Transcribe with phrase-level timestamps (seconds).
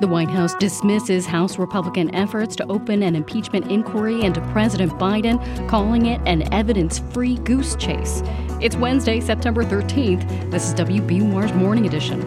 [0.00, 5.68] The White House dismisses House Republican efforts to open an impeachment inquiry into President Biden,
[5.68, 8.22] calling it an evidence free goose chase.
[8.60, 10.52] It's Wednesday, September 13th.
[10.52, 12.20] This is WBUR's Morning Edition.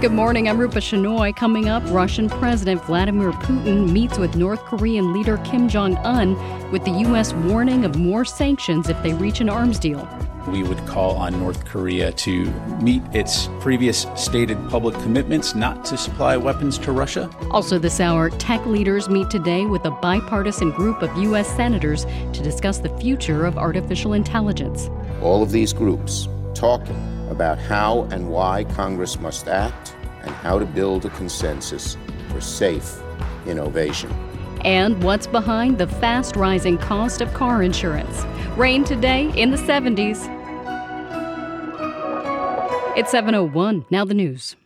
[0.00, 0.48] Good morning.
[0.48, 1.36] I'm Rupa Shenoy.
[1.36, 6.34] Coming up, Russian President Vladimir Putin meets with North Korean leader Kim Jong un
[6.72, 7.32] with the U.S.
[7.34, 10.08] warning of more sanctions if they reach an arms deal
[10.50, 12.44] we would call on North Korea to
[12.80, 17.30] meet its previous stated public commitments not to supply weapons to Russia.
[17.50, 21.48] Also, this hour, tech leaders meet today with a bipartisan group of U.S.
[21.56, 24.88] senators to discuss the future of artificial intelligence.
[25.22, 30.64] All of these groups talking about how and why Congress must act and how to
[30.64, 31.96] build a consensus
[32.30, 33.00] for safe
[33.46, 34.10] innovation.
[34.64, 38.24] And what's behind the fast rising cost of car insurance?
[38.56, 40.37] Rain today in the 70s.
[42.98, 43.86] It's 701.
[43.92, 44.56] Now the news.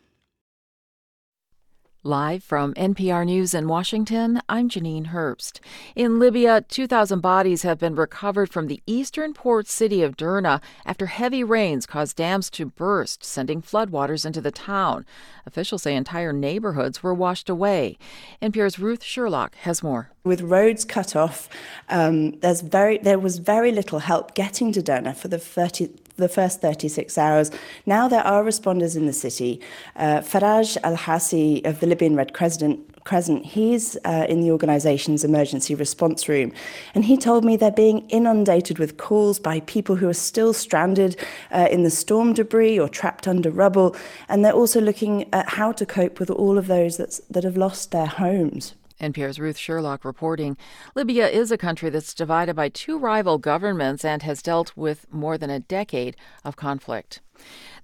[2.05, 5.61] Live from NPR News in Washington, I'm Janine Herbst.
[5.95, 11.07] In Libya, 2,000 bodies have been recovered from the eastern port city of Derna after
[11.07, 15.07] heavy rains caused dams to burst, sending floodwaters into the town.
[15.47, 17.99] Officials say entire neighborhoods were washed away.
[18.41, 20.11] NPR's Ruth Sherlock has more.
[20.25, 21.49] With roads cut off,
[21.89, 26.29] um, there's very, there was very little help getting to Derna for the 30, the
[26.29, 27.51] first 36 hours.
[27.87, 29.61] Now there are responders in the city.
[29.97, 35.25] Uh, Faraj Al Hassi of the Libyan Red Crescent, Crescent he's uh, in the organization's
[35.25, 36.53] emergency response room.
[36.95, 41.17] And he told me they're being inundated with calls by people who are still stranded
[41.51, 43.97] uh, in the storm debris or trapped under rubble.
[44.29, 47.91] And they're also looking at how to cope with all of those that have lost
[47.91, 48.75] their homes.
[49.03, 50.57] NPR's Ruth Sherlock reporting
[50.95, 55.37] Libya is a country that's divided by two rival governments and has dealt with more
[55.37, 57.21] than a decade of conflict.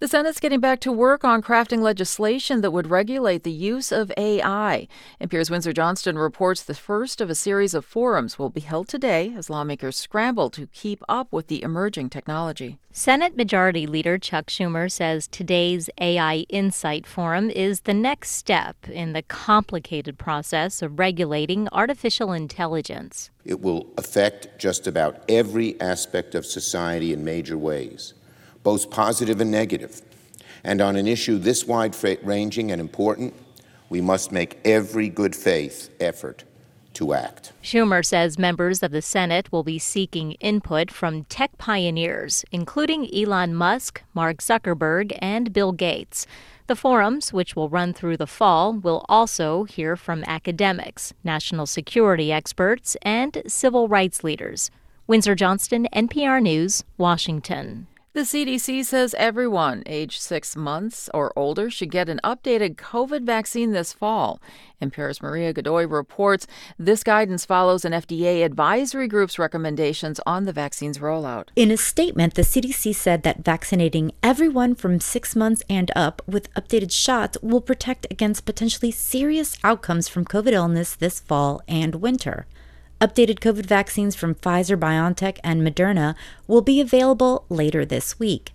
[0.01, 4.13] The Senate's getting back to work on crafting legislation that would regulate the use of
[4.17, 4.87] AI.
[5.21, 9.35] NPR's Windsor Johnston reports the first of a series of forums will be held today
[9.37, 12.79] as lawmakers scramble to keep up with the emerging technology.
[12.93, 19.15] Senate Majority Leader Chuck Schumer says today's AI Insight Forum is the next step in
[19.15, 23.31] the complicated process of regulating artificial intelligence.
[23.45, 28.15] It will affect just about every aspect of society in major ways
[28.69, 30.03] both positive and negative.
[30.63, 33.33] And on an issue this wide ranging and important,
[33.89, 36.45] we must make every good faith effort
[36.93, 37.55] to act.
[37.63, 43.55] Schumer says members of the Senate will be seeking input from tech pioneers, including Elon
[43.55, 46.27] Musk, Mark Zuckerberg, and Bill Gates.
[46.67, 52.31] The forums, which will run through the fall, will also hear from academics, national security
[52.31, 54.71] experts, and civil rights leaders.
[55.07, 57.87] Windsor Johnston, NPR News, Washington.
[58.19, 63.71] The CDC says everyone aged six months or older should get an updated COVID vaccine
[63.71, 64.41] this fall.
[64.83, 70.99] NPR's Maria Godoy reports this guidance follows an FDA advisory group's recommendations on the vaccine's
[70.99, 71.51] rollout.
[71.55, 76.53] In a statement, the CDC said that vaccinating everyone from six months and up with
[76.55, 82.49] updated shots will protect against potentially serious outcomes from COVID illness this fall and winter.
[83.01, 86.17] Updated COVID vaccines from Pfizer, BioNTech, and Moderna
[86.49, 88.53] will be available later this week.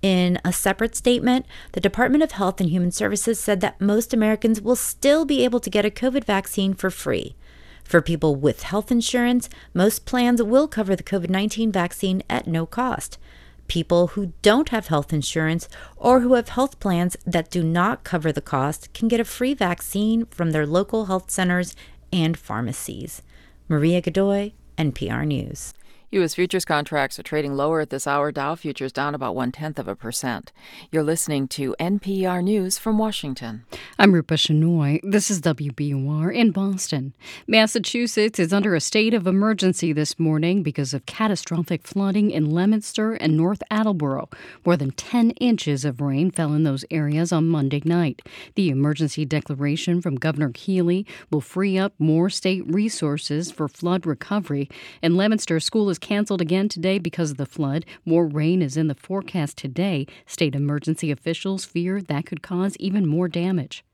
[0.00, 4.60] In a separate statement, the Department of Health and Human Services said that most Americans
[4.60, 7.34] will still be able to get a COVID vaccine for free.
[7.82, 12.66] For people with health insurance, most plans will cover the COVID 19 vaccine at no
[12.66, 13.18] cost.
[13.66, 18.30] People who don't have health insurance or who have health plans that do not cover
[18.30, 21.74] the cost can get a free vaccine from their local health centers
[22.12, 23.22] and pharmacies.
[23.70, 25.74] Maria Godoy, NPR News.
[26.12, 26.34] U.S.
[26.34, 28.32] futures contracts are trading lower at this hour.
[28.32, 30.50] Dow futures down about one tenth of a percent.
[30.90, 33.64] You're listening to NPR News from Washington.
[33.96, 34.98] I'm Rupa Shenoy.
[35.04, 37.14] This is WBUR in Boston.
[37.46, 43.12] Massachusetts is under a state of emergency this morning because of catastrophic flooding in Leominster
[43.12, 44.28] and North Attleboro.
[44.66, 48.20] More than 10 inches of rain fell in those areas on Monday night.
[48.56, 54.68] The emergency declaration from Governor Healey will free up more state resources for flood recovery.
[55.02, 57.84] In Leominster, school is canceled again today because of the flood.
[58.04, 60.06] More rain is in the forecast today.
[60.26, 63.84] State emergency officials fear that could cause even more damage.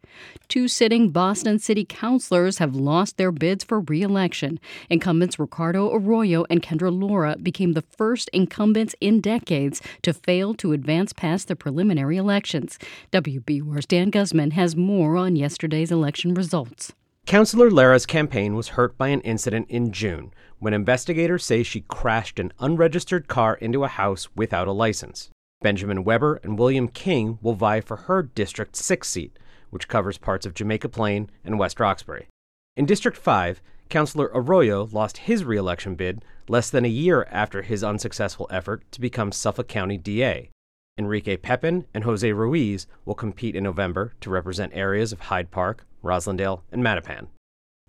[0.48, 4.60] Two sitting Boston City councilors have lost their bids for re-election.
[4.88, 10.72] Incumbents Ricardo Arroyo and Kendra Lara became the first incumbents in decades to fail to
[10.72, 12.78] advance past the preliminary elections.
[13.12, 16.92] WBUR's Dan Guzman has more on yesterday's election results.
[17.26, 22.38] Councilor Lara's campaign was hurt by an incident in June when investigators say she crashed
[22.38, 25.30] an unregistered car into a house without a license.
[25.60, 29.36] Benjamin Weber and William King will vie for her District 6 seat,
[29.70, 32.28] which covers parts of Jamaica Plain and West Roxbury.
[32.76, 37.82] In District 5, Councillor Arroyo lost his reelection bid less than a year after his
[37.82, 40.50] unsuccessful effort to become Suffolk County DA.
[40.96, 45.84] Enrique Pepin and Jose Ruiz will compete in November to represent areas of Hyde Park,
[46.06, 47.28] Roslindale, and Mattapan.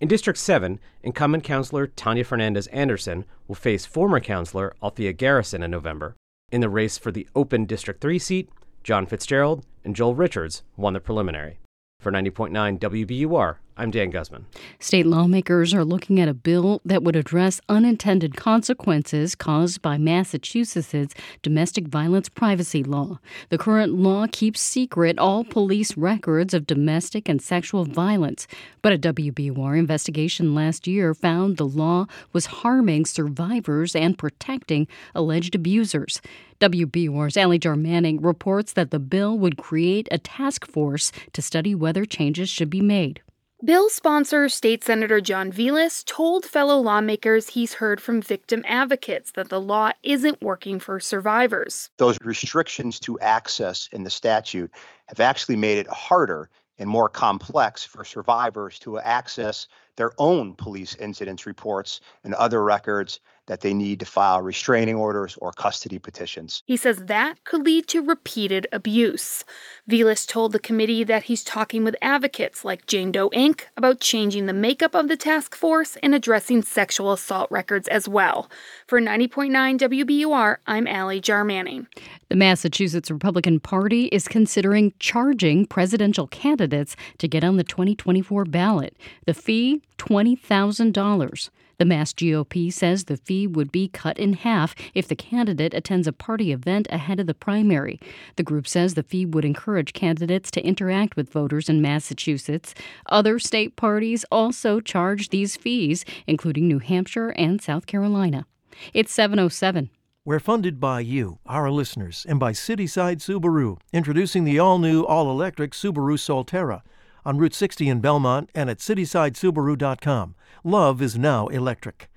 [0.00, 5.70] In District 7, incumbent councilor Tania Fernandes Anderson will face former councilor Althea Garrison in
[5.70, 6.14] November.
[6.52, 8.48] In the race for the open District 3 seat,
[8.84, 11.58] John Fitzgerald and Joel Richards won the preliminary.
[12.00, 14.44] For 90.9 WBUR, I'm Dan Guzman.
[14.80, 21.14] State lawmakers are looking at a bill that would address unintended consequences caused by Massachusetts'
[21.42, 23.20] domestic violence privacy law.
[23.50, 28.48] The current law keeps secret all police records of domestic and sexual violence,
[28.82, 35.54] but a WBUR investigation last year found the law was harming survivors and protecting alleged
[35.54, 36.20] abusers.
[36.58, 42.04] WBUR's Ally Jarmanning reports that the bill would create a task force to study whether
[42.04, 43.22] changes should be made.
[43.64, 49.48] Bill sponsor State Senator John Velis told fellow lawmakers he's heard from victim advocates that
[49.48, 51.90] the law isn't working for survivors.
[51.96, 54.70] Those restrictions to access in the statute
[55.08, 59.66] have actually made it harder and more complex for survivors to access
[59.96, 65.36] their own police incidents reports and other records that they need to file restraining orders
[65.40, 66.62] or custody petitions.
[66.66, 69.44] He says that could lead to repeated abuse.
[69.90, 73.62] Velis told the committee that he's talking with advocates like Jane Doe Inc.
[73.76, 78.50] about changing the makeup of the task force and addressing sexual assault records as well.
[78.86, 81.86] For 90.9 WBUR, I'm Ally Jarmanning.
[82.28, 88.94] The Massachusetts Republican Party is considering charging presidential candidates to get on the 2024 ballot.
[89.24, 91.50] The fee, $20,000.
[91.78, 96.08] The Mass GOP says the fee would be cut in half if the candidate attends
[96.08, 98.00] a party event ahead of the primary.
[98.34, 102.74] The group says the fee would encourage candidates to interact with voters in Massachusetts.
[103.06, 108.44] Other state parties also charge these fees, including New Hampshire and South Carolina.
[108.92, 109.90] It's 707.
[110.24, 115.30] We're funded by you, our listeners, and by Cityside Subaru, introducing the all new, all
[115.30, 116.82] electric Subaru Solterra
[117.24, 120.34] on Route 60 in Belmont and at citysidesubaru.com.
[120.68, 122.10] Love is now electric.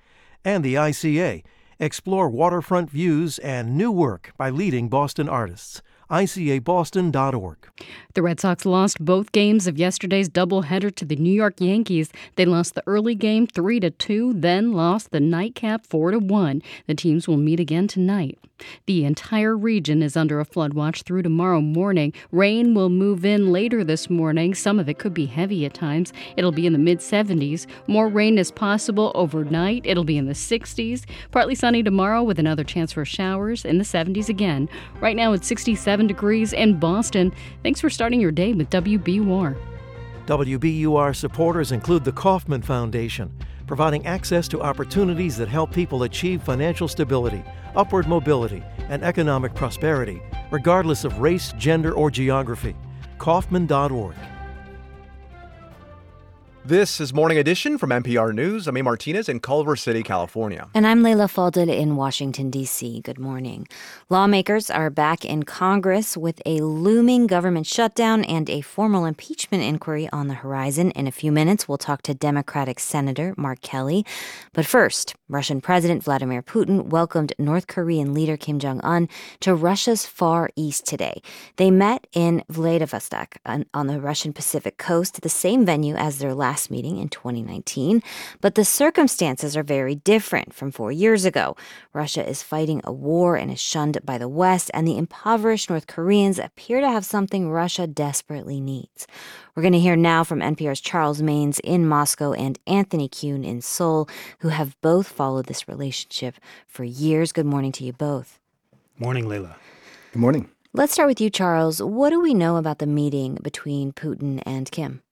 [0.44, 1.42] And the ICA.
[1.78, 5.80] Explore waterfront views and new work by leading Boston artists
[6.12, 7.56] icaboston.org.
[8.14, 12.12] The Red Sox lost both games of yesterday's doubleheader to the New York Yankees.
[12.36, 16.62] They lost the early game 3 to 2, then lost the nightcap 4 to 1.
[16.86, 18.38] The teams will meet again tonight.
[18.86, 22.12] The entire region is under a flood watch through tomorrow morning.
[22.30, 24.54] Rain will move in later this morning.
[24.54, 26.12] Some of it could be heavy at times.
[26.36, 27.66] It'll be in the mid 70s.
[27.86, 29.84] More rain is possible overnight.
[29.84, 31.04] It'll be in the 60s.
[31.30, 34.68] Partly sunny tomorrow with another chance for showers in the 70s again.
[35.00, 37.32] Right now it's 67 degrees in Boston.
[37.62, 39.56] Thanks for starting your day with WBUR.
[40.26, 43.32] WBUR supporters include the Kauffman Foundation,
[43.66, 47.42] providing access to opportunities that help people achieve financial stability,
[47.74, 52.76] upward mobility, and economic prosperity, regardless of race, gender, or geography.
[53.18, 54.14] Kauffman.org.
[56.64, 58.68] This is Morning Edition from NPR News.
[58.68, 58.82] I'm A.
[58.82, 60.68] Martinez in Culver City, California.
[60.74, 63.00] And I'm Leila Fadel in Washington, D.C.
[63.00, 63.66] Good morning.
[64.08, 70.08] Lawmakers are back in Congress with a looming government shutdown and a formal impeachment inquiry
[70.12, 70.92] on the horizon.
[70.92, 74.06] In a few minutes, we'll talk to Democratic Senator Mark Kelly.
[74.52, 79.08] But first, Russian President Vladimir Putin welcomed North Korean leader Kim Jong un
[79.40, 81.22] to Russia's Far East today.
[81.56, 86.34] They met in Vladivostok on, on the Russian Pacific coast, the same venue as their
[86.34, 88.02] last last meeting in 2019,
[88.42, 91.56] but the circumstances are very different from four years ago.
[91.94, 95.86] Russia is fighting a war and is shunned by the West, and the impoverished North
[95.86, 99.06] Koreans appear to have something Russia desperately needs.
[99.54, 103.62] We're going to hear now from NPR's Charles Maynes in Moscow and Anthony Kuhn in
[103.62, 104.06] Seoul,
[104.40, 106.34] who have both followed this relationship
[106.66, 107.32] for years.
[107.32, 108.38] Good morning to you both.
[108.98, 109.56] Morning, Leila.
[110.12, 110.50] Good morning.
[110.74, 111.80] Let's start with you, Charles.
[111.80, 115.02] What do we know about the meeting between Putin and Kim?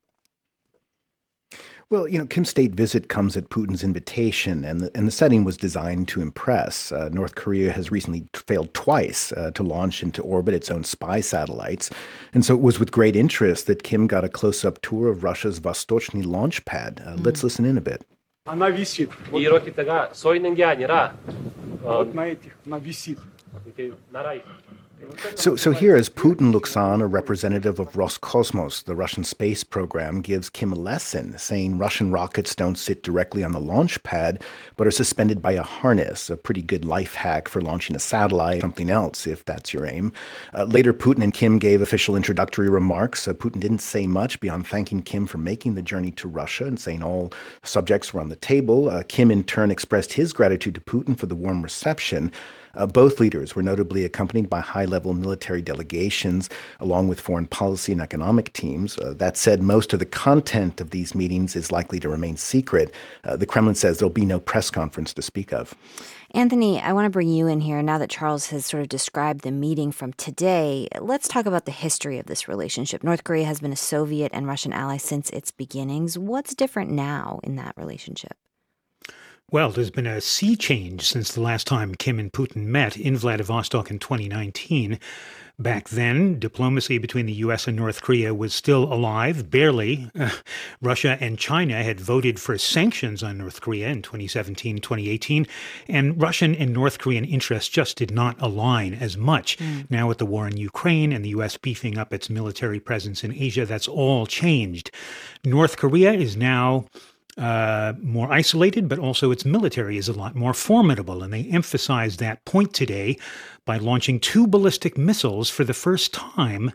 [1.90, 5.44] Well, you know, Kim's state visit comes at Putin's invitation, and the, and the setting
[5.44, 6.92] was designed to impress.
[6.92, 11.22] Uh, North Korea has recently failed twice uh, to launch into orbit its own spy
[11.22, 11.92] satellites.
[12.34, 15.24] And so it was with great interest that Kim got a close up tour of
[15.24, 17.04] Russia's Vostochny launch pad.
[17.06, 17.26] Uh, mm.
[17.26, 18.04] Let's listen in a bit.
[18.48, 19.10] Она висит.
[19.34, 21.16] И ракета сойнен генера.
[21.82, 23.20] Вот на этих, она висит.
[25.35, 30.21] So, so here, as Putin looks on, a representative of Roscosmos, the Russian space program,
[30.21, 34.43] gives Kim a lesson, saying Russian rockets don't sit directly on the launch pad,
[34.77, 38.61] but are suspended by a harness, a pretty good life hack for launching a satellite,
[38.61, 40.13] something else, if that's your aim.
[40.55, 43.27] Uh, later, Putin and Kim gave official introductory remarks.
[43.27, 46.79] Uh, Putin didn't say much beyond thanking Kim for making the journey to Russia and
[46.79, 48.91] saying all subjects were on the table.
[48.91, 52.33] Uh, Kim, in turn, expressed his gratitude to Putin for the warm reception.
[52.75, 56.49] Uh, both leaders were notably accompanied by high level military delegations,
[56.79, 58.99] along with foreign policy and economic teams.
[58.99, 62.93] Uh, that said, most of the content of these meetings is likely to remain secret.
[63.25, 65.75] Uh, the Kremlin says there'll be no press conference to speak of.
[66.33, 69.41] Anthony, I want to bring you in here now that Charles has sort of described
[69.41, 70.87] the meeting from today.
[71.01, 73.03] Let's talk about the history of this relationship.
[73.03, 76.17] North Korea has been a Soviet and Russian ally since its beginnings.
[76.17, 78.37] What's different now in that relationship?
[79.53, 83.17] Well, there's been a sea change since the last time Kim and Putin met in
[83.17, 85.01] Vladivostok in 2019.
[85.59, 87.67] Back then, diplomacy between the U.S.
[87.67, 90.09] and North Korea was still alive, barely.
[90.19, 90.31] Uh,
[90.81, 95.47] Russia and China had voted for sanctions on North Korea in 2017 2018,
[95.89, 99.59] and Russian and North Korean interests just did not align as much.
[99.59, 99.91] Mm.
[99.91, 101.57] Now, with the war in Ukraine and the U.S.
[101.57, 104.93] beefing up its military presence in Asia, that's all changed.
[105.45, 106.87] North Korea is now
[107.41, 111.23] uh, more isolated, but also its military is a lot more formidable.
[111.23, 113.17] And they emphasized that point today
[113.65, 116.73] by launching two ballistic missiles for the first time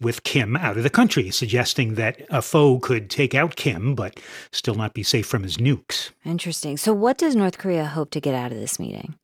[0.00, 4.18] with Kim out of the country, suggesting that a foe could take out Kim, but
[4.50, 6.10] still not be safe from his nukes.
[6.24, 6.76] Interesting.
[6.76, 9.14] So, what does North Korea hope to get out of this meeting?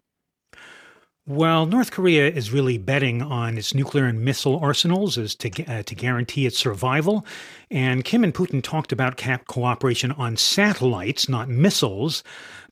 [1.27, 5.83] Well, North Korea is really betting on its nuclear and missile arsenals as to, uh,
[5.83, 7.25] to guarantee its survival.
[7.71, 12.23] And Kim and Putin talked about cap cooperation on satellites, not missiles,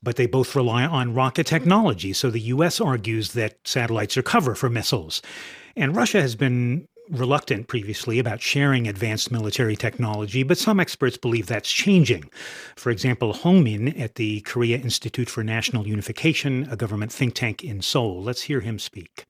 [0.03, 2.13] but they both rely on rocket technology.
[2.13, 2.79] So the U.S.
[2.79, 5.23] argues that satellites are cover for missiles.
[5.75, 11.47] And Russia has been reluctant previously about sharing advanced military technology, but some experts believe
[11.47, 12.31] that's changing.
[12.77, 17.63] For example, Hong Min at the Korea Institute for National Unification, a government think tank
[17.65, 18.23] in Seoul.
[18.23, 19.25] Let's hear him speak.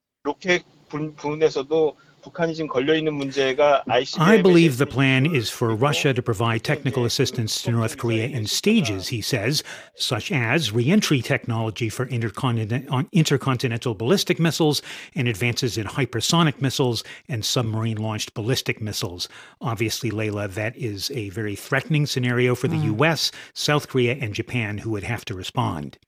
[4.19, 8.47] I believe the plan is for Russia to provide technical assistance to North Korea in
[8.47, 9.63] stages, he says,
[9.95, 14.83] such as reentry technology for intercontinental ballistic missiles
[15.15, 19.29] and advances in hypersonic missiles and submarine launched ballistic missiles.
[19.61, 22.99] Obviously, Leila, that is a very threatening scenario for the mm.
[22.99, 25.99] U.S., South Korea, and Japan, who would have to respond.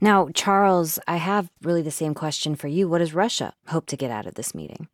[0.00, 2.88] Now, Charles, I have really the same question for you.
[2.88, 4.88] What does Russia hope to get out of this meeting?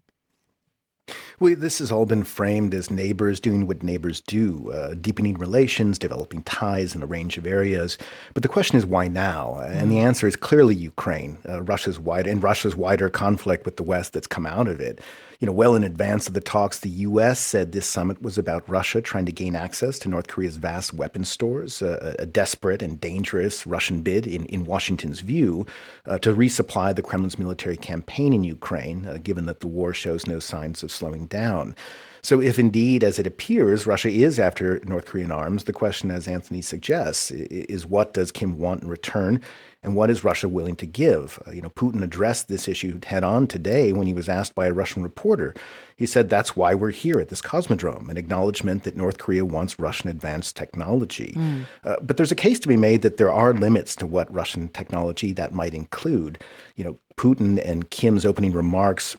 [1.39, 5.99] Well, this has all been framed as neighbors doing what neighbors do, uh, deepening relations,
[5.99, 7.99] developing ties in a range of areas.
[8.35, 9.61] But the question is, why now?
[9.65, 10.05] And the mm.
[10.05, 14.27] answer is clearly Ukraine, uh, Russia's wide and Russia's wider conflict with the West that's
[14.27, 15.01] come out of it
[15.41, 17.41] you know, well in advance of the talks, the U.S.
[17.41, 21.31] said this summit was about Russia trying to gain access to North Korea's vast weapons
[21.31, 25.65] stores, uh, a desperate and dangerous Russian bid, in, in Washington's view,
[26.05, 30.27] uh, to resupply the Kremlin's military campaign in Ukraine, uh, given that the war shows
[30.27, 31.75] no signs of slowing down.
[32.23, 36.29] So, if indeed, as it appears, Russia is after North Korean arms, the question, as
[36.29, 39.41] Anthony suggests, is what does Kim want in return?
[39.83, 41.43] And what is Russia willing to give?
[41.47, 44.67] Uh, you know, Putin addressed this issue head on today when he was asked by
[44.67, 45.55] a Russian reporter.
[45.97, 49.79] He said that's why we're here at this cosmodrome, an acknowledgement that North Korea wants
[49.79, 51.35] Russian advanced technology.
[51.37, 51.67] Mm.
[51.85, 54.69] Uh, but there's a case to be made that there are limits to what Russian
[54.69, 56.43] technology that might include.
[56.77, 59.17] You know, Putin and Kim's opening remarks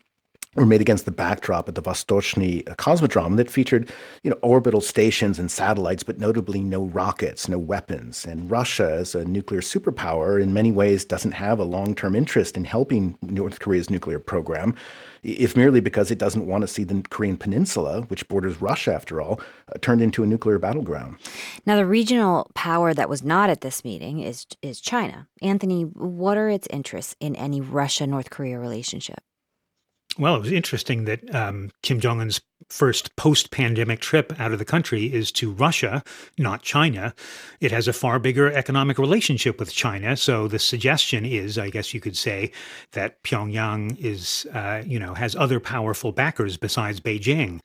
[0.55, 3.89] were made against the backdrop of the Vostochny Cosmodrome that featured,
[4.21, 8.25] you know, orbital stations and satellites, but notably no rockets, no weapons.
[8.25, 12.65] And Russia, as a nuclear superpower, in many ways doesn't have a long-term interest in
[12.65, 14.75] helping North Korea's nuclear program,
[15.23, 19.21] if merely because it doesn't want to see the Korean Peninsula, which borders Russia after
[19.21, 19.39] all,
[19.69, 21.15] uh, turned into a nuclear battleground.
[21.65, 25.29] Now, the regional power that was not at this meeting is is China.
[25.41, 29.23] Anthony, what are its interests in any Russia-North Korea relationship?
[30.17, 34.59] Well, it was interesting that um, Kim Jong un's first post pandemic trip out of
[34.59, 36.03] the country is to Russia,
[36.37, 37.13] not China.
[37.59, 40.15] It has a far bigger economic relationship with China.
[40.17, 42.51] So the suggestion is, I guess you could say,
[42.91, 47.61] that Pyongyang is, uh, you know, has other powerful backers besides Beijing.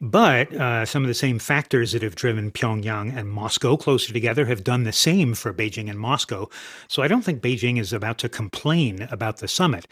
[0.00, 4.46] But uh, some of the same factors that have driven Pyongyang and Moscow closer together
[4.46, 6.48] have done the same for Beijing and Moscow.
[6.86, 9.88] So I don't think Beijing is about to complain about the summit.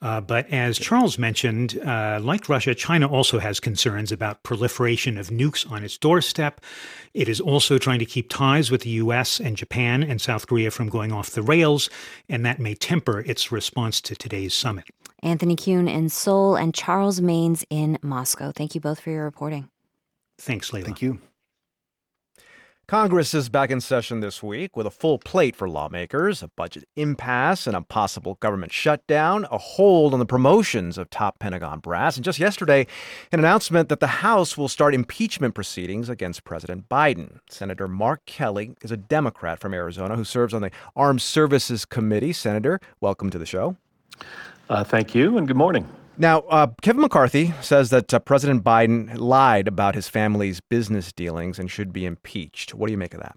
[0.00, 5.28] Uh, but as Charles mentioned, uh, like Russia, China also has concerns about proliferation of
[5.28, 6.60] nukes on its doorstep.
[7.14, 10.70] It is also trying to keep ties with the US and Japan and South Korea
[10.70, 11.90] from going off the rails,
[12.28, 14.84] and that may temper its response to today's summit.
[15.22, 18.52] Anthony Kuhn in Seoul, and Charles Maynes in Moscow.
[18.52, 19.68] Thank you both for your reporting.
[20.38, 20.84] Thanks, Leila.
[20.84, 21.20] Thank you.
[22.88, 26.88] Congress is back in session this week with a full plate for lawmakers, a budget
[26.96, 32.16] impasse and a possible government shutdown, a hold on the promotions of top Pentagon brass,
[32.16, 32.86] and just yesterday,
[33.30, 37.40] an announcement that the House will start impeachment proceedings against President Biden.
[37.50, 42.32] Senator Mark Kelly is a Democrat from Arizona who serves on the Armed Services Committee.
[42.32, 43.76] Senator, welcome to the show.
[44.70, 45.86] Uh, thank you, and good morning.
[46.20, 51.60] Now, uh, Kevin McCarthy says that uh, President Biden lied about his family's business dealings
[51.60, 52.74] and should be impeached.
[52.74, 53.36] What do you make of that?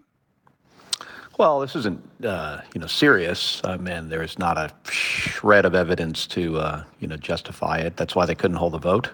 [1.38, 3.62] Well, this isn't, uh, you know, serious.
[3.64, 7.98] I mean, there's not a shred of evidence to, uh, you know, justify it.
[7.98, 9.12] That's why they couldn't hold the vote.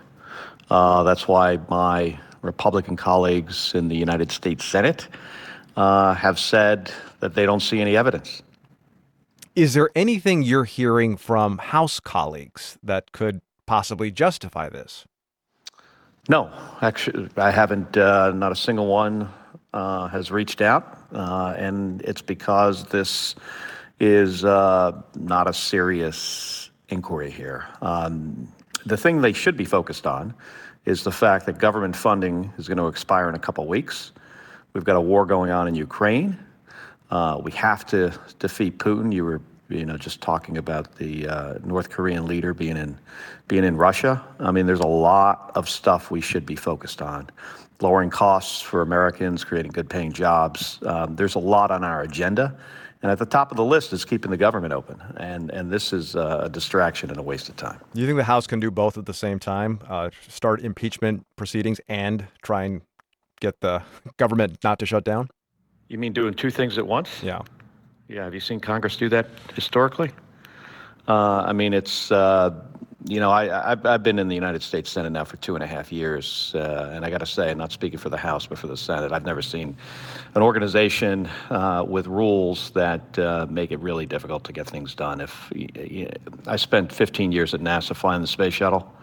[0.70, 5.10] Uh, that's why my Republican colleagues in the United States Senate
[5.76, 8.42] uh, have said that they don't see any evidence.
[9.56, 15.06] Is there anything you're hearing from House colleagues that could possibly justify this?
[16.28, 17.96] No, actually, I haven't.
[17.96, 19.30] Uh, not a single one
[19.74, 23.36] uh, has reached out, uh, and it's because this
[24.00, 27.66] is uh, not a serious inquiry here.
[27.82, 28.52] Um,
[28.86, 30.34] the thing they should be focused on
[30.86, 34.12] is the fact that government funding is going to expire in a couple weeks.
[34.74, 36.38] We've got a war going on in Ukraine.
[37.10, 39.14] Uh, we have to defeat Putin.
[39.14, 42.98] You were you know, just talking about the uh, North Korean leader being in
[43.48, 44.24] being in Russia.
[44.40, 47.30] I mean, there's a lot of stuff we should be focused on.
[47.80, 50.80] Lowering costs for Americans, creating good paying jobs.
[50.84, 52.58] Um, there's a lot on our agenda.
[53.04, 55.02] And at the top of the list is keeping the government open.
[55.18, 57.80] And, and this is a distraction and a waste of time.
[57.94, 59.80] Do you think the House can do both at the same time?
[59.88, 62.82] Uh, start impeachment proceedings and try and
[63.40, 63.84] get the
[64.18, 65.30] government not to shut down?
[65.88, 67.10] You mean doing two things at once?
[67.22, 67.42] Yeah.
[68.10, 70.12] Yeah, have you seen Congress do that historically?
[71.10, 72.52] Uh, I mean, it's, uh,
[73.06, 75.64] you know, I, I've, I've been in the United States Senate now for two and
[75.64, 78.46] a half years, uh, and I got to say, I'm not speaking for the House,
[78.46, 79.76] but for the Senate, I've never seen
[80.36, 85.20] an organization uh, with rules that uh, make it really difficult to get things done.
[85.20, 85.52] If
[86.48, 88.94] I spent 15 years at NASA flying the space shuttle,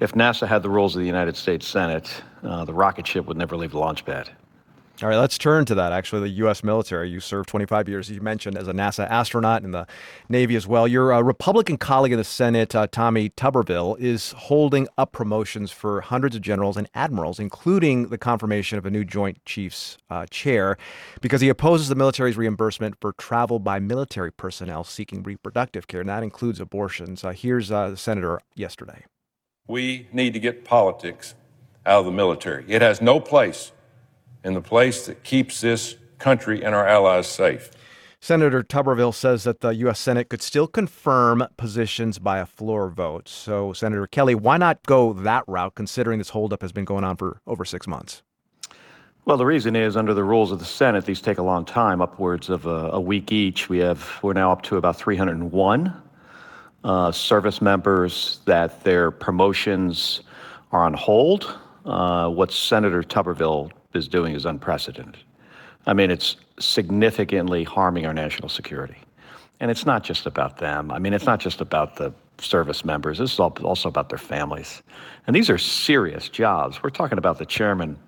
[0.00, 3.36] if NASA had the rules of the United States Senate, uh, the rocket ship would
[3.38, 4.30] never leave the launch pad.
[5.02, 5.92] All right, let's turn to that.
[5.92, 6.62] Actually, the U.S.
[6.62, 7.08] military.
[7.08, 9.86] You served 25 years, you mentioned, as a NASA astronaut in the
[10.28, 10.86] Navy as well.
[10.86, 16.02] Your uh, Republican colleague in the Senate, uh, Tommy Tuberville, is holding up promotions for
[16.02, 20.76] hundreds of generals and admirals, including the confirmation of a new Joint Chiefs uh, chair,
[21.22, 26.10] because he opposes the military's reimbursement for travel by military personnel seeking reproductive care, and
[26.10, 27.24] that includes abortions.
[27.24, 29.06] Uh, here's uh, the senator yesterday.
[29.66, 31.34] We need to get politics
[31.86, 32.66] out of the military.
[32.68, 33.72] It has no place
[34.44, 37.70] in the place that keeps this country and our allies safe.
[38.22, 39.98] Senator Tuberville says that the U.S.
[39.98, 43.28] Senate could still confirm positions by a floor vote.
[43.28, 47.16] So, Senator Kelly, why not go that route, considering this holdup has been going on
[47.16, 48.22] for over six months?
[49.24, 52.02] Well, the reason is under the rules of the Senate, these take a long time,
[52.02, 53.70] upwards of a, a week each.
[53.70, 56.02] We have we're now up to about 301
[56.84, 60.22] uh, service members that their promotions
[60.72, 61.58] are on hold.
[61.86, 65.22] Uh, what Senator Tuberville is doing is unprecedented.
[65.86, 68.98] I mean, it's significantly harming our national security.
[69.60, 70.90] And it's not just about them.
[70.90, 73.18] I mean, it's not just about the service members.
[73.18, 74.82] This is also about their families.
[75.26, 76.82] And these are serious jobs.
[76.82, 77.98] We're talking about the chairman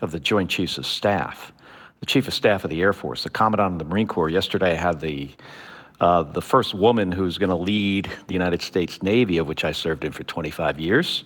[0.00, 1.52] of the Joint Chiefs of Staff,
[2.00, 4.30] the Chief of Staff of the Air Force, the Commandant of the Marine Corps.
[4.30, 5.30] Yesterday, I had the
[6.00, 9.70] uh, the first woman who's going to lead the United States Navy, of which I
[9.70, 11.22] served in for 25 years.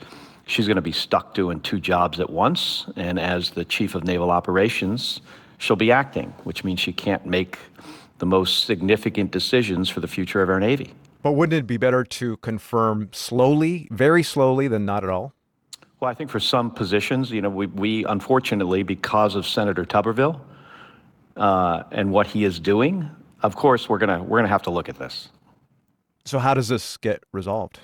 [0.46, 2.86] She's going to be stuck doing two jobs at once.
[2.96, 5.20] And as the chief of naval operations,
[5.58, 7.58] she'll be acting, which means she can't make
[8.18, 10.94] the most significant decisions for the future of our Navy.
[11.22, 15.32] But wouldn't it be better to confirm slowly, very slowly, than not at all?
[15.98, 20.40] Well, I think for some positions, you know, we, we unfortunately, because of Senator Tuberville
[21.36, 23.10] uh, and what he is doing,
[23.42, 25.28] of course, we're gonna we're gonna have to look at this.
[26.24, 27.80] So, how does this get resolved?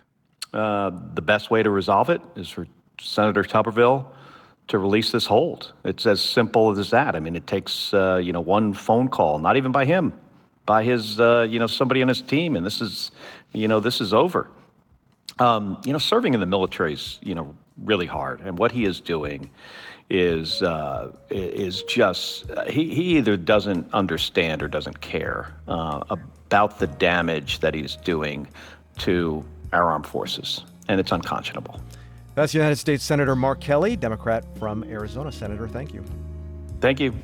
[0.52, 2.66] Uh, the best way to resolve it is for
[3.00, 4.06] Senator Tuberville
[4.68, 5.72] to release this hold.
[5.84, 7.16] It's as simple as that.
[7.16, 10.12] I mean, it takes uh, you know one phone call, not even by him,
[10.66, 13.10] by his uh, you know somebody on his team, and this is
[13.52, 14.50] you know this is over.
[15.38, 18.84] Um, you know, serving in the military is you know really hard, and what he
[18.84, 19.50] is doing
[20.10, 26.86] is uh, is just he, he either doesn't understand or doesn't care uh, about the
[26.86, 28.46] damage that he's doing
[28.98, 31.80] to our armed forces, and it's unconscionable.
[32.34, 35.30] That's United States Senator Mark Kelly, Democrat from Arizona.
[35.30, 36.02] Senator, thank you.
[36.80, 37.14] Thank you.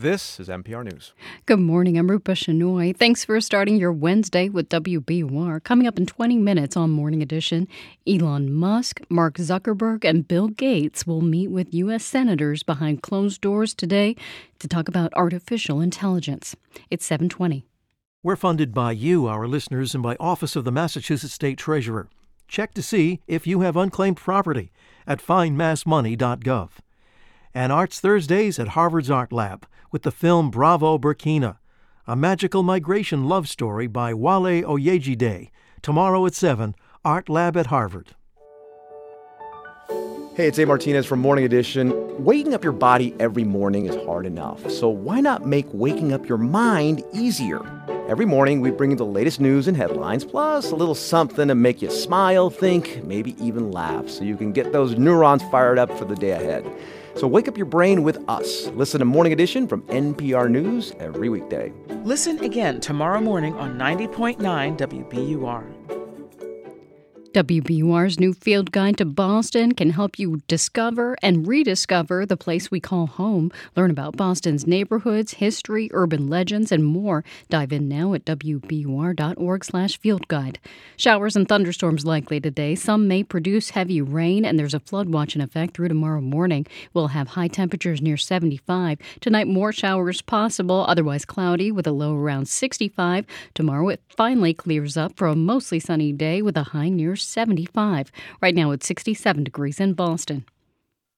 [0.00, 1.12] This is NPR News.
[1.44, 1.98] Good morning.
[1.98, 2.96] I'm Rupa Shenoy.
[2.96, 5.62] Thanks for starting your Wednesday with WBUR.
[5.62, 7.68] Coming up in 20 minutes on Morning Edition,
[8.06, 12.02] Elon Musk, Mark Zuckerberg, and Bill Gates will meet with U.S.
[12.02, 14.16] senators behind closed doors today
[14.58, 16.56] to talk about artificial intelligence.
[16.88, 17.66] It's 720.
[18.22, 22.08] We're funded by you, our listeners, and by Office of the Massachusetts State Treasurer.
[22.48, 24.72] Check to see if you have unclaimed property
[25.06, 26.70] at findmassmoney.gov.
[27.52, 31.56] And Arts Thursdays at Harvard's Art Lab with the film Bravo Burkina,
[32.06, 35.50] a magical migration love story by Wale Oyejide.
[35.82, 38.14] Tomorrow at 7, Art Lab at Harvard.
[40.36, 40.64] Hey, it's A.
[40.64, 42.24] Martinez from Morning Edition.
[42.24, 46.28] Waking up your body every morning is hard enough, so why not make waking up
[46.28, 47.60] your mind easier?
[48.08, 51.56] Every morning, we bring you the latest news and headlines, plus a little something to
[51.56, 55.90] make you smile, think, maybe even laugh, so you can get those neurons fired up
[55.98, 56.64] for the day ahead.
[57.20, 58.68] So wake up your brain with us.
[58.68, 61.70] Listen to Morning Edition from NPR News every weekday.
[62.02, 64.38] Listen again tomorrow morning on 90.9
[64.78, 65.99] WBUR.
[67.32, 72.80] WBUR's new field guide to Boston can help you discover and rediscover the place we
[72.80, 73.52] call home.
[73.76, 77.22] Learn about Boston's neighborhoods, history, urban legends, and more.
[77.48, 80.56] Dive in now at wbur.org/fieldguide.
[80.96, 82.74] Showers and thunderstorms likely today.
[82.74, 86.66] Some may produce heavy rain, and there's a flood watch in effect through tomorrow morning.
[86.92, 88.98] We'll have high temperatures near 75.
[89.20, 93.24] Tonight, more showers possible, otherwise cloudy with a low around 65.
[93.54, 98.10] Tomorrow, it finally clears up for a mostly sunny day with a high near 75.
[98.40, 100.44] Right now it's 67 degrees in Boston.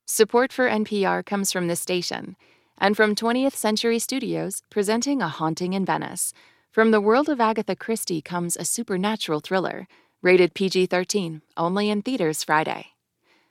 [0.06, 2.36] Support for NPR comes from the station
[2.78, 6.34] and from 20th Century Studios presenting A Haunting in Venice.
[6.70, 9.86] From the world of Agatha Christie comes a supernatural thriller,
[10.20, 12.86] rated PG 13, only in theaters Friday.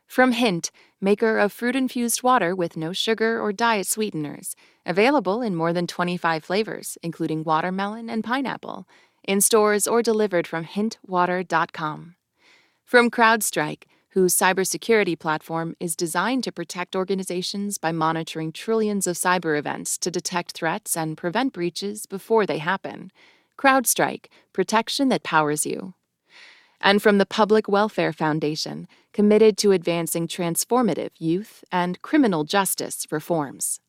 [0.08, 5.56] From Hint, maker of fruit infused water with no sugar or diet sweeteners, available in
[5.56, 8.86] more than 25 flavors, including watermelon and pineapple,
[9.24, 12.16] in stores or delivered from hintwater.com.
[12.92, 19.58] From CrowdStrike, whose cybersecurity platform is designed to protect organizations by monitoring trillions of cyber
[19.58, 23.14] events to detect threats and prevent breaches before they happen.
[23.58, 25.94] CrowdStrike, protection that powers you.
[26.82, 33.80] And from the Public Welfare Foundation, committed to advancing transformative youth and criminal justice reforms.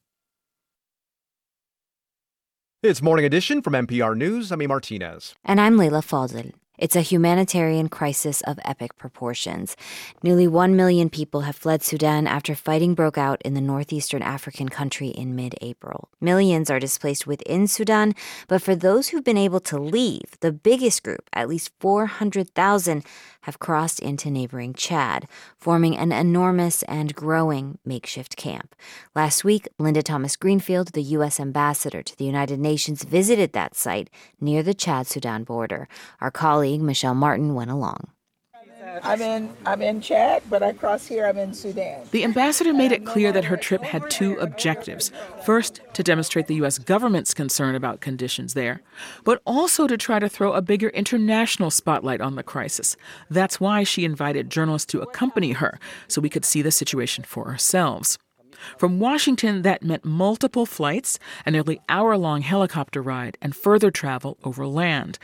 [2.85, 4.53] It's Morning Edition from NPR News.
[4.53, 4.69] I'm E.
[4.69, 5.35] Martinez.
[5.45, 6.53] And I'm Leila Fadel.
[6.79, 9.77] It's a humanitarian crisis of epic proportions.
[10.23, 14.71] Nearly 1 million people have fled Sudan after fighting broke out in the northeastern African
[14.71, 16.09] country in mid April.
[16.19, 18.15] Millions are displaced within Sudan,
[18.49, 23.05] but for those who've been able to leave, the biggest group, at least 400,000,
[23.43, 28.75] have crossed into neighboring Chad, forming an enormous and growing makeshift camp.
[29.15, 31.41] Last week, Linda Thomas Greenfield, the U.S.
[31.41, 34.09] ambassador to the United Nations, visited that site
[34.41, 35.89] near the Chad Sudan border.
[36.21, 38.09] Our colleague, Michelle Martin, went along.
[39.03, 41.27] I'm in I'm in Chad, but I cross here.
[41.27, 42.05] I'm in Sudan.
[42.11, 45.11] The ambassador made it clear that her trip had two objectives.
[45.45, 48.83] First, to demonstrate the US government's concern about conditions there,
[49.25, 52.97] but also to try to throw a bigger international spotlight on the crisis.
[53.31, 57.49] That's why she invited journalists to accompany her so we could see the situation for
[57.49, 58.19] ourselves.
[58.79, 64.39] From Washington, that meant multiple flights, a nearly hour long helicopter ride, and further travel
[64.45, 65.19] over land.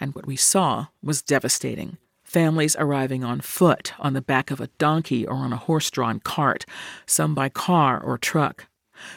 [0.00, 1.98] And what we saw was devastating
[2.34, 6.18] families arriving on foot, on the back of a donkey, or on a horse drawn
[6.18, 6.64] cart,
[7.06, 8.66] some by car or truck.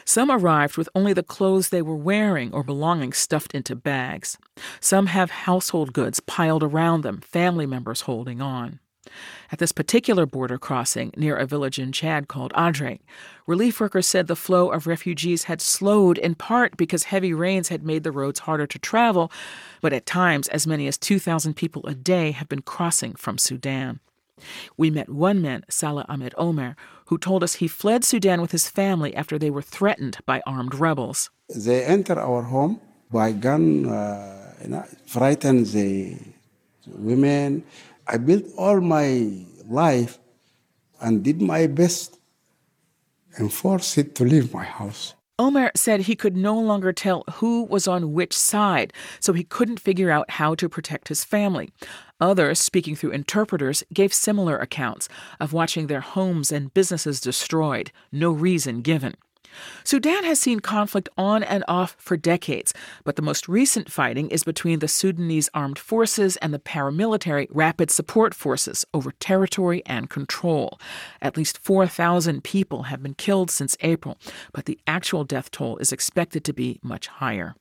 [0.04, 4.38] Some arrived with only the clothes they were wearing or belongings stuffed into bags.
[4.80, 8.80] Some have household goods piled around them, family members holding on.
[9.50, 13.00] At this particular border crossing near a village in Chad called Adre,
[13.46, 17.82] relief workers said the flow of refugees had slowed in part because heavy rains had
[17.82, 19.30] made the roads harder to travel,
[19.80, 24.00] but at times as many as 2,000 people a day have been crossing from Sudan.
[24.76, 28.68] We met one man, Salah Ahmed Omer, who told us he fled Sudan with his
[28.68, 31.30] family after they were threatened by armed rebels.
[31.54, 36.16] They enter our home by gun, uh, frighten the
[36.86, 37.64] women.
[38.10, 40.18] I built all my life
[41.00, 42.18] and did my best
[43.36, 45.14] and forced it to leave my house.
[45.38, 49.78] Omer said he could no longer tell who was on which side, so he couldn't
[49.78, 51.70] figure out how to protect his family.
[52.20, 58.32] Others, speaking through interpreters, gave similar accounts of watching their homes and businesses destroyed, no
[58.32, 59.14] reason given.
[59.84, 64.44] Sudan has seen conflict on and off for decades, but the most recent fighting is
[64.44, 70.78] between the Sudanese armed forces and the paramilitary Rapid Support Forces over territory and control.
[71.20, 74.18] At least 4,000 people have been killed since April,
[74.52, 77.54] but the actual death toll is expected to be much higher.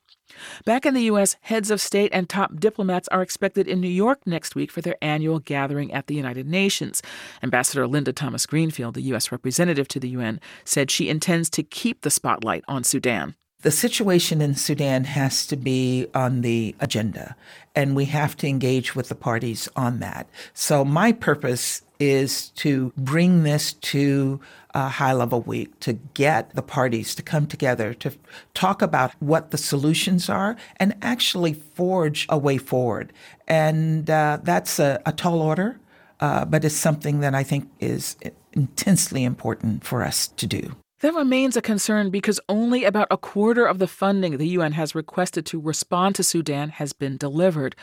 [0.66, 4.20] Back in the U.S., heads of state and top diplomats are expected in New York
[4.26, 7.02] next week for their annual gathering at the United Nations.
[7.42, 9.32] Ambassador Linda Thomas Greenfield, the U.S.
[9.32, 13.36] representative to the UN, said she intends to keep the spotlight on Sudan.
[13.62, 17.36] The situation in Sudan has to be on the agenda,
[17.76, 20.30] and we have to engage with the parties on that.
[20.54, 24.40] So, my purpose is to bring this to
[24.78, 28.12] a high level week to get the parties to come together to
[28.54, 33.12] talk about what the solutions are and actually forge a way forward.
[33.48, 35.80] And uh, that's a, a, tall order,
[36.20, 38.18] uh, but it's something that I think is
[38.54, 40.76] intensely important for us to do.
[41.00, 44.94] That remains a concern because only about a quarter of the funding the UN has
[44.94, 47.76] requested to respond to Sudan has been delivered.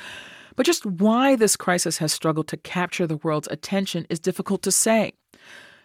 [0.55, 4.71] But just why this crisis has struggled to capture the world's attention is difficult to
[4.71, 5.15] say.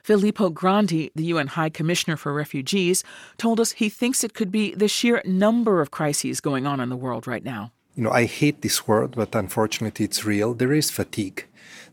[0.10, 3.04] Filippo Grandi, the UN High Commissioner for Refugees,
[3.38, 6.89] told us he thinks it could be the sheer number of crises going on in
[6.89, 7.72] the world right now.
[7.93, 10.56] You know, I hate this word, but unfortunately it's real.
[10.56, 11.45] There is fatigue.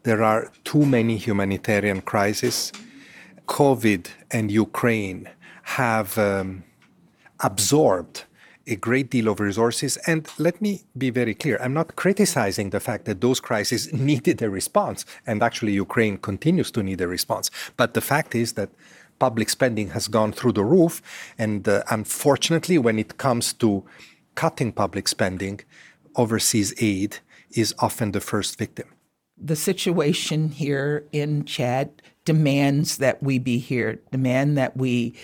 [0.04, 2.72] There are too many humanitarian crises.
[3.48, 5.28] COVID and Ukraine
[5.64, 6.64] have um,
[7.40, 8.24] absorbed
[8.66, 9.96] a great deal of resources.
[10.06, 14.42] And let me be very clear I'm not criticizing the fact that those crises needed
[14.42, 15.04] a response.
[15.26, 17.50] And actually, Ukraine continues to need a response.
[17.76, 18.70] But the fact is that
[19.18, 21.02] public spending has gone through the roof.
[21.38, 23.84] And uh, unfortunately, when it comes to
[24.34, 25.60] cutting public spending,
[26.16, 27.18] overseas aid
[27.52, 28.88] is often the first victim.
[29.38, 35.14] The situation here in Chad demands that we be here, demand that we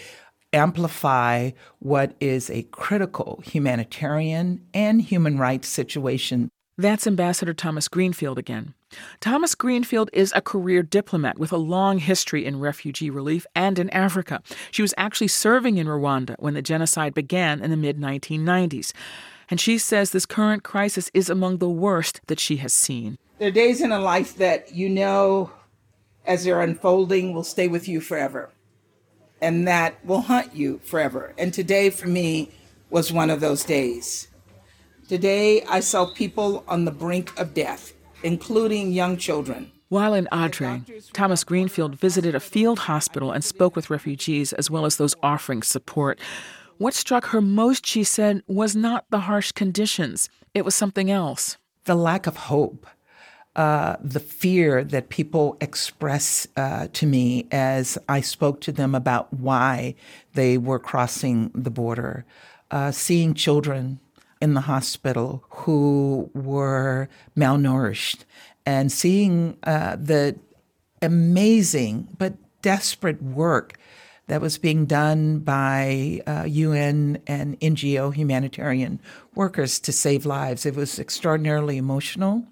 [0.52, 6.50] amplify what is a critical humanitarian and human rights situation.
[6.78, 8.74] That's Ambassador Thomas Greenfield again.
[9.20, 13.88] Thomas Greenfield is a career diplomat with a long history in refugee relief and in
[13.90, 14.42] Africa.
[14.70, 18.92] She was actually serving in Rwanda when the genocide began in the mid 1990s.
[19.50, 23.18] And she says this current crisis is among the worst that she has seen.
[23.38, 25.50] There are days in a life that you know,
[26.26, 28.50] as they're unfolding, will stay with you forever
[29.42, 31.34] and that will haunt you forever.
[31.36, 32.50] And today, for me,
[32.88, 34.28] was one of those days.
[35.08, 39.72] Today, I saw people on the brink of death, including young children.
[39.88, 44.86] While in Adre, Thomas Greenfield visited a field hospital and spoke with refugees as well
[44.86, 46.18] as those offering support.
[46.78, 51.58] What struck her most, she said, was not the harsh conditions, it was something else.
[51.84, 52.86] The lack of hope
[53.54, 59.32] uh, the fear that people express uh, to me as I spoke to them about
[59.32, 59.94] why
[60.34, 62.24] they were crossing the border,
[62.70, 64.00] uh, seeing children
[64.40, 68.24] in the hospital who were malnourished,
[68.64, 70.36] and seeing uh, the
[71.02, 73.78] amazing but desperate work
[74.28, 79.00] that was being done by uh, UN and NGO humanitarian
[79.34, 80.64] workers to save lives.
[80.64, 82.46] It was extraordinarily emotional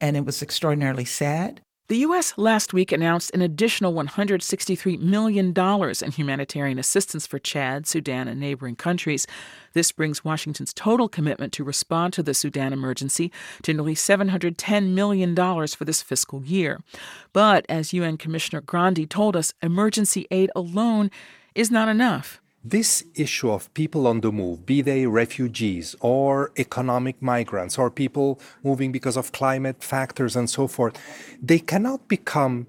[0.00, 1.60] and it was extraordinarily sad.
[1.88, 2.34] The U.S.
[2.36, 8.76] last week announced an additional $163 million in humanitarian assistance for Chad, Sudan, and neighboring
[8.76, 9.26] countries.
[9.72, 13.32] This brings Washington's total commitment to respond to the Sudan emergency
[13.62, 16.78] to nearly $710 million for this fiscal year.
[17.32, 21.10] But as UN Commissioner Grandi told us, emergency aid alone
[21.54, 22.38] is not enough.
[22.70, 28.38] This issue of people on the move, be they refugees or economic migrants or people
[28.62, 30.94] moving because of climate factors and so forth,
[31.42, 32.66] they cannot become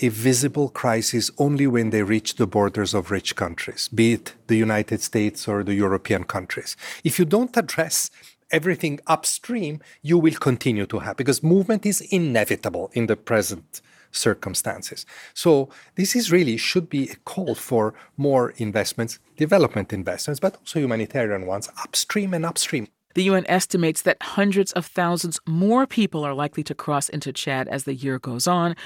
[0.00, 4.56] a visible crisis only when they reach the borders of rich countries, be it the
[4.56, 6.74] United States or the European countries.
[7.04, 8.10] If you don't address
[8.50, 13.82] everything upstream, you will continue to have, because movement is inevitable in the present
[14.16, 15.06] circumstances.
[15.34, 20.80] So this is really should be a call for more investments, development investments, but also
[20.80, 22.88] humanitarian ones, upstream and upstream.
[23.14, 27.66] The UN estimates that hundreds of thousands more people are likely to cross into Chad
[27.68, 28.76] as the year goes on,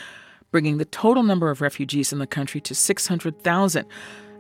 [0.52, 3.86] bringing the total number of refugees in the country to 600,000,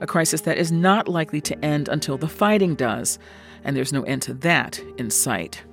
[0.00, 3.18] a crisis that is not likely to end until the fighting does.
[3.64, 5.64] And there's no end to that in sight.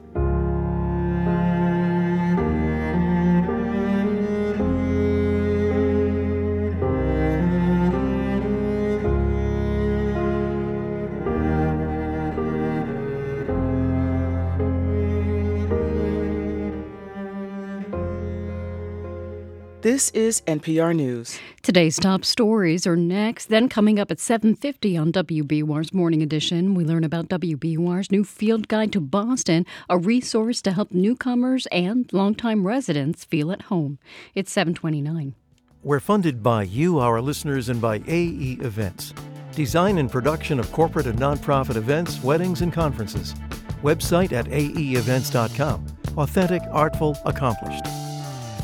[19.87, 21.39] This is NPR News.
[21.61, 23.45] Today's top stories are next.
[23.45, 28.67] Then coming up at 7:50 on WBUR's Morning Edition, we learn about WBUR's new field
[28.67, 33.97] guide to Boston, a resource to help newcomers and longtime residents feel at home.
[34.35, 35.35] It's 729.
[35.83, 39.13] We're funded by you, our listeners, and by AE Events.
[39.55, 43.35] Design and production of corporate and nonprofit events, weddings, and conferences.
[43.81, 45.85] Website at aeevents.com.
[46.17, 47.85] Authentic, artful, accomplished.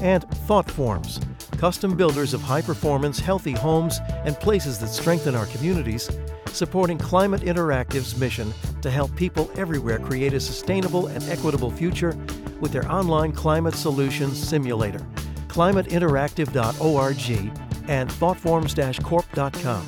[0.03, 1.19] And Thought Forms,
[1.57, 6.09] custom builders of high performance, healthy homes and places that strengthen our communities,
[6.47, 12.17] supporting Climate Interactive's mission to help people everywhere create a sustainable and equitable future
[12.59, 14.99] with their online climate solutions simulator.
[15.47, 19.87] ClimateInteractive.org and thoughtforms-corp.com.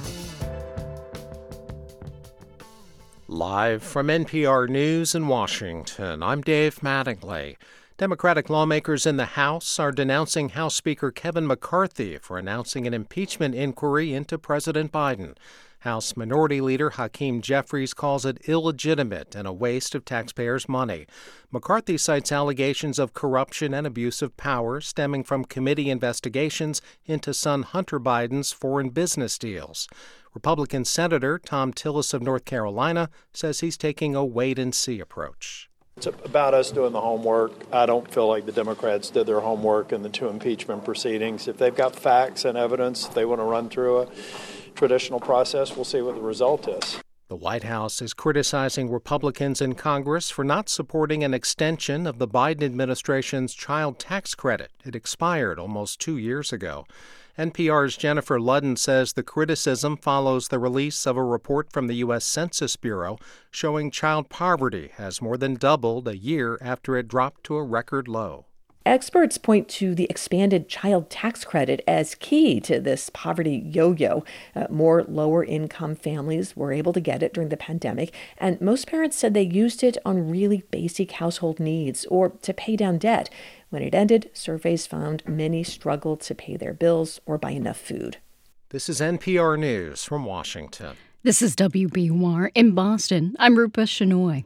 [3.28, 7.58] Live from NPR News in Washington, I'm Dave Mattingly.
[7.98, 13.56] Democratic lawmakers in the House are denouncing House Speaker Kevin McCarthy for announcing an impeachment
[13.56, 15.38] inquiry into President Biden.
[15.80, 21.08] House Minority Leader Hakeem Jeffries calls it illegitimate and a waste of taxpayers' money.
[21.52, 27.64] McCarthy cites allegations of corruption and abuse of power stemming from committee investigations into son
[27.64, 29.88] Hunter Biden's foreign business deals.
[30.34, 35.70] Republican Senator Thom Tillis of North Carolina says he's taking a wait and see approach.
[35.98, 37.54] It's about us doing the homework.
[37.72, 41.48] I don't feel like the Democrats did their homework in the two impeachment proceedings.
[41.48, 44.08] If they've got facts and evidence they want to run through a
[44.76, 47.00] traditional process, we'll see what the result is.
[47.30, 52.28] The White House is criticizing Republicans in Congress for not supporting an extension of the
[52.28, 54.72] Biden administration's child tax credit.
[54.84, 56.86] It expired almost two years ago.
[57.38, 62.24] NPR's Jennifer Ludden says the criticism follows the release of a report from the U.S.
[62.24, 63.18] Census Bureau
[63.52, 68.08] showing child poverty has more than doubled a year after it dropped to a record
[68.08, 68.46] low.
[68.86, 74.24] Experts point to the expanded child tax credit as key to this poverty yo yo.
[74.56, 78.86] Uh, more lower income families were able to get it during the pandemic, and most
[78.86, 83.28] parents said they used it on really basic household needs or to pay down debt.
[83.72, 88.18] When it ended, surveys found many struggled to pay their bills or buy enough food.
[88.70, 90.96] This is NPR News from Washington.
[91.24, 93.36] This is WBUR in Boston.
[93.40, 94.46] I'm Rupa Shenoy.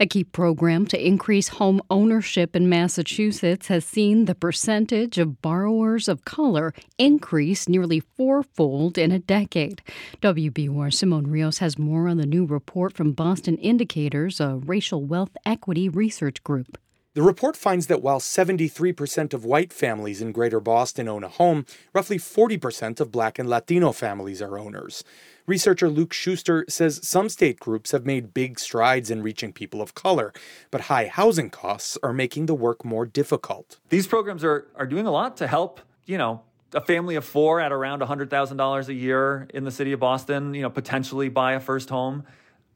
[0.00, 6.08] A key program to increase home ownership in Massachusetts has seen the percentage of borrowers
[6.08, 9.82] of color increase nearly fourfold in a decade.
[10.22, 15.36] WBUR Simon Rios has more on the new report from Boston Indicators, a racial wealth
[15.44, 16.78] equity research group.
[17.16, 21.64] The report finds that while 73% of white families in Greater Boston own a home,
[21.94, 25.02] roughly 40% of black and Latino families are owners.
[25.46, 29.94] Researcher Luke Schuster says some state groups have made big strides in reaching people of
[29.94, 30.34] color,
[30.70, 33.78] but high housing costs are making the work more difficult.
[33.88, 36.42] These programs are, are doing a lot to help, you know,
[36.74, 40.60] a family of four at around $100,000 a year in the city of Boston, you
[40.60, 42.24] know, potentially buy a first home.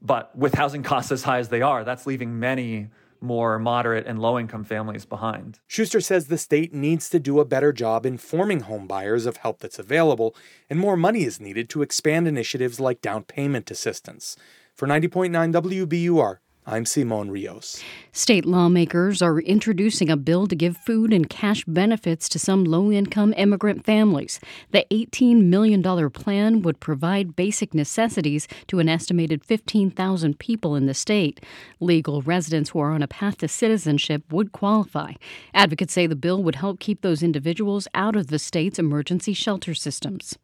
[0.01, 2.89] But with housing costs as high as they are, that's leaving many
[3.21, 5.59] more moderate and low income families behind.
[5.67, 9.59] Schuster says the state needs to do a better job informing home buyers of help
[9.59, 10.35] that's available,
[10.69, 14.35] and more money is needed to expand initiatives like down payment assistance.
[14.73, 17.81] For 90.9 WBUR, I'm Simon Rios.
[18.11, 22.91] State lawmakers are introducing a bill to give food and cash benefits to some low
[22.91, 24.39] income immigrant families.
[24.69, 30.93] The $18 million plan would provide basic necessities to an estimated 15,000 people in the
[30.93, 31.43] state.
[31.79, 35.13] Legal residents who are on a path to citizenship would qualify.
[35.55, 39.73] Advocates say the bill would help keep those individuals out of the state's emergency shelter
[39.73, 40.37] systems.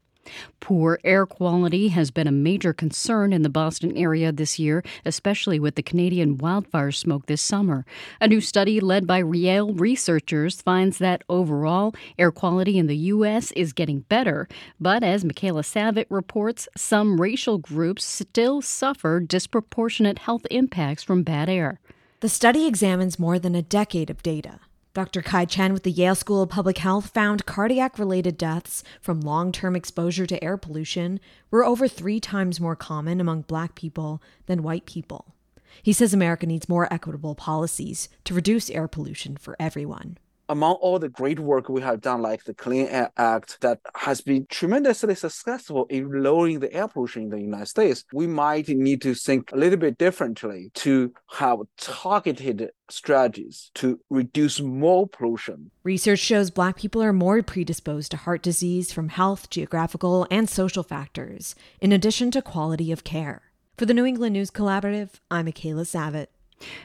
[0.60, 5.60] Poor air quality has been a major concern in the Boston area this year, especially
[5.60, 7.86] with the Canadian wildfire smoke this summer.
[8.20, 13.52] A new study led by Yale researchers finds that overall, air quality in the U.S.
[13.52, 14.48] is getting better.
[14.80, 21.50] But as Michaela Savitt reports, some racial groups still suffer disproportionate health impacts from bad
[21.50, 21.80] air.
[22.20, 24.60] The study examines more than a decade of data.
[24.98, 25.22] Dr.
[25.22, 29.52] Kai Chen with the Yale School of Public Health found cardiac related deaths from long
[29.52, 31.20] term exposure to air pollution
[31.52, 35.36] were over three times more common among black people than white people.
[35.84, 40.18] He says America needs more equitable policies to reduce air pollution for everyone
[40.50, 44.22] among all the great work we have done, like the Clean Air Act, that has
[44.22, 49.02] been tremendously successful in lowering the air pollution in the United States, we might need
[49.02, 55.72] to think a little bit differently to have targeted strategies to reduce more pollution.
[55.84, 60.84] Research shows Black people are more predisposed to heart disease from health, geographical, and social
[60.84, 63.42] factors, in addition to quality of care.
[63.78, 66.28] For the New England News Collaborative, I'm Michaela Savitt.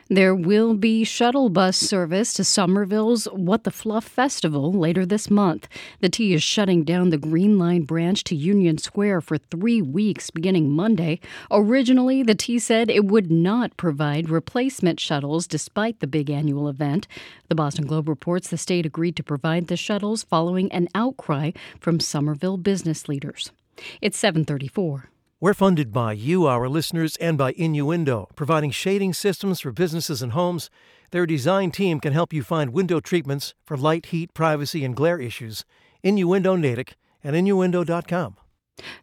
[0.09, 5.69] There will be shuttle bus service to Somerville's What the Fluff Festival later this month.
[6.01, 10.31] The T is shutting down the Green Line branch to Union Square for three weeks
[10.31, 11.21] beginning Monday.
[11.51, 17.09] Originally, the T said it would not provide replacement shuttles despite the big annual event.
[17.49, 22.01] The Boston Globe reports the state agreed to provide the shuttles following an outcry from
[22.01, 23.51] Somerville business leaders.
[24.01, 25.12] It's 734.
[25.43, 30.31] We're funded by you, our listeners, and by Innuendo, providing shading systems for businesses and
[30.31, 30.71] homes.
[31.11, 35.19] Their design team can help you find window treatments for light, heat, privacy, and glare
[35.19, 35.65] issues.
[36.05, 38.37] Innuendo Natick and innuendo.com.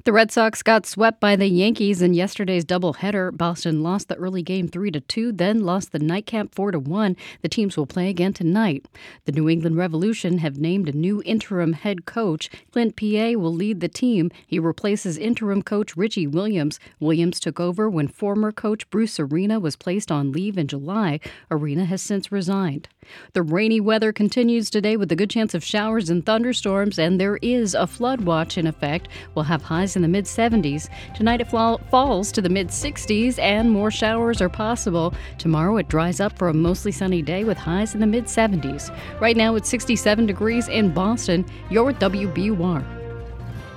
[0.06, 3.36] The Red Sox got swept by the Yankees in yesterday's doubleheader.
[3.38, 7.16] Boston lost the early game 3 to 2, then lost the nightcap 4 to 1.
[7.42, 8.88] The teams will play again tonight.
[9.26, 12.50] The New England Revolution have named a new interim head coach.
[12.72, 14.32] Clint Peay will lead the team.
[14.48, 16.80] He replaces interim coach Richie Williams.
[17.00, 21.20] Williams took over when former coach Bruce Arena was placed on leave in July.
[21.52, 22.88] Arena has since resigned.
[23.34, 27.38] The rainy weather continues today with a good chance of showers and thunderstorms, and there
[27.38, 29.08] is a flood watch in effect.
[29.36, 30.90] We'll have highs in the mid 70s.
[31.16, 35.14] Tonight it falls to the mid 60s, and more showers are possible.
[35.38, 38.96] Tomorrow it dries up for a mostly sunny day with highs in the mid 70s.
[39.20, 41.46] Right now it's 67 degrees in Boston.
[41.70, 42.86] You're with WBUR.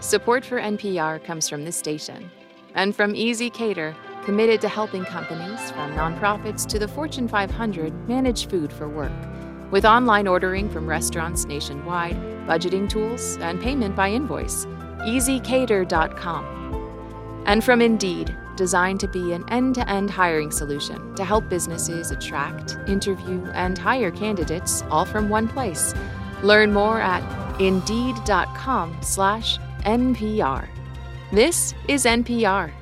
[0.00, 2.30] Support for NPR comes from this station
[2.74, 8.72] and from ezCater, committed to helping companies, from nonprofits to the Fortune 500, manage food
[8.72, 9.12] for work.
[9.70, 12.16] With online ordering from restaurants nationwide,
[12.46, 14.66] budgeting tools, and payment by invoice.
[15.02, 16.44] ezCater.com.
[17.46, 22.10] And from Indeed, designed to be an end to end hiring solution to help businesses
[22.10, 25.94] attract, interview, and hire candidates all from one place.
[26.42, 27.22] Learn more at
[27.60, 30.68] Indeed.com/slash NPR.
[31.32, 32.72] This is NPR.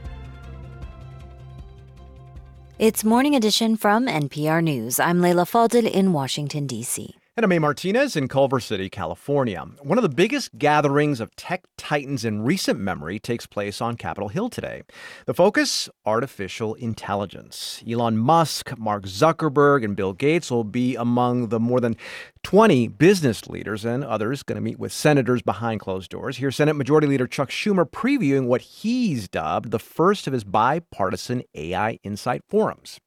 [2.78, 4.98] It's Morning Edition from NPR News.
[4.98, 7.19] I'm Leila Fadel in Washington, D.C.
[7.40, 7.58] And I'm A.
[7.58, 9.64] Martinez in Culver City, California.
[9.80, 14.28] One of the biggest gatherings of tech titans in recent memory takes place on Capitol
[14.28, 14.82] Hill today.
[15.24, 17.82] The focus artificial intelligence.
[17.88, 21.96] Elon Musk, Mark Zuckerberg, and Bill Gates will be among the more than
[22.42, 26.36] 20 business leaders and others going to meet with senators behind closed doors.
[26.36, 31.44] Here's Senate Majority Leader Chuck Schumer previewing what he's dubbed the first of his bipartisan
[31.54, 33.00] AI Insight forums.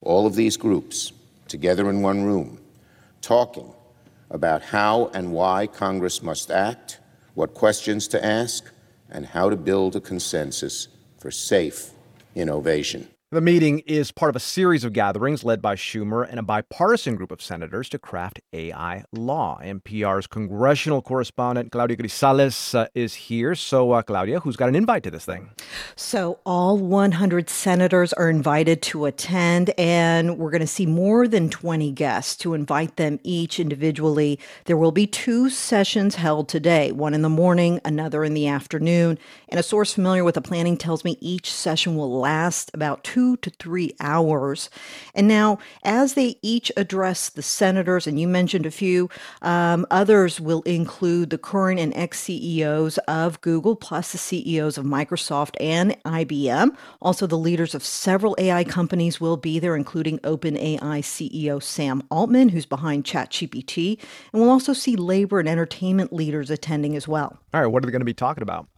[0.00, 1.10] All of these groups
[1.48, 2.60] together in one room
[3.24, 3.72] talking
[4.30, 7.00] about how and why Congress must act,
[7.34, 8.70] what questions to ask,
[9.10, 11.90] and how to build a consensus for safe
[12.34, 13.08] innovation.
[13.34, 17.16] The meeting is part of a series of gatherings led by Schumer and a bipartisan
[17.16, 19.58] group of senators to craft AI law.
[19.60, 23.56] NPR's congressional correspondent Claudia Grisales uh, is here.
[23.56, 25.50] So, uh, Claudia, who's got an invite to this thing?
[25.96, 31.50] So, all 100 senators are invited to attend, and we're going to see more than
[31.50, 34.38] 20 guests to invite them each individually.
[34.66, 39.18] There will be two sessions held today one in the morning, another in the afternoon.
[39.48, 43.23] And a source familiar with the planning tells me each session will last about two
[43.24, 44.68] two to three hours.
[45.14, 49.08] And now, as they each address the senators, and you mentioned a few,
[49.40, 54.84] um, others will include the current and ex CEOs of Google, plus the CEOs of
[54.84, 56.76] Microsoft and IBM.
[57.00, 62.50] Also, the leaders of several AI companies will be there, including OpenAI CEO Sam Altman,
[62.50, 63.98] who's behind ChatGPT.
[64.32, 67.38] And we'll also see labor and entertainment leaders attending as well.
[67.54, 68.68] All right, what are they going to be talking about?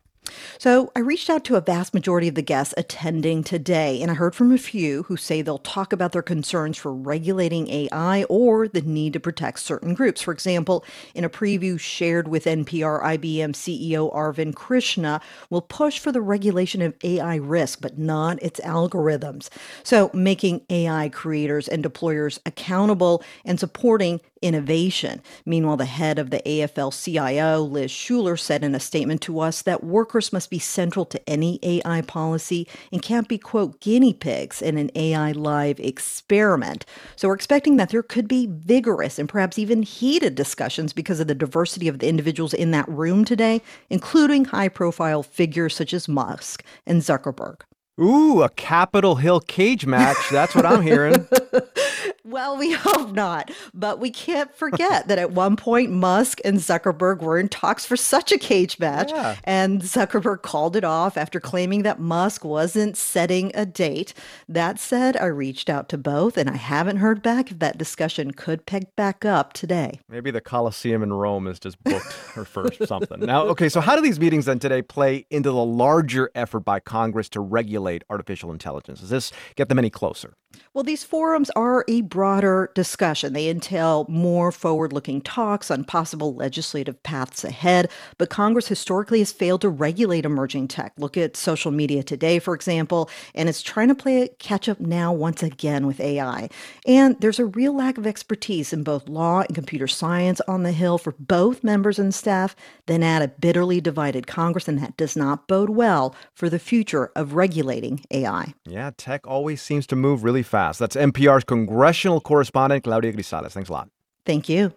[0.59, 4.14] So I reached out to a vast majority of the guests attending today, and I
[4.14, 8.68] heard from a few who say they'll talk about their concerns for regulating AI or
[8.68, 10.22] the need to protect certain groups.
[10.22, 15.20] For example, in a preview shared with NPR, IBM CEO Arvind Krishna
[15.51, 19.49] will push for the regulation of AI risk, but not its algorithms.
[19.83, 25.22] So making AI creators and deployers accountable and supporting innovation.
[25.45, 29.62] Meanwhile, the head of the AFL CIO, Liz Schuler, said in a statement to us
[29.62, 34.62] that workers must be central to any AI policy and can't be, quote, guinea pigs
[34.62, 36.84] in an AI live experiment.
[37.16, 41.28] So we're expecting that there could be vigorous and perhaps even heated discussions because of
[41.28, 46.09] the diversity of the individuals in that room today, including high profile figures such as
[46.09, 47.61] Musk and Zuckerberg.
[47.99, 50.18] Ooh, a Capitol Hill cage match.
[50.30, 51.26] That's what I'm hearing.
[52.27, 53.51] Well, we hope not.
[53.72, 57.97] But we can't forget that at one point, Musk and Zuckerberg were in talks for
[57.97, 59.11] such a cage match.
[59.11, 59.37] Yeah.
[59.45, 64.12] And Zuckerberg called it off after claiming that Musk wasn't setting a date.
[64.49, 68.33] That said, I reached out to both and I haven't heard back if that discussion
[68.33, 70.01] could pick back up today.
[70.09, 73.20] Maybe the Colosseum in Rome is just booked or first something.
[73.20, 76.81] Now, okay, so how do these meetings then today play into the larger effort by
[76.81, 79.01] Congress to regulate artificial intelligence?
[79.01, 80.35] Does this get them any closer?
[80.72, 83.34] Well, these forums are a broader discussion.
[83.34, 89.32] They entail more forward looking talks on possible legislative paths ahead, but Congress historically has
[89.32, 90.94] failed to regulate emerging tech.
[90.96, 95.12] Look at social media today, for example, and it's trying to play catch up now
[95.12, 96.48] once again with AI.
[96.86, 100.72] And there's a real lack of expertise in both law and computer science on the
[100.72, 102.56] Hill for both members and staff,
[102.86, 107.10] then add a bitterly divided Congress, and that does not bode well for the future
[107.14, 108.54] of regulating AI.
[108.64, 110.78] Yeah, tech always seems to move really fast.
[110.78, 113.52] That's NPR's congressional correspondent, Claudia Grisales.
[113.52, 113.88] Thanks a lot.
[114.24, 114.72] Thank you.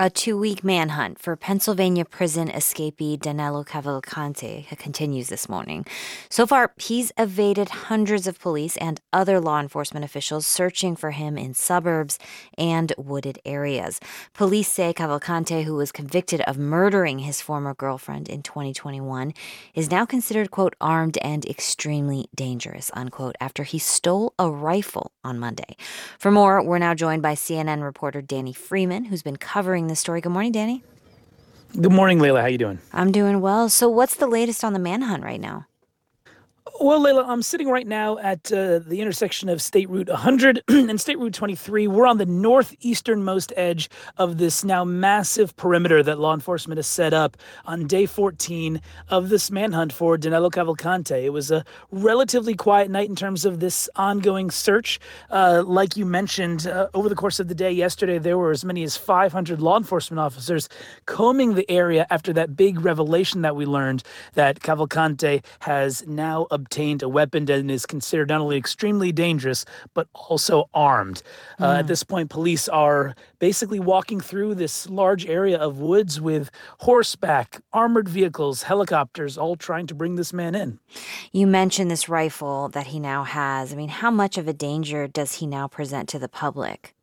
[0.00, 5.84] A two week manhunt for Pennsylvania prison escapee Danilo Cavalcante continues this morning.
[6.30, 11.36] So far, he's evaded hundreds of police and other law enforcement officials searching for him
[11.36, 12.16] in suburbs
[12.56, 13.98] and wooded areas.
[14.34, 19.34] Police say Cavalcante, who was convicted of murdering his former girlfriend in 2021,
[19.74, 25.40] is now considered, quote, armed and extremely dangerous, unquote, after he stole a rifle on
[25.40, 25.76] Monday.
[26.20, 30.20] For more, we're now joined by CNN reporter Danny Freeman, who's been covering this story.
[30.20, 30.82] Good morning, Danny.
[31.78, 32.40] Good morning, Leila.
[32.40, 32.78] How you doing?
[32.92, 33.68] I'm doing well.
[33.68, 35.67] So, what's the latest on the manhunt right now?
[36.80, 41.00] Well, Leila, I'm sitting right now at uh, the intersection of State Route 100 and
[41.00, 41.86] State Route 23.
[41.88, 47.12] We're on the northeasternmost edge of this now massive perimeter that law enforcement has set
[47.12, 51.22] up on day 14 of this manhunt for Danilo Cavalcante.
[51.22, 55.00] It was a relatively quiet night in terms of this ongoing search.
[55.30, 58.64] Uh, like you mentioned, uh, over the course of the day yesterday, there were as
[58.64, 60.68] many as 500 law enforcement officers
[61.06, 64.02] combing the area after that big revelation that we learned
[64.34, 70.08] that Cavalcante has now obtained a weapon and is considered not only extremely dangerous, but
[70.14, 71.22] also armed.
[71.58, 71.64] Mm.
[71.64, 71.88] Uh, at hmm.
[71.88, 76.50] this point, police are basically walking through this large area of woods with
[76.80, 80.78] horseback, armored vehicles, helicopters, all trying to bring this man in.
[81.32, 83.72] You mentioned this rifle that he now has.
[83.72, 86.94] I mean, how much of a danger does he now present to the public?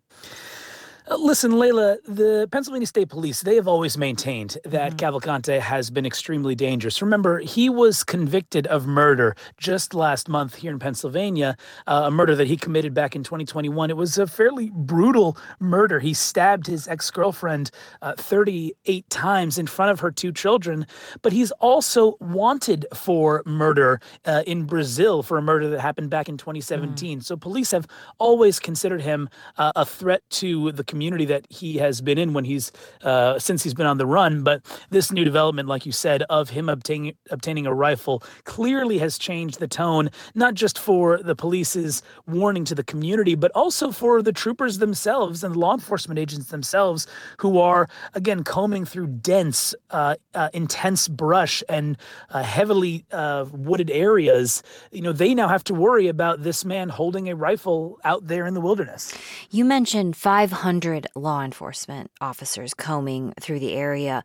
[1.07, 5.15] Uh, listen, Leila, the Pennsylvania State Police, they have always maintained that mm-hmm.
[5.15, 6.99] Cavalcante has been extremely dangerous.
[6.99, 12.35] Remember, he was convicted of murder just last month here in Pennsylvania, uh, a murder
[12.35, 13.91] that he committed back in 2021.
[13.91, 15.99] It was a fairly brutal murder.
[15.99, 17.69] He stabbed his ex girlfriend
[18.01, 20.87] uh, 38 times in front of her two children,
[21.21, 26.29] but he's also wanted for murder uh, in Brazil for a murder that happened back
[26.29, 27.19] in 2017.
[27.19, 27.23] Mm.
[27.23, 27.85] So police have
[28.17, 29.29] always considered him
[29.59, 32.71] uh, a threat to the community that he has been in when he's
[33.03, 34.43] uh, since he's been on the run.
[34.43, 39.17] But this new development, like you said, of him obtaining obtaining a rifle clearly has
[39.17, 44.21] changed the tone, not just for the police's warning to the community, but also for
[44.21, 47.07] the troopers themselves and law enforcement agents themselves,
[47.39, 51.97] who are again combing through dense, uh, uh, intense brush and
[52.29, 54.63] uh, heavily uh, wooded areas.
[54.91, 58.45] You know, they now have to worry about this man holding a rifle out there
[58.47, 59.13] in the wilderness.
[59.51, 64.23] You mentioned 500 100 law enforcement officers combing through the area,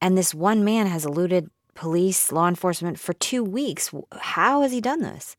[0.00, 3.90] and this one man has eluded police, law enforcement for two weeks.
[4.12, 5.36] How has he done this?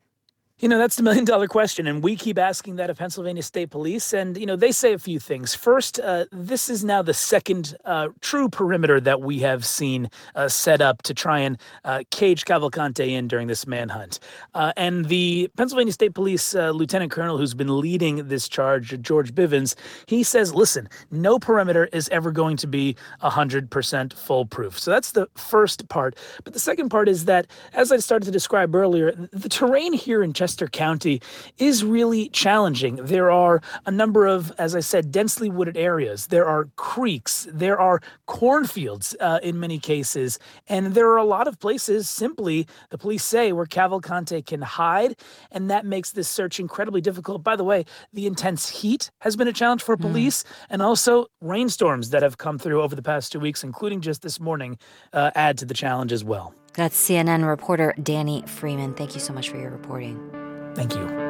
[0.61, 1.87] You know, that's the million dollar question.
[1.87, 4.13] And we keep asking that of Pennsylvania State Police.
[4.13, 5.55] And, you know, they say a few things.
[5.55, 10.47] First, uh, this is now the second uh, true perimeter that we have seen uh,
[10.47, 14.19] set up to try and uh, cage Cavalcante in during this manhunt.
[14.53, 19.33] Uh, and the Pennsylvania State Police uh, Lieutenant Colonel who's been leading this charge, George
[19.33, 19.73] Bivens,
[20.05, 24.77] he says, listen, no perimeter is ever going to be 100% foolproof.
[24.77, 26.15] So that's the first part.
[26.43, 30.21] But the second part is that, as I started to describe earlier, the terrain here
[30.21, 31.21] in Chester Westchester County
[31.59, 32.97] is really challenging.
[32.97, 36.27] There are a number of, as I said, densely wooded areas.
[36.27, 37.47] There are creeks.
[37.49, 40.39] There are cornfields uh, in many cases.
[40.67, 45.15] And there are a lot of places, simply, the police say, where Cavalcante can hide.
[45.51, 47.43] And that makes this search incredibly difficult.
[47.43, 50.01] By the way, the intense heat has been a challenge for hmm.
[50.01, 50.47] police, mm.
[50.71, 54.37] and also rainstorms that have come through over the past two weeks, including just this
[54.37, 54.77] morning,
[55.13, 56.53] uh, add to the challenge as well.
[56.73, 58.93] That's CNN reporter Danny Freeman.
[58.93, 60.40] Thank you so much for your reporting.
[60.73, 61.20] Thank you.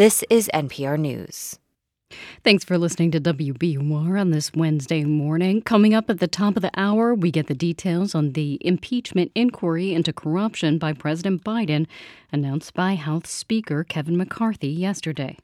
[0.00, 1.58] This is NPR News.
[2.42, 5.60] Thanks for listening to WBUR on this Wednesday morning.
[5.60, 9.30] Coming up at the top of the hour, we get the details on the impeachment
[9.34, 11.86] inquiry into corruption by President Biden,
[12.32, 15.36] announced by House Speaker Kevin McCarthy yesterday.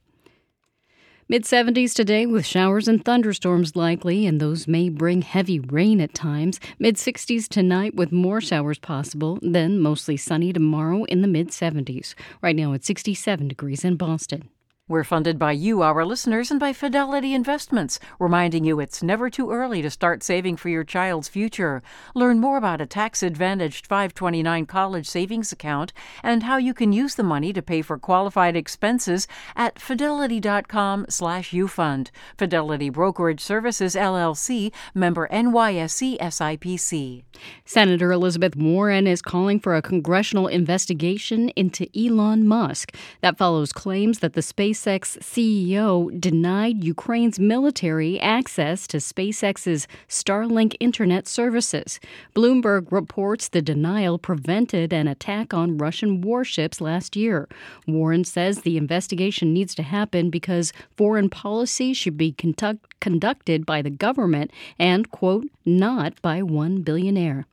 [1.28, 6.14] Mid 70s today with showers and thunderstorms likely, and those may bring heavy rain at
[6.14, 6.60] times.
[6.78, 12.14] Mid 60s tonight with more showers possible, then mostly sunny tomorrow in the mid 70s.
[12.42, 14.50] Right now it's 67 degrees in Boston.
[14.88, 19.50] We're funded by you, our listeners, and by Fidelity Investments, reminding you it's never too
[19.50, 21.82] early to start saving for your child's future.
[22.14, 27.16] Learn more about a tax advantaged 529 college savings account and how you can use
[27.16, 29.26] the money to pay for qualified expenses
[29.56, 32.10] at fidelity.com/slash ufund.
[32.38, 37.24] Fidelity Brokerage Services LLC, member NYSE SIPC.
[37.64, 42.94] Senator Elizabeth Warren is calling for a congressional investigation into Elon Musk.
[43.20, 50.74] That follows claims that the space SpaceX CEO denied Ukraine's military access to SpaceX's Starlink
[50.80, 51.98] internet services.
[52.34, 57.48] Bloomberg reports the denial prevented an attack on Russian warships last year.
[57.86, 63.80] Warren says the investigation needs to happen because foreign policy should be conduct- conducted by
[63.80, 67.46] the government and, quote, not by one billionaire.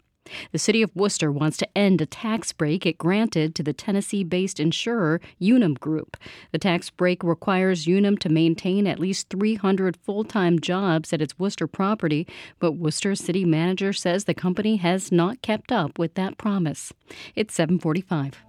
[0.51, 4.23] The city of Worcester wants to end a tax break it granted to the Tennessee
[4.23, 6.17] based insurer Unum Group.
[6.51, 11.37] The tax break requires Unum to maintain at least 300 full time jobs at its
[11.37, 12.27] Worcester property,
[12.59, 16.93] but Worcester city manager says the company has not kept up with that promise.
[17.35, 18.43] It's 745.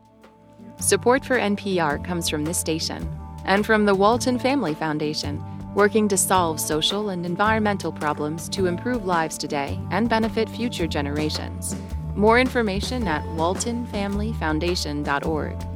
[0.81, 3.09] Support for NPR comes from this station
[3.45, 5.43] and from the Walton Family Foundation
[5.75, 11.75] working to solve social and environmental problems to improve lives today and benefit future generations.
[12.15, 15.67] More information at waltonfamilyfoundation.org.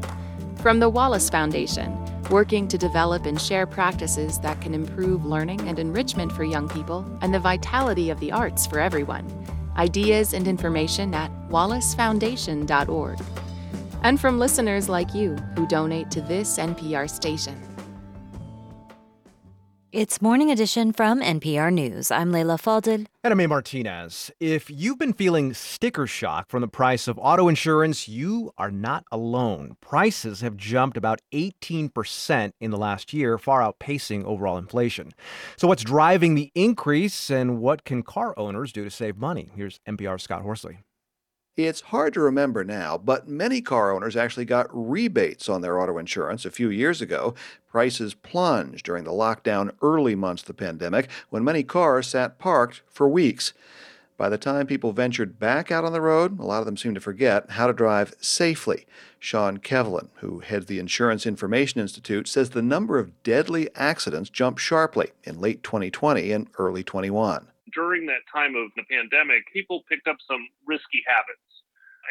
[0.59, 1.99] From the Wallace Foundation,
[2.31, 7.07] working to develop and share practices that can improve learning and enrichment for young people
[7.23, 9.27] and the vitality of the arts for everyone.
[9.77, 13.19] Ideas and information at wallacefoundation.org.
[14.03, 17.68] And from listeners like you who donate to this NPR station.
[19.91, 22.11] It's Morning Edition from NPR News.
[22.11, 23.07] I'm Leila Fadel.
[23.25, 23.47] And I'm A.
[23.47, 24.31] Martinez.
[24.39, 29.05] If you've been feeling sticker shock from the price of auto insurance, you are not
[29.11, 29.79] alone.
[29.81, 35.13] Prices have jumped about 18% in the last year, far outpacing overall inflation.
[35.57, 39.49] So, what's driving the increase and what can car owners do to save money?
[39.57, 40.81] Here's NPR's Scott Horsley.
[41.59, 45.99] It's hard to remember now, but many car owners actually got rebates on their auto
[45.99, 47.35] insurance a few years ago.
[47.69, 52.83] Prices plunged during the lockdown early months of the pandemic when many cars sat parked
[52.89, 53.55] for weeks.
[54.17, 56.95] By the time people ventured back out on the road, a lot of them seemed
[56.95, 58.87] to forget how to drive safely.
[59.19, 64.61] Sean Kevelighan, who heads the Insurance Information Institute, says the number of deadly accidents jumped
[64.61, 67.49] sharply in late 2020 and early 21.
[67.75, 71.41] During that time of the pandemic, people picked up some risky habits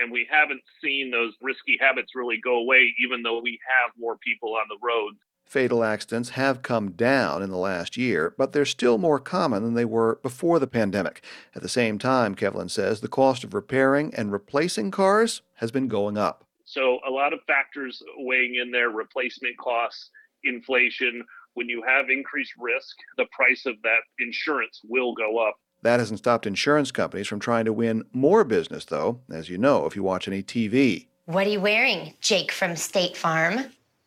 [0.01, 4.17] and we haven't seen those risky habits really go away, even though we have more
[4.17, 5.13] people on the road.
[5.47, 9.75] Fatal accidents have come down in the last year, but they're still more common than
[9.75, 11.23] they were before the pandemic.
[11.55, 15.87] At the same time, Kevelighan says the cost of repairing and replacing cars has been
[15.87, 16.43] going up.
[16.65, 20.09] So, a lot of factors weighing in there replacement costs,
[20.43, 21.23] inflation.
[21.53, 25.55] When you have increased risk, the price of that insurance will go up.
[25.83, 29.85] That hasn't stopped insurance companies from trying to win more business, though, as you know
[29.85, 31.07] if you watch any TV.
[31.25, 33.59] What are you wearing, Jake from State Farm?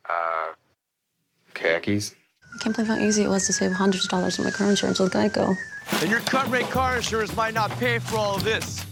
[0.08, 0.52] Uh,
[1.54, 2.14] khakis.
[2.54, 4.68] I can't believe how easy it was to save hundreds of dollars on my car
[4.68, 5.56] insurance with Geico.
[6.00, 8.84] And your cut rate car insurance might not pay for all of this.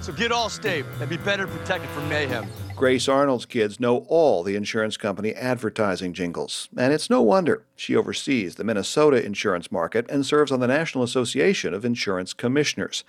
[0.00, 2.48] So get Allstate and be better protected from mayhem.
[2.82, 7.64] Grace Arnold's kids know all the insurance company advertising jingles, and it's no wonder.
[7.76, 13.04] She oversees the Minnesota insurance market and serves on the National Association of Insurance Commissioners.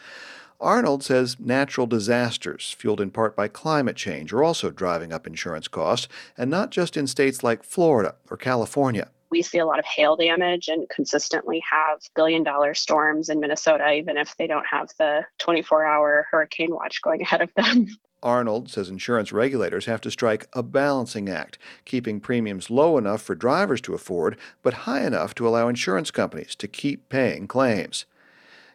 [0.62, 5.68] Arnold says natural disasters, fueled in part by climate change, are also driving up insurance
[5.68, 6.08] costs,
[6.38, 9.10] and not just in states like Florida or California.
[9.34, 13.92] We see a lot of hail damage and consistently have billion dollar storms in Minnesota,
[13.92, 17.88] even if they don't have the 24 hour hurricane watch going ahead of them.
[18.22, 23.34] Arnold says insurance regulators have to strike a balancing act, keeping premiums low enough for
[23.34, 28.06] drivers to afford, but high enough to allow insurance companies to keep paying claims.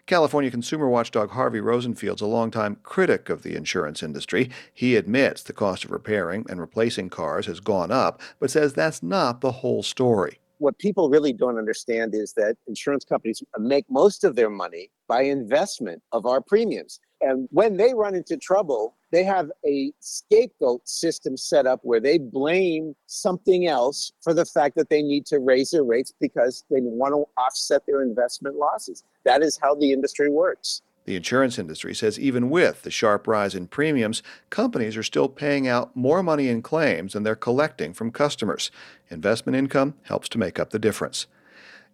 [0.07, 4.51] California consumer watchdog Harvey Rosenfield's a longtime critic of the insurance industry.
[4.75, 9.05] He admits the cost of repairing and replacing cars has gone up, but says that's
[9.05, 10.41] not the whole story.
[10.59, 15.23] What people really don't understand is that insurance companies make most of their money by
[15.23, 17.01] investment of our premiums.
[17.21, 22.19] And when they run into trouble, they have a scapegoat system set up where they
[22.19, 26.81] blame something else for the fact that they need to raise their rates because they
[26.81, 29.05] want to offset their investment losses.
[29.25, 30.83] That is how the industry works.
[31.09, 35.67] The insurance industry says even with the sharp rise in premiums, companies are still paying
[35.67, 38.71] out more money in claims than they're collecting from customers.
[39.09, 41.27] Investment income helps to make up the difference.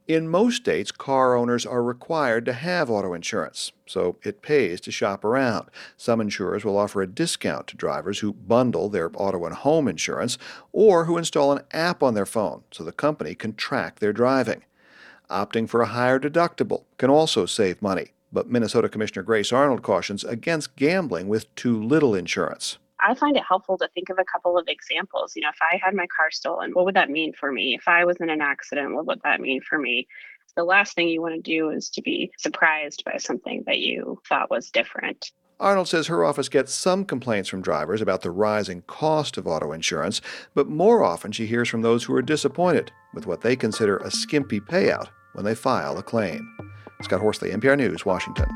[0.09, 4.91] In most states, car owners are required to have auto insurance, so it pays to
[4.91, 5.69] shop around.
[5.97, 10.39] Some insurers will offer a discount to drivers who bundle their auto and home insurance
[10.73, 14.65] or who install an app on their phone so the company can track their driving.
[15.31, 20.24] Opting for a higher deductible can also save money, but Minnesota Commissioner Grace Arnold cautions
[20.24, 22.76] against gambling with too little insurance.
[23.01, 25.35] I find it helpful to think of a couple of examples.
[25.37, 27.74] You know, if I had my car stolen, what would that mean for me?
[27.74, 30.07] If I was in an accident, what would that mean for me?
[30.57, 34.20] The last thing you want to do is to be surprised by something that you
[34.28, 35.32] thought was different.
[35.61, 39.72] Arnold says her office gets some complaints from drivers about the rising cost of auto
[39.72, 40.20] insurance,
[40.55, 44.11] but more often she hears from those who are disappointed with what they consider a
[44.11, 46.57] skimpy payout when they file a claim.
[47.05, 48.46] Scott Horsley, NPR News, Washington.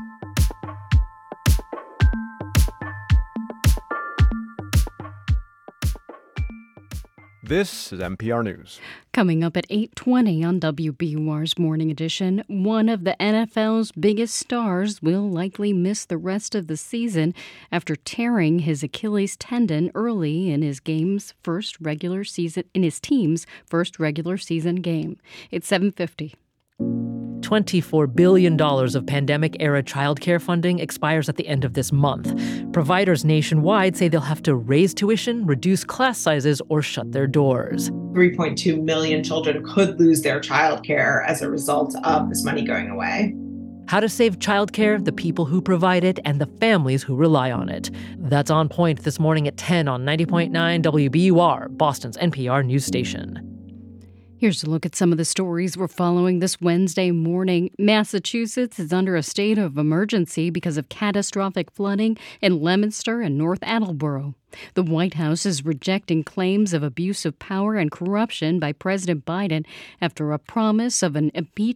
[7.43, 8.79] This is NPR News.
[9.11, 15.27] Coming up at 8:20 on WBUR's Morning Edition, one of the NFL's biggest stars will
[15.27, 17.33] likely miss the rest of the season
[17.71, 23.47] after tearing his Achilles tendon early in his game's first regular season in his team's
[23.65, 25.17] first regular season game.
[25.49, 26.35] It's 7:50.
[27.49, 32.31] $24 billion of pandemic era childcare funding expires at the end of this month.
[32.71, 37.89] Providers nationwide say they'll have to raise tuition, reduce class sizes, or shut their doors.
[37.89, 43.33] 3.2 million children could lose their childcare as a result of this money going away.
[43.87, 47.69] How to save childcare, the people who provide it, and the families who rely on
[47.69, 47.89] it.
[48.19, 50.51] That's on point this morning at 10 on 90.9
[50.83, 53.58] WBUR, Boston's NPR news station.
[54.39, 57.71] Here's a look at some of the stories we're following this Wednesday morning.
[57.77, 63.59] Massachusetts is under a state of emergency because of catastrophic flooding in Leominster and North
[63.63, 64.35] Attleboro.
[64.75, 69.65] The White House is rejecting claims of abuse of power and corruption by President Biden
[69.99, 71.33] after a promise of an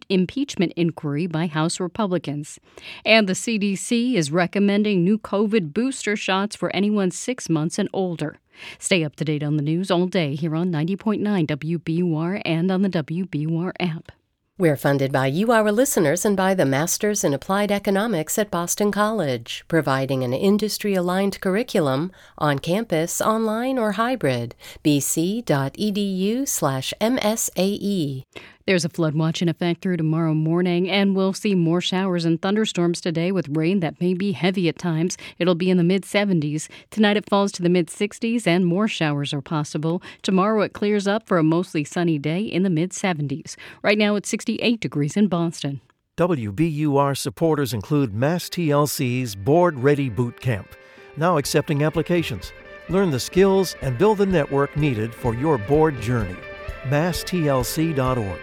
[0.08, 2.58] impeachment inquiry by House Republicans.
[3.04, 8.38] And the CDC is recommending new COVID booster shots for anyone six months and older.
[8.78, 12.82] Stay up to date on the news all day here on 90.9 WBUR and on
[12.82, 14.12] the WBUR app.
[14.56, 18.92] We're funded by you, our listeners, and by the Masters in Applied Economics at Boston
[18.92, 24.54] College, providing an industry aligned curriculum on campus, online, or hybrid.
[24.84, 28.22] bc.edu slash MSAE.
[28.66, 32.40] There's a flood watch in effect through tomorrow morning, and we'll see more showers and
[32.40, 35.18] thunderstorms today with rain that may be heavy at times.
[35.38, 36.70] It'll be in the mid 70s.
[36.88, 40.02] Tonight it falls to the mid 60s, and more showers are possible.
[40.22, 43.54] Tomorrow it clears up for a mostly sunny day in the mid 70s.
[43.82, 45.82] Right now it's 68 degrees in Boston.
[46.16, 50.74] WBUR supporters include Mass TLC's Board Ready Boot Camp,
[51.18, 52.54] now accepting applications.
[52.88, 56.36] Learn the skills and build the network needed for your board journey
[56.84, 58.40] masstlc.org.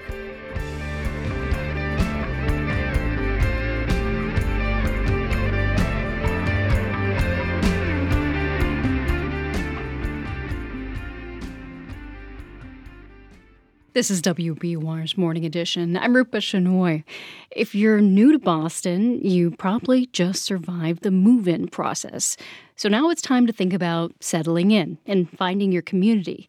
[13.93, 15.97] This is WBUR's Morning Edition.
[15.97, 17.03] I'm Rupa Shenoy.
[17.51, 22.37] If you're new to Boston, you probably just survived the move in process.
[22.77, 26.47] So now it's time to think about settling in and finding your community.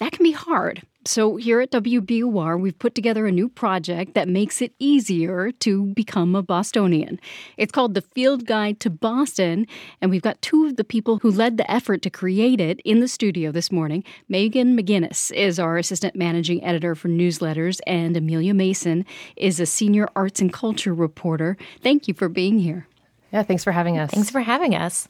[0.00, 0.82] That can be hard.
[1.04, 5.86] So, here at WBUR, we've put together a new project that makes it easier to
[5.94, 7.20] become a Bostonian.
[7.58, 9.66] It's called The Field Guide to Boston,
[10.00, 13.00] and we've got two of the people who led the effort to create it in
[13.00, 14.02] the studio this morning.
[14.26, 19.04] Megan McGinnis is our assistant managing editor for newsletters, and Amelia Mason
[19.36, 21.58] is a senior arts and culture reporter.
[21.82, 22.86] Thank you for being here.
[23.32, 24.10] Yeah, thanks for having us.
[24.10, 25.08] Thanks for having us.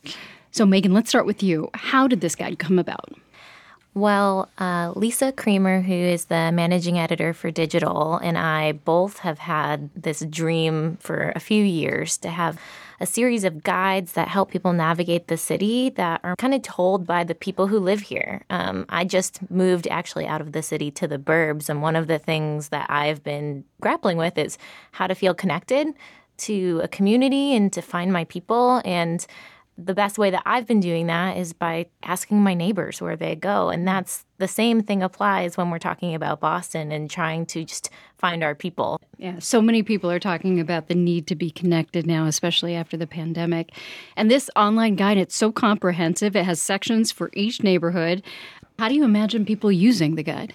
[0.50, 1.70] So, Megan, let's start with you.
[1.74, 3.08] How did this guide come about?
[3.92, 9.40] Well, uh, Lisa Creamer, who is the managing editor for digital, and I both have
[9.40, 12.56] had this dream for a few years to have
[13.00, 17.04] a series of guides that help people navigate the city that are kind of told
[17.04, 18.42] by the people who live here.
[18.48, 22.06] Um, I just moved actually out of the city to the burbs, and one of
[22.06, 24.56] the things that I've been grappling with is
[24.92, 25.88] how to feel connected
[26.38, 28.82] to a community and to find my people.
[28.84, 29.26] And
[29.78, 33.34] the best way that I've been doing that is by asking my neighbors where they
[33.34, 33.70] go.
[33.70, 37.90] And that's the same thing applies when we're talking about Boston and trying to just
[38.18, 39.00] find our people.
[39.16, 42.96] Yeah, so many people are talking about the need to be connected now, especially after
[42.96, 43.72] the pandemic.
[44.16, 46.36] And this online guide, it's so comprehensive.
[46.36, 48.22] It has sections for each neighborhood.
[48.78, 50.54] How do you imagine people using the guide?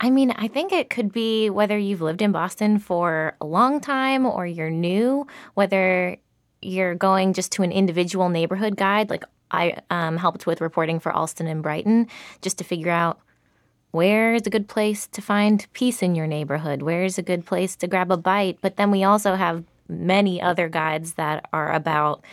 [0.00, 3.80] I mean, I think it could be whether you've lived in Boston for a long
[3.80, 6.16] time or you're new, whether
[6.62, 11.12] you're going just to an individual neighborhood guide, like I um, helped with reporting for
[11.12, 12.06] Allston and Brighton,
[12.40, 13.20] just to figure out
[13.90, 17.44] where is a good place to find peace in your neighborhood, where is a good
[17.44, 18.58] place to grab a bite.
[18.62, 22.24] But then we also have many other guides that are about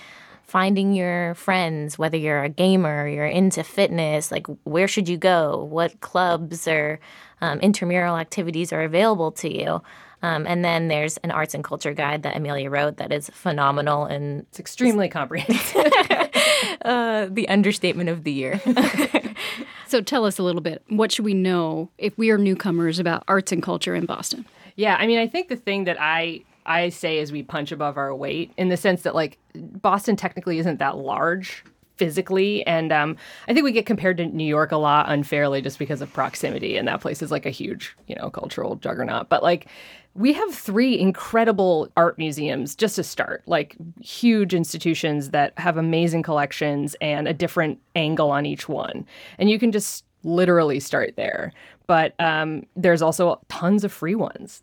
[0.43, 5.67] finding your friends, whether you're a gamer, you're into fitness, like where should you go,
[5.69, 6.99] what clubs or
[7.41, 9.81] um, intramural activities are available to you.
[10.21, 14.05] Um, and then there's an arts and culture guide that Amelia wrote that is phenomenal
[14.05, 15.85] and it's extremely comprehensive.
[16.83, 18.61] uh, the understatement of the year.
[19.87, 20.83] so tell us a little bit.
[20.89, 24.45] What should we know if we are newcomers about arts and culture in Boston?
[24.75, 27.97] Yeah, I mean, I think the thing that I I say is we punch above
[27.97, 31.63] our weight in the sense that like Boston technically isn't that large
[31.99, 32.65] physically.
[32.65, 33.17] And um,
[33.47, 36.77] I think we get compared to New York a lot unfairly just because of proximity.
[36.77, 39.27] And that place is like a huge, you know, cultural juggernaut.
[39.27, 39.67] But like,
[40.15, 46.23] we have three incredible art museums just to start, like huge institutions that have amazing
[46.23, 49.05] collections and a different angle on each one.
[49.37, 51.53] And you can just literally start there.
[51.87, 54.61] But um, there's also tons of free ones.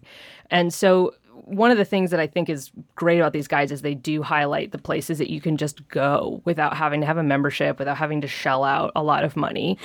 [0.51, 1.14] And so
[1.47, 4.22] one of the things that I think is great about these guides is they do
[4.22, 7.97] highlight the places that you can just go without having to have a membership, without
[7.97, 9.78] having to shell out a lot of money.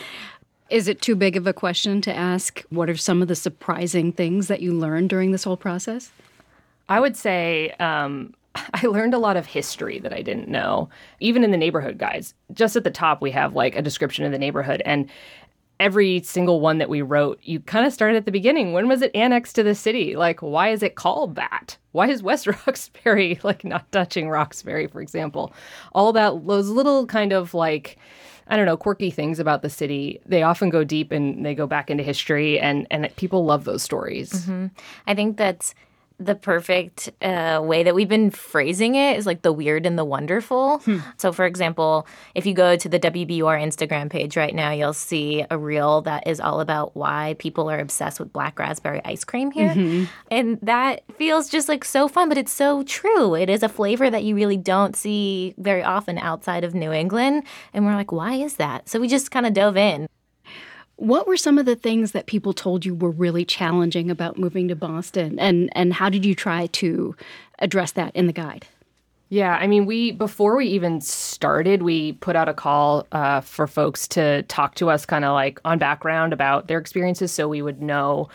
[0.72, 4.13] Is it too big of a question to ask what are some of the surprising
[4.13, 6.11] things that you learned during this whole process?
[6.88, 11.43] I would say um, I learned a lot of history that I didn't know, even
[11.43, 12.34] in the neighborhood guides.
[12.53, 14.82] Just at the top, we have like a description of the neighborhood.
[14.86, 15.09] And
[15.78, 18.72] every single one that we wrote, you kind of started at the beginning.
[18.72, 20.15] When was it annexed to the city?
[20.15, 21.76] Like, why is it called that?
[21.91, 25.53] Why is West Roxbury like not touching Roxbury, for example?
[25.91, 27.97] All that, those little kind of like,
[28.52, 30.20] I don't know, quirky things about the city.
[30.26, 33.82] They often go deep and they go back into history, and and people love those
[33.82, 34.32] stories.
[34.32, 34.68] Mm-hmm.
[35.08, 35.74] I think that's
[36.26, 40.05] the perfect uh, way that we've been phrasing it is like the weird and the
[40.05, 40.80] wonderful.
[40.80, 40.99] Hmm.
[41.17, 45.45] So, for example, if you go to the WBUR Instagram page right now, you'll see
[45.49, 49.51] a reel that is all about why people are obsessed with black raspberry ice cream
[49.51, 49.69] here.
[49.69, 50.05] Mm-hmm.
[50.30, 53.36] And that feels just like so fun, but it's so true.
[53.36, 57.43] It is a flavor that you really don't see very often outside of New England.
[57.74, 58.88] And we're like, why is that?
[58.88, 60.07] So we just kind of dove in.
[61.02, 64.68] What were some of the things that people told you were really challenging about moving
[64.68, 67.16] to Boston, and and how did you try to
[67.58, 68.68] address that in the guide?
[69.30, 73.66] Yeah, I mean, we before we even started, we put out a call uh, for
[73.66, 77.64] folks to talk to us, kind of like on background about their experiences, so we
[77.64, 78.30] would know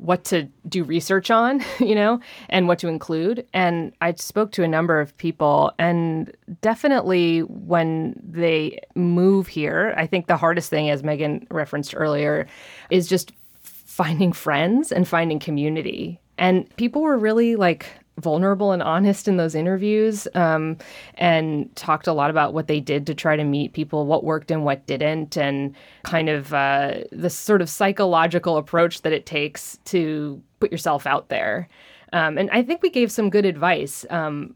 [0.00, 3.46] what to do research on, you know, and what to include.
[3.52, 6.32] And I spoke to a number of people, and
[6.62, 12.46] definitely when they move here, I think the hardest thing, as Megan referenced earlier,
[12.90, 13.32] is just
[13.62, 16.18] finding friends and finding community.
[16.38, 17.86] And people were really like
[18.18, 20.76] vulnerable and honest in those interviews um,
[21.14, 24.50] and talked a lot about what they did to try to meet people, what worked
[24.50, 29.78] and what didn't, and kind of uh, the sort of psychological approach that it takes
[29.86, 31.68] to put yourself out there.
[32.12, 34.04] Um, and I think we gave some good advice.
[34.10, 34.54] Um,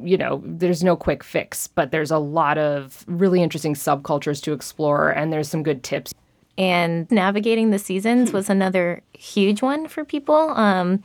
[0.00, 4.52] you know, there's no quick fix, but there's a lot of really interesting subcultures to
[4.52, 6.14] explore, and there's some good tips.
[6.58, 10.50] And navigating the seasons was another huge one for people.
[10.50, 11.02] Um,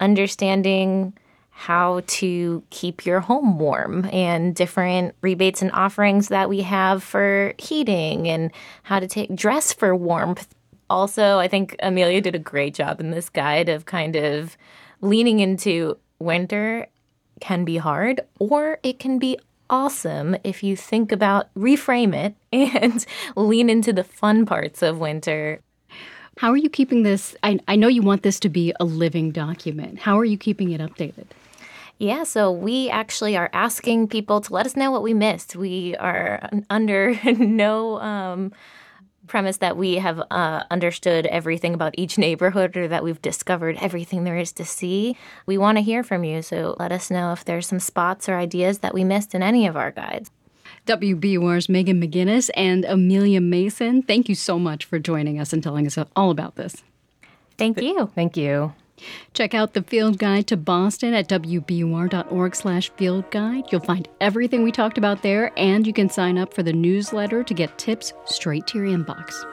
[0.00, 1.14] understanding
[1.58, 7.52] how to keep your home warm and different rebates and offerings that we have for
[7.58, 8.52] heating and
[8.84, 10.54] how to take dress for warmth.
[10.88, 14.56] Also, I think Amelia did a great job in this guide of kind of
[15.00, 16.86] leaning into winter
[17.40, 19.36] can be hard or it can be
[19.68, 23.04] awesome if you think about reframe it and
[23.34, 25.58] lean into the fun parts of winter.
[26.36, 27.34] How are you keeping this?
[27.42, 29.98] I, I know you want this to be a living document.
[29.98, 31.26] How are you keeping it updated?
[31.98, 35.56] Yeah, so we actually are asking people to let us know what we missed.
[35.56, 38.52] We are under no um,
[39.26, 44.22] premise that we have uh, understood everything about each neighborhood or that we've discovered everything
[44.22, 45.16] there is to see.
[45.44, 48.36] We want to hear from you, so let us know if there's some spots or
[48.36, 50.30] ideas that we missed in any of our guides.
[50.86, 55.86] WBUR's Megan McGinnis and Amelia Mason, thank you so much for joining us and telling
[55.86, 56.82] us all about this.
[57.58, 58.10] Thank you.
[58.14, 58.72] Thank you.
[59.34, 63.64] Check out the field guide to Boston at wbur.org slash field guide.
[63.70, 67.42] You'll find everything we talked about there, and you can sign up for the newsletter
[67.42, 69.44] to get tips straight to your inbox.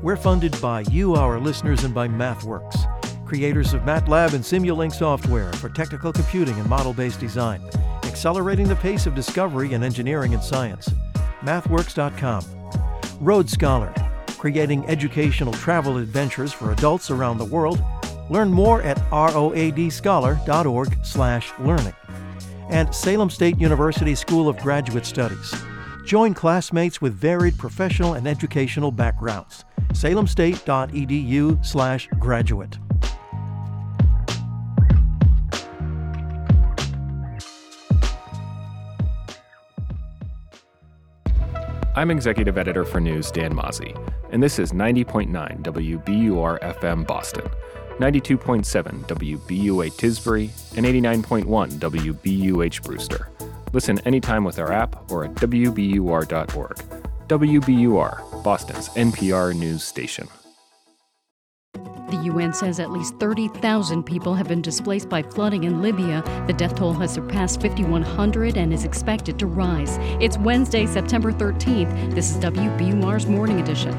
[0.00, 2.97] We're funded by you, our listeners, and by MathWorks,
[3.28, 7.62] creators of MATLAB and Simulink software for technical computing and model based design,
[8.04, 10.88] accelerating the pace of discovery in engineering and science.
[11.42, 12.46] MathWorks.com.
[13.20, 13.92] Road Scholar,
[14.38, 17.84] creating educational travel adventures for adults around the world.
[18.30, 21.94] Learn more at roadscholar.org/learning.
[22.70, 25.54] And Salem State University School of Graduate Studies.
[26.06, 31.58] Join classmates with varied professional and educational backgrounds salemstate.edu
[41.98, 43.92] I'm Executive Editor for News Dan Mauzy,
[44.30, 45.32] and this is 90.9
[45.64, 47.42] WBUR FM Boston,
[47.98, 53.28] 92.7 WBUA Tisbury, and 89.1 WBUH Brewster.
[53.72, 56.76] Listen anytime with our app or at WBUR.org.
[57.26, 60.28] WBUR, Boston's NPR news station.
[62.28, 66.22] UN says at least 30,000 people have been displaced by flooding in Libya.
[66.46, 69.98] The death toll has surpassed 5,100 and is expected to rise.
[70.20, 72.14] It's Wednesday, September 13th.
[72.14, 73.92] This is WBUR's Morning Edition.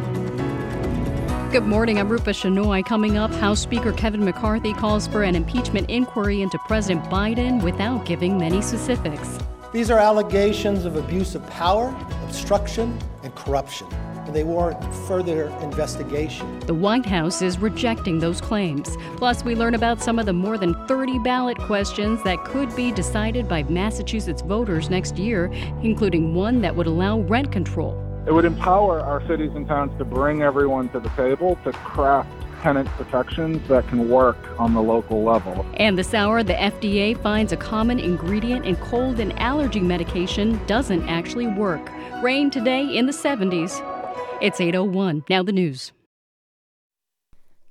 [1.52, 1.98] Good morning.
[1.98, 2.86] I'm Rupa Shenoy.
[2.86, 8.06] Coming up, House Speaker Kevin McCarthy calls for an impeachment inquiry into President Biden without
[8.06, 9.40] giving many specifics.
[9.74, 13.88] These are allegations of abuse of power, obstruction, and corruption,
[14.30, 16.60] they warrant further investigation.
[16.62, 18.96] The White House is rejecting those claims.
[19.18, 22.92] Plus, we learn about some of the more than 30 ballot questions that could be
[22.92, 25.46] decided by Massachusetts voters next year,
[25.84, 28.02] including one that would allow rent control.
[28.28, 32.30] It would empower our cities and towns to bring everyone to the table to craft
[32.62, 35.66] tenant protections that can work on the local level.
[35.76, 41.08] And this hour, the FDA finds a common ingredient in cold and allergy medication doesn't
[41.08, 41.90] actually work.
[42.22, 43.99] Rain today in the 70s.
[44.42, 45.26] It's 801.
[45.30, 45.92] Now the news.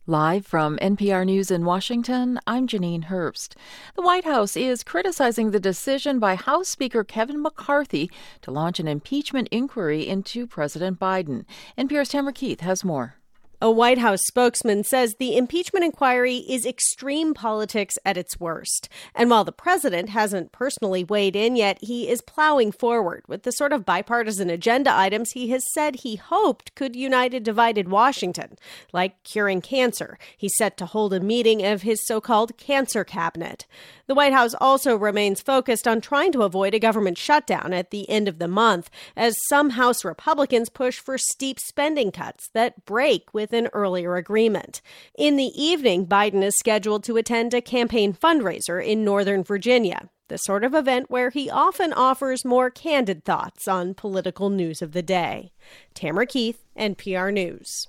[0.07, 3.55] Live from NPR News in Washington, I'm Janine Herbst.
[3.97, 8.11] The White House is criticizing the decision by House Speaker Kevin McCarthy
[8.43, 11.47] to launch an impeachment inquiry into President Biden.
[11.79, 13.18] NPR's Tamara Keith has more.
[13.61, 18.89] A White House spokesman says the impeachment inquiry is extreme politics at its worst.
[19.17, 23.51] And while the president hasn't personally weighed in yet, he is plowing forward with the
[23.51, 28.57] sort of bipartisan agenda items he has said he hoped could unite a divided Washington,
[28.93, 30.21] like curing cancer.
[30.37, 33.67] He's set to hold a meeting of his so called cancer cabinet.
[34.09, 38.09] The White House also remains focused on trying to avoid a government shutdown at the
[38.09, 43.35] end of the month, as some House Republicans push for steep spending cuts that break
[43.35, 44.81] with an earlier agreement.
[45.19, 50.37] In the evening, Biden is scheduled to attend a campaign fundraiser in Northern Virginia the
[50.37, 55.03] sort of event where he often offers more candid thoughts on political news of the
[55.03, 55.53] day.
[55.95, 57.89] Tamara Keith, NPR News.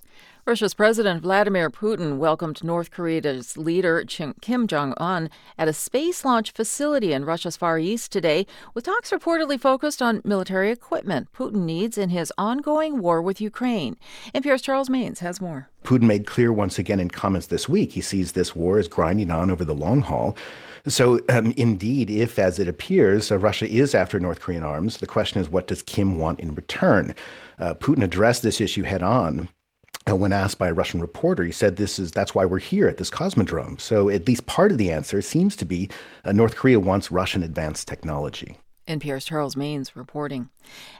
[0.49, 4.03] Russia's President Vladimir Putin welcomed North Korea's leader
[4.41, 5.29] Kim Jong un
[5.59, 10.23] at a space launch facility in Russia's Far East today, with talks reportedly focused on
[10.25, 13.95] military equipment Putin needs in his ongoing war with Ukraine.
[14.33, 15.69] NPR's Charles Maynes has more.
[15.83, 19.29] Putin made clear once again in comments this week he sees this war as grinding
[19.29, 20.35] on over the long haul.
[20.87, 25.05] So, um, indeed, if, as it appears, uh, Russia is after North Korean arms, the
[25.05, 27.13] question is what does Kim want in return?
[27.59, 29.47] Uh, Putin addressed this issue head on
[30.09, 32.87] uh, when asked by a Russian reporter, he said, "This is that's why we're here
[32.87, 35.89] at this cosmodrome." So at least part of the answer seems to be
[36.25, 38.57] uh, North Korea wants Russian advanced technology.
[38.89, 40.49] NPR's Charles Maynes reporting.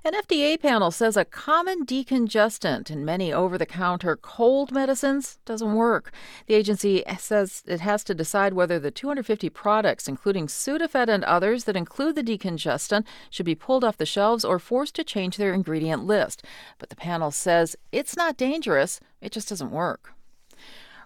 [0.05, 5.73] An FDA panel says a common decongestant in many over the counter cold medicines doesn't
[5.73, 6.13] work.
[6.45, 11.63] The agency says it has to decide whether the 250 products, including Sudafed and others
[11.63, 15.53] that include the decongestant, should be pulled off the shelves or forced to change their
[15.53, 16.45] ingredient list.
[16.77, 20.13] But the panel says it's not dangerous, it just doesn't work.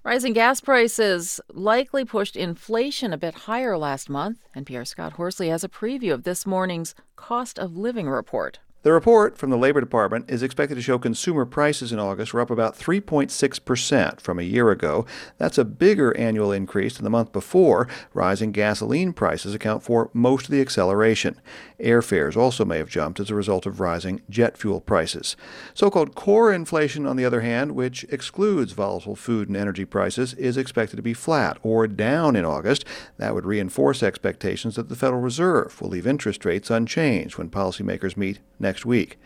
[0.06, 4.39] Rising gas prices likely pushed inflation a bit higher last month.
[4.54, 8.60] NPR Scott Horsley has a preview of this morning's cost of living report.
[8.84, 12.41] The report from the Labor Department is expected to show consumer prices in August were
[12.41, 15.05] up about 3.6% from a year ago.
[15.38, 17.88] That's a bigger annual increase than the month before.
[18.13, 21.39] Rising gasoline prices account for most of the acceleration.
[21.79, 25.38] Airfares also may have jumped as a result of rising jet fuel prices.
[25.73, 30.34] So called core inflation, on the other hand, which excludes volatile food and energy prices,
[30.34, 32.84] is expected to be flat or down in August.
[33.15, 38.17] That would reinforce expectations that the Federal Reserve will leave interest rates unchanged when policymakers
[38.17, 39.19] meet next next week.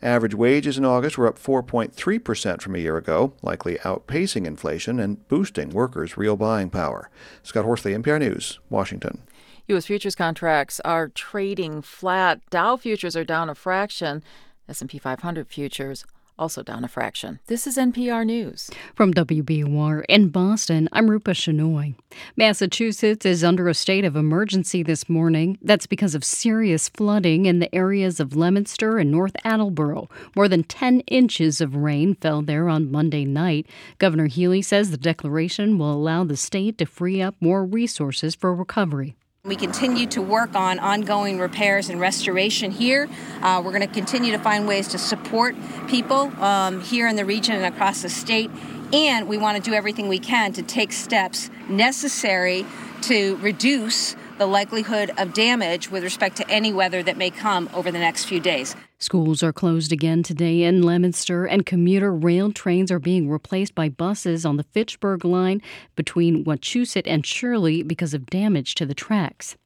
[0.00, 5.28] Average wages in August were up 4.3% from a year ago, likely outpacing inflation and
[5.28, 7.10] boosting workers' real buying power.
[7.42, 9.20] Scott Horsley, NPR News, Washington.
[9.66, 9.84] U.S.
[9.84, 12.40] futures contracts are trading flat.
[12.48, 14.22] Dow futures are down a fraction.
[14.70, 16.06] S&P 500 futures
[16.38, 17.40] also down a fraction.
[17.46, 18.70] This is NPR News.
[18.94, 21.94] From WBUR in Boston, I'm Rupa Shenoy.
[22.36, 25.58] Massachusetts is under a state of emergency this morning.
[25.62, 30.08] That's because of serious flooding in the areas of Leominster and North Attleboro.
[30.36, 33.66] More than 10 inches of rain fell there on Monday night.
[33.98, 38.54] Governor Healey says the declaration will allow the state to free up more resources for
[38.54, 39.16] recovery.
[39.48, 43.08] We continue to work on ongoing repairs and restoration here.
[43.40, 45.56] Uh, we're going to continue to find ways to support
[45.88, 48.50] people um, here in the region and across the state.
[48.92, 52.66] And we want to do everything we can to take steps necessary
[53.02, 57.90] to reduce the likelihood of damage with respect to any weather that may come over
[57.90, 58.76] the next few days.
[58.98, 63.88] Schools are closed again today in Leominster, and commuter rail trains are being replaced by
[63.88, 65.62] buses on the Fitchburg line
[65.96, 69.56] between Wachusett and Shirley because of damage to the tracks.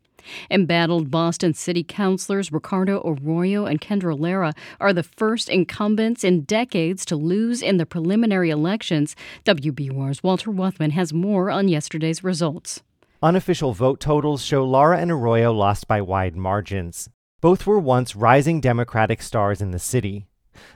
[0.51, 7.05] Embattled Boston City Councilors Ricardo Arroyo and Kendra Lara are the first incumbents in decades
[7.07, 9.17] to lose in the preliminary elections.
[9.45, 12.83] WBUR's Walter Wuthmann has more on yesterday's results.
[13.25, 17.09] Unofficial vote totals show Lara and Arroyo lost by wide margins.
[17.41, 20.27] Both were once rising Democratic stars in the city.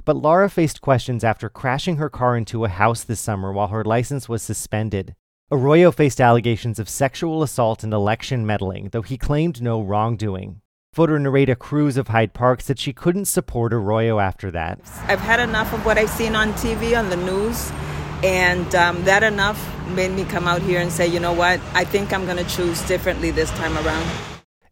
[0.05, 3.83] But Lara faced questions after crashing her car into a house this summer while her
[3.83, 5.17] license was suspended.
[5.51, 10.61] Arroyo faced allegations of sexual assault and election meddling, though he claimed no wrongdoing.
[10.95, 14.79] Voter Nareda Cruz of Hyde Park said she couldn't support Arroyo after that.
[15.09, 17.73] I've had enough of what I've seen on TV, on the news,
[18.23, 21.85] and um, that enough made me come out here and say, you know what, I
[21.85, 24.07] think I'm going to choose differently this time around.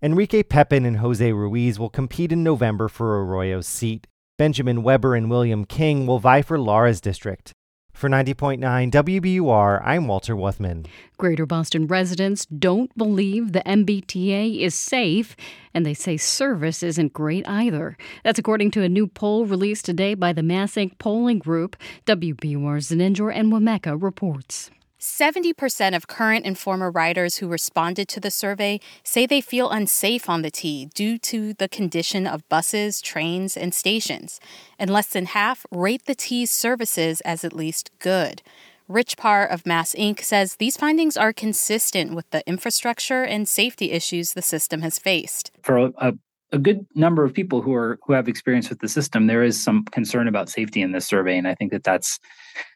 [0.03, 4.07] Enrique Pepin and Jose Ruiz will compete in November for Arroyo's seat.
[4.37, 7.53] Benjamin Weber and William King will vie for Lara's district.
[7.95, 8.59] For 90.9
[8.91, 10.87] WBUR, I'm Walter Wuthmann.
[11.17, 15.37] Greater Boston residents don't believe the MBTA is safe,
[15.73, 17.97] and they say service isn't great either.
[18.25, 21.77] That's according to a new poll released today by the MassINC polling group.
[22.05, 24.73] WBUR's Zeninjor Enwemeka reports.
[25.05, 30.31] 70% of current and former riders who responded to the survey say they feel unsafe
[30.31, 34.41] on the T due to the condition of buses, trains, and stations.
[34.79, 38.41] And less than half rate the T's services as at least good.
[38.89, 44.33] Rich Parr of MassINC says these findings are consistent with the infrastructure and safety issues
[44.33, 45.51] the system has faced.
[45.63, 46.15] For a,
[46.55, 49.63] a good number of people who are who have experience with the system, there is
[49.63, 52.21] some concern about safety in this survey, and I think that that's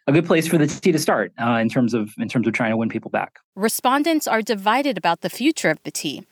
[0.08, 2.52] a good place for the T to start uh, in terms of in terms of
[2.52, 3.38] trying to win people back.
[3.54, 6.26] Respondents are divided about the future of the T.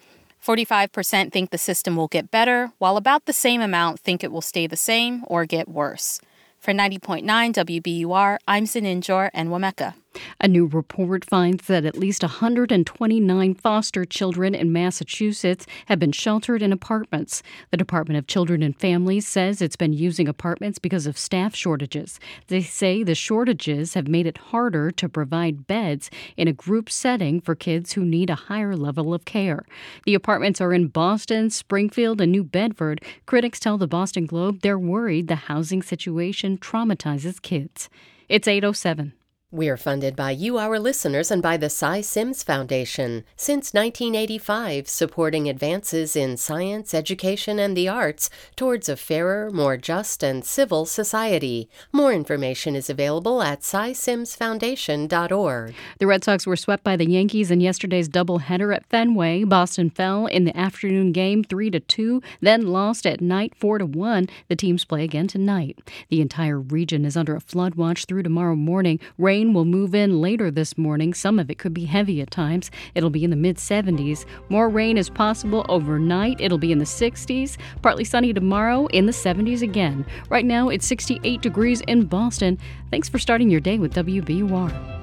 [0.45, 4.43] 45% think the system will get better, while about the same amount think it will
[4.43, 6.21] stay the same or get worse.
[6.61, 9.95] For 90.9 WBUR, I'm Zeninjor and Enwemeka.
[10.41, 16.63] A new report finds that at least 129 foster children in Massachusetts have been sheltered
[16.63, 17.43] in apartments.
[17.71, 22.21] The Department of Children and Families says it's been using apartments because of staff shortages.
[22.49, 27.41] They say the shortages have made it harder to provide beds in a group setting
[27.41, 29.65] for kids who need a higher level of care.
[30.05, 33.03] The apartments are in Boston, Springfield, and New Bedford.
[33.27, 37.89] Critics tell the Boston Globe they're worried the housing situation traumatizes kids.
[38.29, 39.13] It's 807.
[39.57, 43.25] We are funded by you, our listeners, and by the Cy Sims Foundation.
[43.37, 50.23] Since 1985, supporting advances in science, education, and the arts towards a fairer, more just,
[50.23, 51.71] and civil society.
[51.91, 55.75] More information is available at cysimsfoundation.org.
[56.01, 59.45] The Red Sox were swept by the Yankees in yesterday's doubleheader at Fenway.
[59.45, 63.87] Boston fell in the afternoon game 3 to 2, then lost at night 4 to
[63.87, 64.29] 1.
[64.49, 65.79] The teams play again tonight.
[66.11, 69.01] The entire region is under a flood watch through tomorrow morning.
[69.17, 71.15] Rain Rain will move in later this morning.
[71.15, 72.69] Some of it could be heavy at times.
[72.97, 74.25] It'll be in the mid 70s.
[74.49, 76.41] More rain is possible overnight.
[76.41, 77.57] It'll be in the 60s.
[77.81, 80.05] Partly sunny tomorrow, in the 70s again.
[80.31, 82.59] Right now, it's 68 degrees in Boston.
[82.91, 84.96] Thanks for starting your day with WBUR.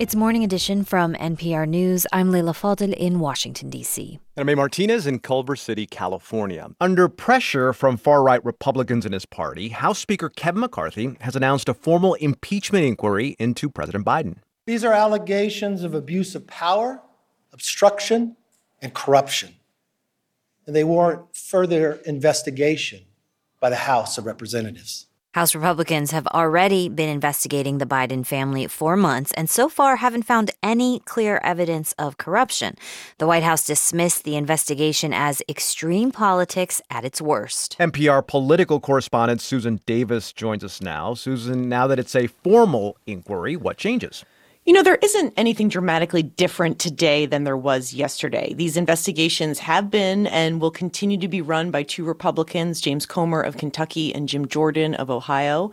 [0.00, 2.04] It's Morning Edition from NPR News.
[2.12, 4.18] I'm Leila Fadel in Washington, D.C.
[4.36, 4.56] And I'm A.
[4.56, 6.68] Martinez in Culver City, California.
[6.80, 11.68] Under pressure from far right Republicans in his party, House Speaker Kevin McCarthy has announced
[11.68, 14.38] a formal impeachment inquiry into President Biden.
[14.66, 17.00] These are allegations of abuse of power,
[17.52, 18.36] obstruction,
[18.82, 19.54] and corruption.
[20.66, 23.02] And they warrant further investigation
[23.60, 25.06] by the House of Representatives.
[25.34, 30.22] House Republicans have already been investigating the Biden family for months and so far haven't
[30.22, 32.76] found any clear evidence of corruption.
[33.18, 37.76] The White House dismissed the investigation as extreme politics at its worst.
[37.80, 41.14] NPR political correspondent Susan Davis joins us now.
[41.14, 44.24] Susan, now that it's a formal inquiry, what changes?
[44.66, 48.54] You know, there isn't anything dramatically different today than there was yesterday.
[48.54, 53.42] These investigations have been and will continue to be run by two Republicans, James Comer
[53.42, 55.70] of Kentucky and Jim Jordan of Ohio.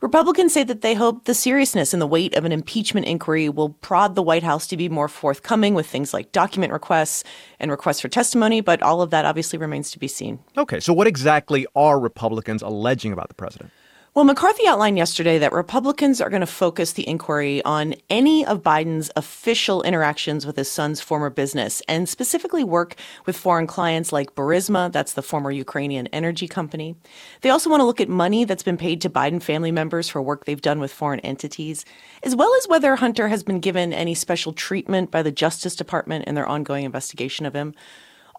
[0.00, 3.70] Republicans say that they hope the seriousness and the weight of an impeachment inquiry will
[3.70, 7.24] prod the White House to be more forthcoming with things like document requests
[7.58, 10.38] and requests for testimony, but all of that obviously remains to be seen.
[10.56, 13.72] Okay, so what exactly are Republicans alleging about the president?
[14.12, 18.60] Well, McCarthy outlined yesterday that Republicans are going to focus the inquiry on any of
[18.60, 24.34] Biden's official interactions with his son's former business and specifically work with foreign clients like
[24.34, 26.96] Burisma, that's the former Ukrainian energy company.
[27.42, 30.20] They also want to look at money that's been paid to Biden family members for
[30.20, 31.84] work they've done with foreign entities,
[32.24, 36.24] as well as whether Hunter has been given any special treatment by the Justice Department
[36.24, 37.74] in their ongoing investigation of him.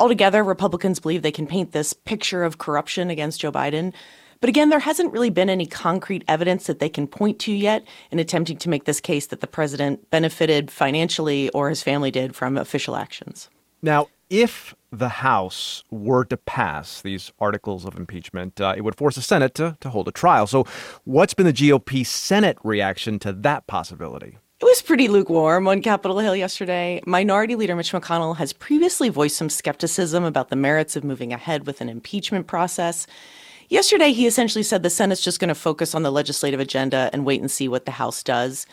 [0.02, 3.94] Altogether, Republicans believe they can paint this picture of corruption against Joe Biden
[4.42, 7.86] but again, there hasn't really been any concrete evidence that they can point to yet
[8.10, 12.36] in attempting to make this case that the president benefited financially or his family did
[12.36, 13.50] from official actions.
[13.84, 19.16] Now, if the House were to pass these articles of impeachment, uh, it would force
[19.16, 20.48] the Senate to, to hold a trial.
[20.48, 20.66] So,
[21.04, 24.38] what's been the GOP Senate reaction to that possibility?
[24.60, 27.02] It was pretty lukewarm on Capitol Hill yesterday.
[27.06, 31.66] Minority Leader Mitch McConnell has previously voiced some skepticism about the merits of moving ahead
[31.66, 33.08] with an impeachment process.
[33.72, 37.26] Yesterday, he essentially said the Senate's just going to focus on the legislative agenda and
[37.26, 38.66] wait and see what the House does.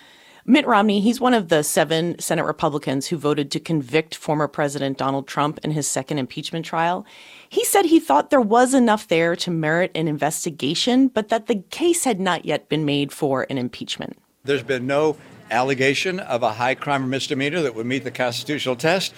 [0.44, 4.98] Mitt Romney, he's one of the seven Senate Republicans who voted to convict former President
[4.98, 7.06] Donald Trump in his second impeachment trial.
[7.48, 11.62] He said he thought there was enough there to merit an investigation, but that the
[11.70, 14.18] case had not yet been made for an impeachment.
[14.42, 15.16] There's been no
[15.48, 19.14] allegation of a high crime or misdemeanor that would meet the constitutional test.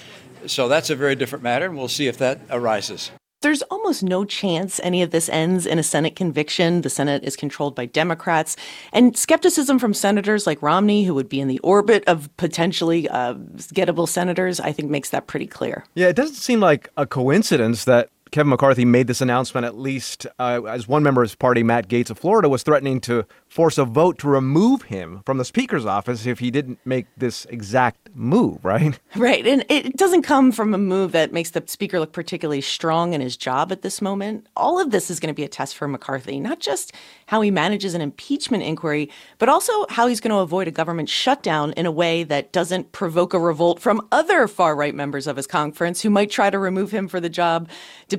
[0.46, 3.12] So that's a very different matter, and we'll see if that arises.
[3.42, 6.82] There's almost no chance any of this ends in a Senate conviction.
[6.82, 8.54] The Senate is controlled by Democrats.
[8.92, 13.34] And skepticism from senators like Romney, who would be in the orbit of potentially uh,
[13.72, 15.84] gettable senators, I think makes that pretty clear.
[15.94, 20.26] Yeah, it doesn't seem like a coincidence that Kevin McCarthy made this announcement, at least
[20.38, 23.78] uh, as one member of his party, Matt Gaetz of Florida, was threatening to force
[23.78, 28.08] a vote to remove him from the Speaker's office if he didn't make this exact
[28.14, 28.98] move, right?
[29.16, 29.46] Right.
[29.46, 33.20] And it doesn't come from a move that makes the Speaker look particularly strong in
[33.20, 34.46] his job at this moment.
[34.56, 36.92] All of this is going to be a test for McCarthy, not just
[37.26, 41.08] how he manages an impeachment inquiry, but also how he's going to avoid a government
[41.08, 45.36] shutdown in a way that doesn't provoke a revolt from other far right members of
[45.36, 47.68] his conference who might try to remove him for the job,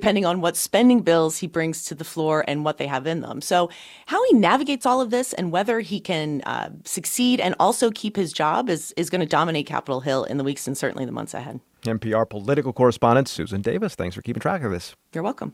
[0.01, 3.21] depending on what spending bills he brings to the floor and what they have in
[3.21, 3.39] them.
[3.39, 3.69] So,
[4.07, 8.15] how he navigates all of this and whether he can uh, succeed and also keep
[8.15, 11.11] his job is, is going to dominate Capitol Hill in the weeks and certainly the
[11.11, 11.59] months ahead.
[11.83, 14.95] NPR political correspondent Susan Davis, thanks for keeping track of this.
[15.13, 15.53] You're welcome.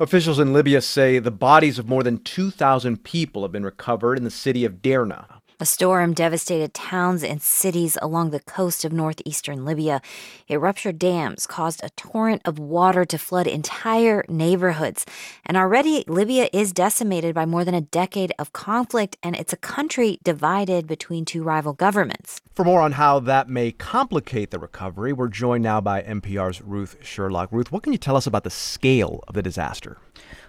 [0.00, 4.24] Officials in Libya say the bodies of more than 2,000 people have been recovered in
[4.24, 5.40] the city of Derna.
[5.60, 10.02] A storm devastated towns and cities along the coast of northeastern Libya.
[10.48, 15.06] It ruptured dams, caused a torrent of water to flood entire neighborhoods.
[15.46, 19.56] And already, Libya is decimated by more than a decade of conflict, and it's a
[19.56, 22.40] country divided between two rival governments.
[22.52, 26.96] For more on how that may complicate the recovery, we're joined now by NPR's Ruth
[27.00, 27.52] Sherlock.
[27.52, 29.98] Ruth, what can you tell us about the scale of the disaster?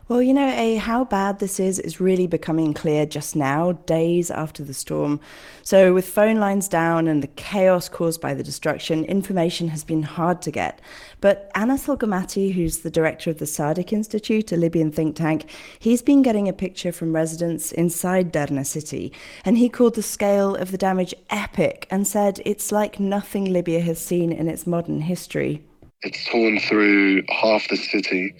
[0.08, 4.30] Well, you know, A, how bad this is is really becoming clear just now, days
[4.30, 5.20] after the storm.
[5.64, 10.04] So, with phone lines down and the chaos caused by the destruction, information has been
[10.04, 10.80] hard to get.
[11.22, 15.50] But Anas El Gomati, who's the director of the Sadeq Institute, a Libyan think tank,
[15.80, 19.12] he's been getting a picture from residents inside Derna city.
[19.44, 23.80] And he called the scale of the damage epic and said it's like nothing Libya
[23.80, 25.64] has seen in its modern history.
[26.04, 28.36] It's torn through half the city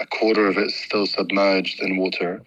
[0.00, 2.42] a quarter of it still submerged in water.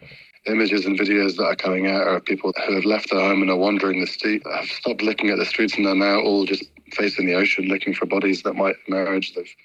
[0.48, 3.52] Images and videos that are coming out are people who have left their home and
[3.52, 6.64] are wandering the street, have stopped looking at the streets and are now all just
[6.94, 9.34] facing the ocean looking for bodies that might emerge.
[9.34, 9.56] They've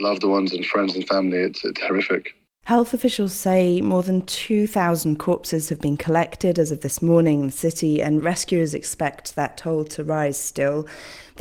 [0.00, 1.38] loved ones and friends and family.
[1.38, 2.34] It's, it's horrific.
[2.64, 7.46] Health officials say more than 2,000 corpses have been collected as of this morning in
[7.46, 10.86] the city, and rescuers expect that toll to rise still.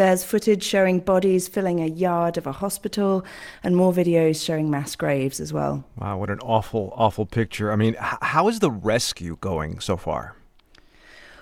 [0.01, 3.23] There's footage showing bodies filling a yard of a hospital,
[3.63, 5.85] and more videos showing mass graves as well.
[5.95, 7.71] Wow, what an awful, awful picture.
[7.71, 10.35] I mean, h- how is the rescue going so far?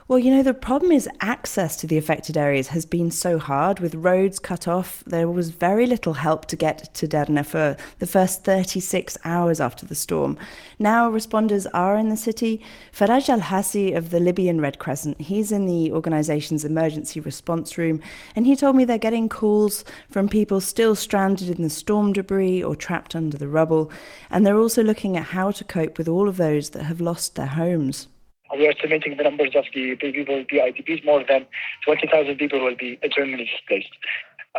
[0.09, 3.79] Well, you know, the problem is access to the affected areas has been so hard.
[3.79, 8.07] With roads cut off, there was very little help to get to Derna for the
[8.07, 10.35] first 36 hours after the storm.
[10.79, 12.59] Now, responders are in the city.
[12.91, 18.01] Faraj Al Hassi of the Libyan Red Crescent, he's in the organization's emergency response room,
[18.35, 22.63] and he told me they're getting calls from people still stranded in the storm debris
[22.63, 23.91] or trapped under the rubble.
[24.31, 27.35] And they're also looking at how to cope with all of those that have lost
[27.35, 28.07] their homes.
[28.55, 31.05] We are estimating the numbers of the people will be IDPs.
[31.05, 31.45] More than
[31.85, 33.93] 20,000 people will be internally displaced.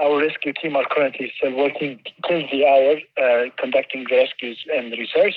[0.01, 4.93] Our rescue team are currently still working till the hour, uh, conducting the rescues and
[4.93, 5.35] research.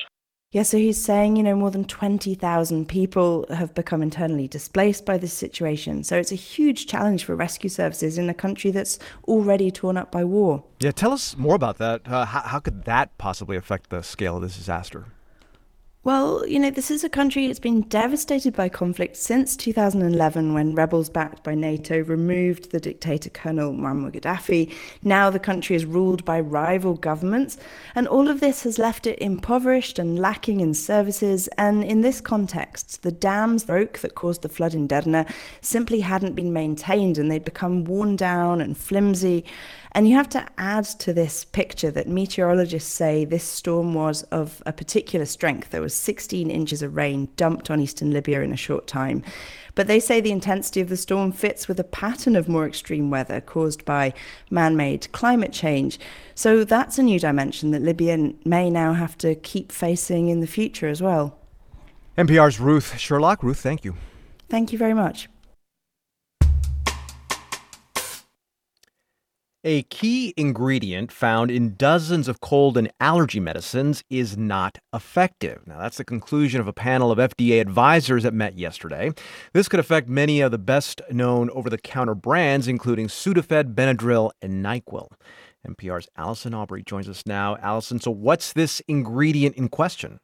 [0.53, 5.17] Yeah, so he's saying, you know, more than 20,000 people have become internally displaced by
[5.17, 6.03] this situation.
[6.03, 10.11] So it's a huge challenge for rescue services in a country that's already torn up
[10.11, 10.63] by war.
[10.79, 12.01] Yeah, tell us more about that.
[12.05, 15.07] Uh, how, how could that possibly affect the scale of this disaster?
[16.05, 20.75] Well, you know, this is a country that's been devastated by conflict since 2011 when
[20.75, 24.69] rebels backed by NATO removed the dictator Colonel Muammar Gaddafi.
[25.01, 27.57] Now the country is ruled by rival governments,
[27.95, 31.47] and all of this has left it impoverished and lacking in services.
[31.57, 35.25] And in this context, the dams broke that caused the flood in Derna
[35.61, 39.45] simply hadn't been maintained and they'd become worn down and flimsy.
[39.95, 44.63] And you have to add to this picture that meteorologists say this storm was of
[44.65, 45.69] a particular strength.
[45.69, 49.23] There was 16 inches of rain dumped on eastern Libya in a short time.
[49.75, 53.11] But they say the intensity of the storm fits with a pattern of more extreme
[53.11, 54.13] weather caused by
[54.49, 55.99] man made climate change.
[56.33, 60.47] So that's a new dimension that Libya may now have to keep facing in the
[60.47, 61.37] future as well.
[62.17, 63.43] NPR's Ruth Sherlock.
[63.43, 63.95] Ruth, thank you.
[64.49, 65.27] Thank you very much.
[69.65, 75.65] A key ingredient found in dozens of cold and allergy medicines is not effective.
[75.65, 79.11] Now, that's the conclusion of a panel of FDA advisors that met yesterday.
[79.53, 84.31] This could affect many of the best known over the counter brands, including Sudafed, Benadryl,
[84.41, 85.07] and NyQuil.
[85.65, 87.55] NPR's Allison Aubrey joins us now.
[87.61, 90.19] Allison, so what's this ingredient in question?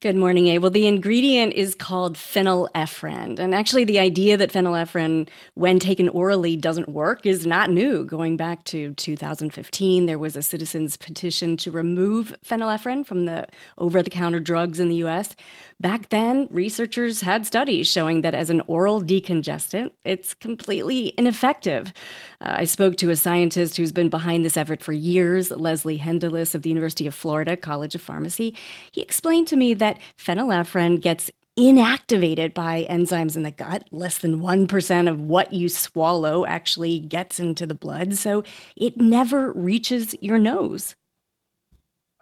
[0.00, 0.58] Good morning, A.
[0.58, 3.38] Well, the ingredient is called phenylephrine.
[3.38, 8.04] And actually, the idea that phenylephrine, when taken orally, doesn't work is not new.
[8.04, 13.46] Going back to 2015, there was a citizens' petition to remove phenylephrine from the
[13.78, 15.36] over the counter drugs in the US.
[15.80, 21.94] Back then, researchers had studies showing that as an oral decongestant, it's completely ineffective.
[22.42, 26.54] Uh, I spoke to a scientist who's been behind this effort for years, Leslie Hendeles
[26.54, 28.54] of the University of Florida College of Pharmacy.
[28.92, 33.88] He explained to me that phenylephrine gets inactivated by enzymes in the gut.
[33.90, 38.44] Less than 1% of what you swallow actually gets into the blood, so
[38.76, 40.94] it never reaches your nose.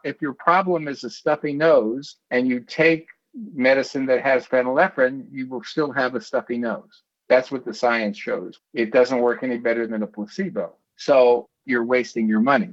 [0.04, 5.48] If your problem is a stuffy nose and you take medicine that has phenylephrine, you
[5.48, 7.02] will still have a stuffy nose.
[7.28, 8.58] That's what the science shows.
[8.74, 10.74] It doesn't work any better than a placebo.
[10.96, 12.70] So you're wasting your money.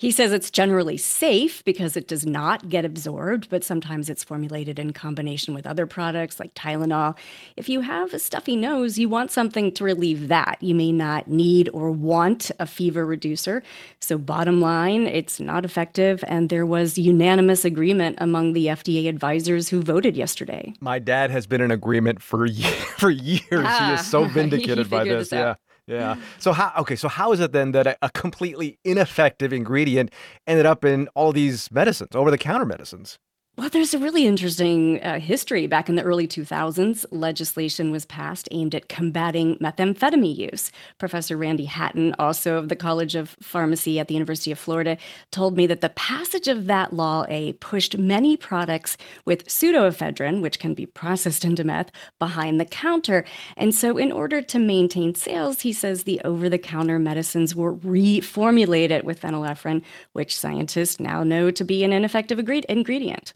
[0.00, 4.78] He says it's generally safe because it does not get absorbed, but sometimes it's formulated
[4.78, 7.18] in combination with other products like Tylenol.
[7.54, 10.56] If you have a stuffy nose, you want something to relieve that.
[10.62, 13.62] You may not need or want a fever reducer.
[14.00, 19.68] So, bottom line, it's not effective, and there was unanimous agreement among the FDA advisors
[19.68, 20.72] who voted yesterday.
[20.80, 22.48] My dad has been in agreement for
[22.96, 23.42] for years.
[23.52, 25.28] Ah, he is so vindicated by this.
[25.28, 25.56] this yeah.
[25.90, 26.16] Yeah.
[26.38, 30.12] So how okay, so how is it then that a, completely ineffective ingredient
[30.46, 33.18] ended up in all these medicines, over the counter medicines?
[33.60, 35.66] Well, there's a really interesting uh, history.
[35.66, 40.72] Back in the early 2000s, legislation was passed aimed at combating methamphetamine use.
[40.96, 44.96] Professor Randy Hatton, also of the College of Pharmacy at the University of Florida,
[45.30, 48.96] told me that the passage of that law A pushed many products
[49.26, 53.26] with pseudoephedrine, which can be processed into meth, behind the counter.
[53.58, 57.76] And so, in order to maintain sales, he says the over the counter medicines were
[57.76, 59.82] reformulated with phenylephrine,
[60.14, 63.34] which scientists now know to be an ineffective ingredient.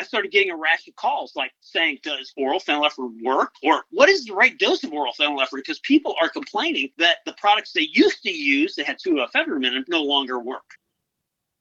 [0.00, 3.52] I started getting a rash of calls like saying, does oral phenylephrine work?
[3.62, 5.56] Or what is the right dose of oral phenylephrine?
[5.56, 9.74] Because people are complaining that the products they used to use that had pseudoephedrine in
[9.74, 10.64] them no longer work.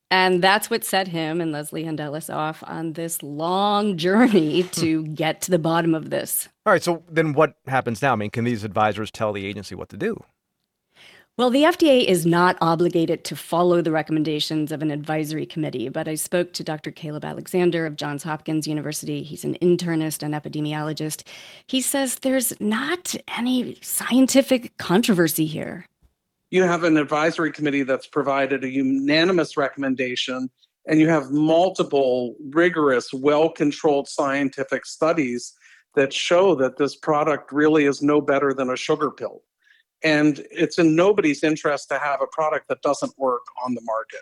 [0.10, 5.42] And that's what set him and Leslie Hendeles off on this long journey to get
[5.42, 6.48] to the bottom of this.
[6.66, 8.14] All right, so then what happens now?
[8.14, 10.24] I mean, can these advisors tell the agency what to do?
[11.40, 16.06] Well, the FDA is not obligated to follow the recommendations of an advisory committee, but
[16.06, 16.92] I spoke to Dr.
[16.92, 19.24] Caleb Alexander of Johns Hopkins University.
[19.24, 21.26] He's an internist and epidemiologist.
[21.66, 25.86] He says there's not any scientific controversy here.
[26.52, 30.50] You have an advisory committee that's provided a unanimous recommendation,
[30.88, 35.54] and you have multiple rigorous, well controlled scientific studies
[35.96, 39.42] that show that this product really is no better than a sugar pill.
[40.04, 44.22] And it's in nobody's interest to have a product that doesn't work on the market.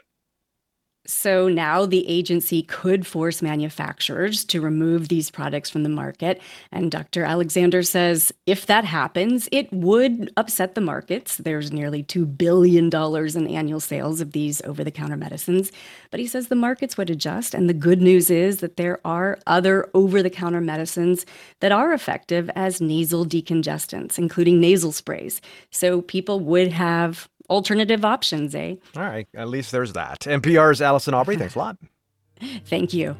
[1.08, 6.42] So now the agency could force manufacturers to remove these products from the market.
[6.74, 7.24] And Dr.
[7.24, 11.38] Alexander says if that happens, it would upset the markets.
[11.38, 15.72] There's nearly $2 billion in annual sales of these over the counter medicines.
[16.12, 17.54] But he says the markets would adjust.
[17.54, 21.26] And the good news is that there are other over the counter medicines
[21.62, 25.40] that are effective as nasal decongestants, including nasal sprays.
[25.72, 28.76] So people would have alternative options, eh?
[28.95, 30.22] All right, at least there's that.
[30.22, 31.78] NPR's Allison Aubrey, thanks a lot.
[32.65, 33.18] Thank you.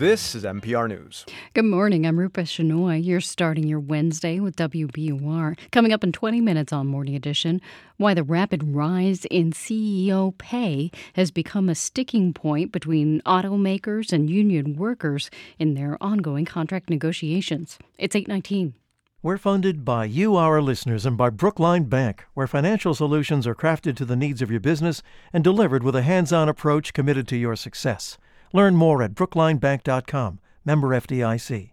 [0.00, 1.26] This is NPR News.
[1.52, 2.06] Good morning.
[2.06, 3.04] I'm Rupa Shenoy.
[3.04, 5.58] You're starting your Wednesday with WBUR.
[5.72, 7.60] Coming up in 20 minutes on Morning Edition,
[7.98, 14.30] why the rapid rise in CEO pay has become a sticking point between automakers and
[14.30, 15.28] union workers
[15.58, 17.78] in their ongoing contract negotiations.
[17.98, 18.72] It's 819.
[19.22, 23.96] We're funded by you, our listeners, and by Brookline Bank, where financial solutions are crafted
[23.96, 27.36] to the needs of your business and delivered with a hands on approach committed to
[27.36, 28.16] your success.
[28.52, 31.70] Learn more at brooklinebank.com, member FDIC.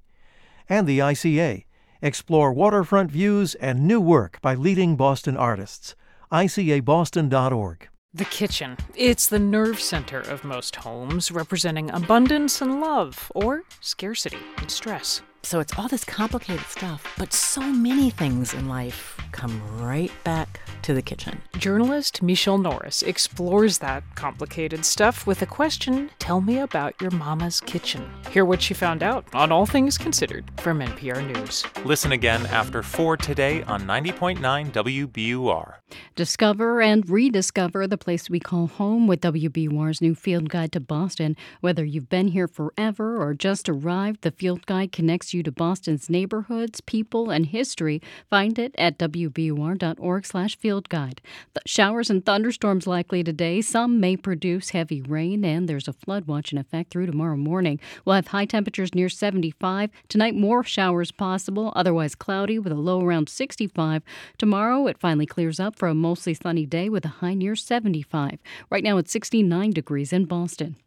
[0.69, 1.65] And the ICA.
[2.01, 5.95] Explore waterfront views and new work by leading Boston artists.
[6.31, 7.89] ICABoston.org.
[8.13, 8.77] The kitchen.
[8.95, 15.21] It's the nerve center of most homes, representing abundance and love, or scarcity and stress.
[15.43, 20.59] So it's all this complicated stuff, but so many things in life come right back
[20.81, 21.41] to the kitchen.
[21.57, 27.61] Journalist Michelle Norris explores that complicated stuff with a question Tell me about your mama's
[27.61, 28.09] kitchen.
[28.31, 31.63] Hear what she found out on All Things Considered from NPR News.
[31.85, 35.73] Listen again after 4 today on 90.9 WBUR.
[36.15, 41.35] Discover and rediscover the place we call home with WBUR's new Field Guide to Boston.
[41.61, 46.09] Whether you've been here forever or just arrived, the Field Guide connects you to Boston's
[46.09, 48.01] neighborhoods, people, and history.
[48.29, 51.19] Find it at wbur.org/fieldguide.
[51.65, 53.61] Showers and thunderstorms likely today.
[53.61, 57.79] Some may produce heavy rain, and there's a flood watch in effect through tomorrow morning.
[58.05, 59.89] We'll have high temperatures near 75.
[60.09, 64.03] Tonight, more showers possible, otherwise cloudy with a low around 65.
[64.37, 68.39] Tomorrow, it finally clears up for a mostly sunny day with a high near 75.
[68.69, 70.77] Right now, it's 69 degrees in Boston.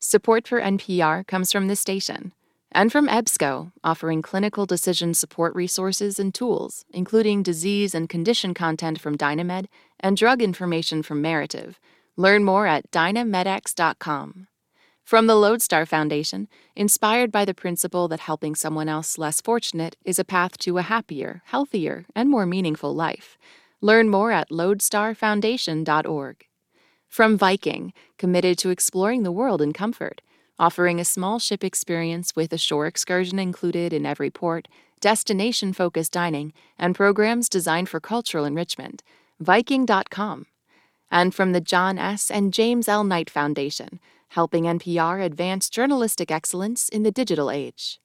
[0.00, 2.32] Support for NPR comes from the station
[2.72, 9.00] and from EBSCO, offering clinical decision support resources and tools, including disease and condition content
[9.00, 9.68] from Dynamed
[10.00, 11.80] and drug information from Merative.
[12.16, 14.48] Learn more at dynamedex.com.
[15.04, 20.18] From the Lodestar Foundation, inspired by the principle that helping someone else less fortunate is
[20.18, 23.38] a path to a happier, healthier, and more meaningful life.
[23.80, 26.44] Learn more at lodestarfoundation.org.
[27.08, 30.20] From Viking, committed to exploring the world in comfort
[30.58, 34.68] offering a small ship experience with a shore excursion included in every port,
[35.00, 39.02] destination focused dining, and programs designed for cultural enrichment.
[39.40, 40.46] Viking.com.
[41.10, 42.30] And from the John S.
[42.30, 43.04] and James L.
[43.04, 48.00] Knight Foundation, helping NPR advance journalistic excellence in the digital age.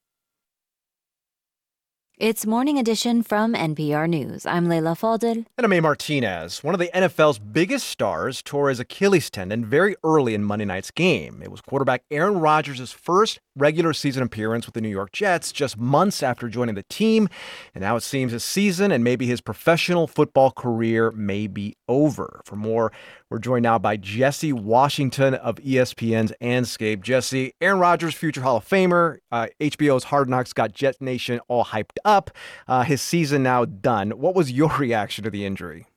[2.20, 4.46] It's Morning Edition from NPR News.
[4.46, 5.48] I'm Leila Fadel.
[5.58, 5.80] And I'm A.
[5.80, 6.64] Martinez.
[6.64, 10.92] One of the NFL's biggest stars tore his Achilles tendon very early in Monday night's
[10.92, 11.42] game.
[11.42, 15.76] It was quarterback Aaron Rodgers' first regular season appearance with the New York Jets just
[15.76, 17.30] months after joining the team.
[17.74, 22.42] And now it seems his season and maybe his professional football career may be over.
[22.46, 22.92] For more,
[23.34, 27.02] we're joined now by Jesse Washington of ESPN's Andscape.
[27.02, 29.18] Jesse, Aaron Rodgers, future Hall of Famer.
[29.32, 32.30] Uh, HBO's Hard Knocks got Jet Nation all hyped up.
[32.68, 34.12] Uh, his season now done.
[34.12, 35.88] What was your reaction to the injury?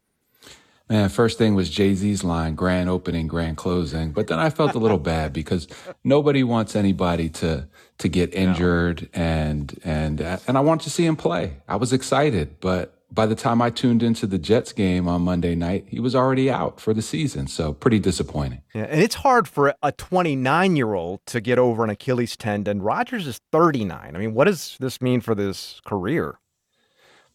[0.89, 4.13] Man, first thing was Jay Z's line, grand opening, grand closing.
[4.13, 5.69] But then I felt a little bad because
[6.05, 7.69] nobody wants anybody to
[7.99, 9.23] to get injured, no.
[9.23, 11.59] and and and I want to see him play.
[11.69, 15.55] I was excited, but by the time I tuned into the Jets game on Monday
[15.55, 17.47] night, he was already out for the season.
[17.47, 18.63] So pretty disappointing.
[18.75, 22.83] Yeah, and it's hard for a 29 year old to get over an Achilles tendon.
[22.83, 24.15] Rodgers is 39.
[24.15, 26.39] I mean, what does this mean for this career?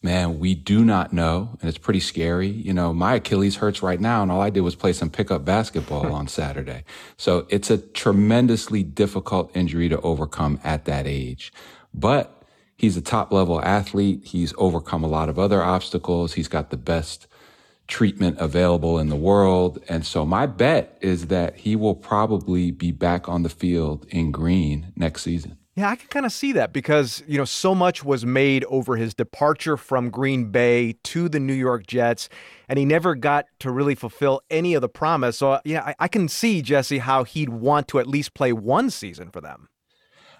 [0.03, 2.48] Man, we do not know, and it's pretty scary.
[2.48, 5.45] You know, my Achilles hurts right now, and all I did was play some pickup
[5.45, 6.84] basketball on Saturday.
[7.18, 11.53] So it's a tremendously difficult injury to overcome at that age.
[11.93, 12.40] But
[12.82, 14.26] he's a top level athlete.
[14.26, 16.34] He's overcome a lot of other obstacles.
[16.34, 17.28] He's got the best
[17.88, 19.78] treatment available in the world.
[19.88, 24.32] And so my bet is that he will probably be back on the field in
[24.32, 25.58] green next season.
[25.76, 28.95] Yeah, I can kind of see that because, you know, so much was made over
[28.95, 32.30] his departure from Green Bay to the New York Jets,
[32.68, 35.38] and he never got to really fulfill any of the promise.
[35.38, 38.52] So, uh, yeah, I, I can see, Jesse, how he'd want to at least play
[38.52, 39.70] one season for them.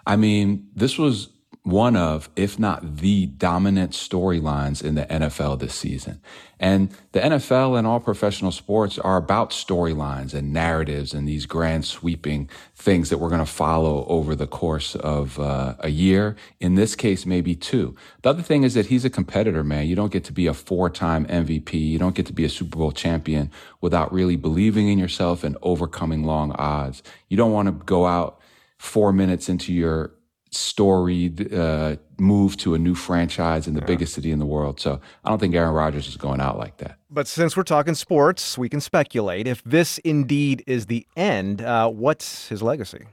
[0.08, 1.30] I mean, this was
[1.64, 6.20] one of, if not the dominant storylines in the NFL this season.
[6.60, 11.86] And the NFL and all professional sports are about storylines and narratives and these grand
[11.86, 16.36] sweeping things that we're going to follow over the course of uh, a year.
[16.60, 17.96] In this case, maybe two.
[18.24, 19.86] The other thing is that he's a competitor, man.
[19.86, 21.74] You don't get to be a four time MVP.
[21.74, 23.52] You don't get to be a Super Bowl champion
[23.82, 27.04] without really believing in yourself and overcoming long odds.
[27.30, 28.40] You don't want to go out
[28.78, 30.12] four minutes into your
[30.52, 33.86] storied uh, move to a new franchise in the yeah.
[33.86, 34.80] biggest city in the world.
[34.80, 36.98] So I don't think Aaron Rodgers is going out like that.
[37.10, 39.48] But since we're talking sports, we can speculate.
[39.48, 43.06] If this indeed is the end, uh, what's his legacy?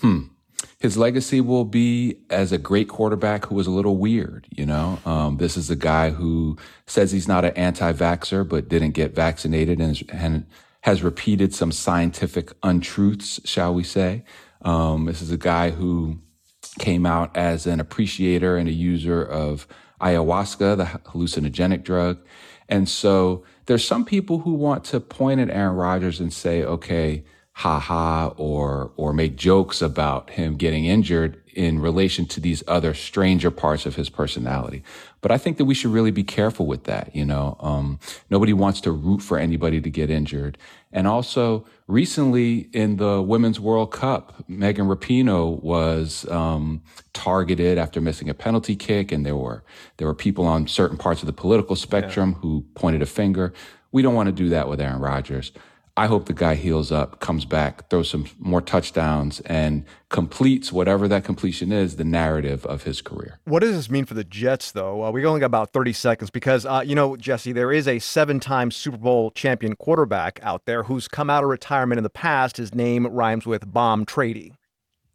[0.00, 0.22] Hmm.
[0.78, 4.46] His legacy will be as a great quarterback who was a little weird.
[4.50, 6.56] You know, um, this is a guy who
[6.86, 10.46] says he's not an anti-vaxer, but didn't get vaccinated and, and
[10.80, 14.24] has repeated some scientific untruths, shall we say.
[14.64, 16.18] Um, this is a guy who
[16.78, 19.66] came out as an appreciator and a user of
[20.00, 22.18] ayahuasca, the hallucinogenic drug.
[22.68, 27.24] And so there's some people who want to point at Aaron Rodgers and say, okay,
[27.52, 32.94] ha ha, or, or make jokes about him getting injured in relation to these other
[32.94, 34.82] stranger parts of his personality.
[35.24, 37.16] But I think that we should really be careful with that.
[37.16, 37.98] You know, um,
[38.28, 40.58] nobody wants to root for anybody to get injured.
[40.92, 46.82] And also, recently in the Women's World Cup, Megan Rapinoe was um,
[47.14, 49.64] targeted after missing a penalty kick, and there were
[49.96, 52.38] there were people on certain parts of the political spectrum yeah.
[52.40, 53.54] who pointed a finger.
[53.92, 55.52] We don't want to do that with Aaron Rodgers.
[55.96, 61.06] I hope the guy heals up, comes back, throws some more touchdowns, and completes whatever
[61.06, 63.38] that completion is, the narrative of his career.
[63.44, 65.04] What does this mean for the Jets, though?
[65.04, 68.00] Uh, we only got about 30 seconds because, uh, you know, Jesse, there is a
[68.00, 72.10] seven time Super Bowl champion quarterback out there who's come out of retirement in the
[72.10, 72.56] past.
[72.56, 74.56] His name rhymes with bomb trading.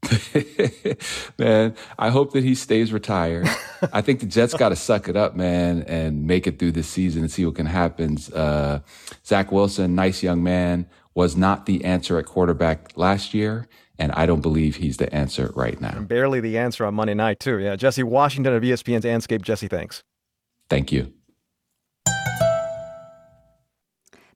[1.38, 3.48] man, I hope that he stays retired.
[3.94, 6.88] I think the Jets got to suck it up, man, and make it through this
[6.88, 8.18] season and see what can happen.
[8.34, 8.80] Uh,
[9.26, 13.68] Zach Wilson, nice young man, was not the answer at quarterback last year.
[13.98, 15.94] And I don't believe he's the answer right now.
[15.94, 17.60] And barely the answer on Monday night, too.
[17.60, 17.76] Yeah.
[17.76, 19.42] Jesse Washington of ESPN's Andscape.
[19.42, 20.04] Jesse, thanks.
[20.70, 21.12] Thank you.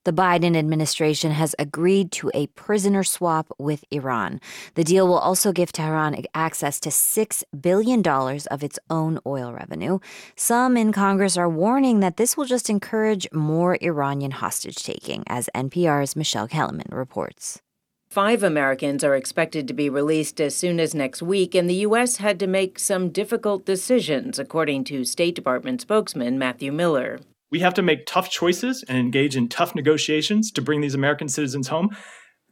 [0.05, 4.41] The Biden administration has agreed to a prisoner swap with Iran.
[4.75, 9.99] The deal will also give Tehran access to $6 billion of its own oil revenue.
[10.35, 15.49] Some in Congress are warning that this will just encourage more Iranian hostage taking, as
[15.55, 17.61] NPR's Michelle Kelemen reports.
[18.09, 22.17] Five Americans are expected to be released as soon as next week, and the U.S.
[22.17, 27.21] had to make some difficult decisions, according to State Department spokesman Matthew Miller.
[27.53, 31.29] We have to make tough choices and engage in tough negotiations to bring these American
[31.29, 31.95] citizens home.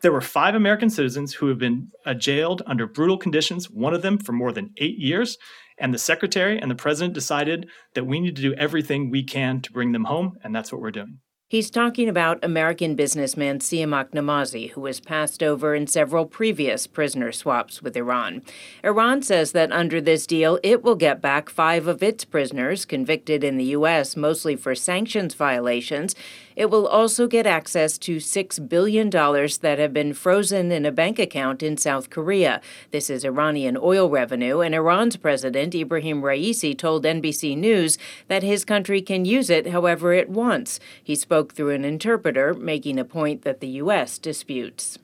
[0.03, 4.03] There were five American citizens who have been uh, jailed under brutal conditions, one of
[4.03, 5.39] them for more than eight years.
[5.79, 9.59] And the secretary and the president decided that we need to do everything we can
[9.61, 11.17] to bring them home, and that's what we're doing.
[11.51, 17.33] He's talking about American businessman Siamak Namazi, who was passed over in several previous prisoner
[17.33, 18.41] swaps with Iran.
[18.85, 23.43] Iran says that under this deal, it will get back five of its prisoners convicted
[23.43, 26.15] in the U.S., mostly for sanctions violations.
[26.55, 31.19] It will also get access to $6 billion that have been frozen in a bank
[31.19, 32.61] account in South Korea.
[32.91, 37.97] This is Iranian oil revenue, and Iran's president, Ibrahim Raisi, told NBC News
[38.27, 40.79] that his country can use it however it wants.
[41.03, 44.17] He spoke through an interpreter, making a point that the U.S.
[44.17, 44.97] disputes.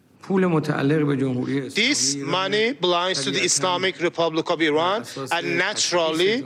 [1.74, 6.42] This money belongs to the Islamic Republic of Iran, and naturally,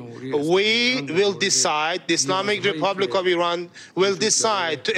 [0.56, 4.94] we will decide, the Islamic Republic of Iran will decide to,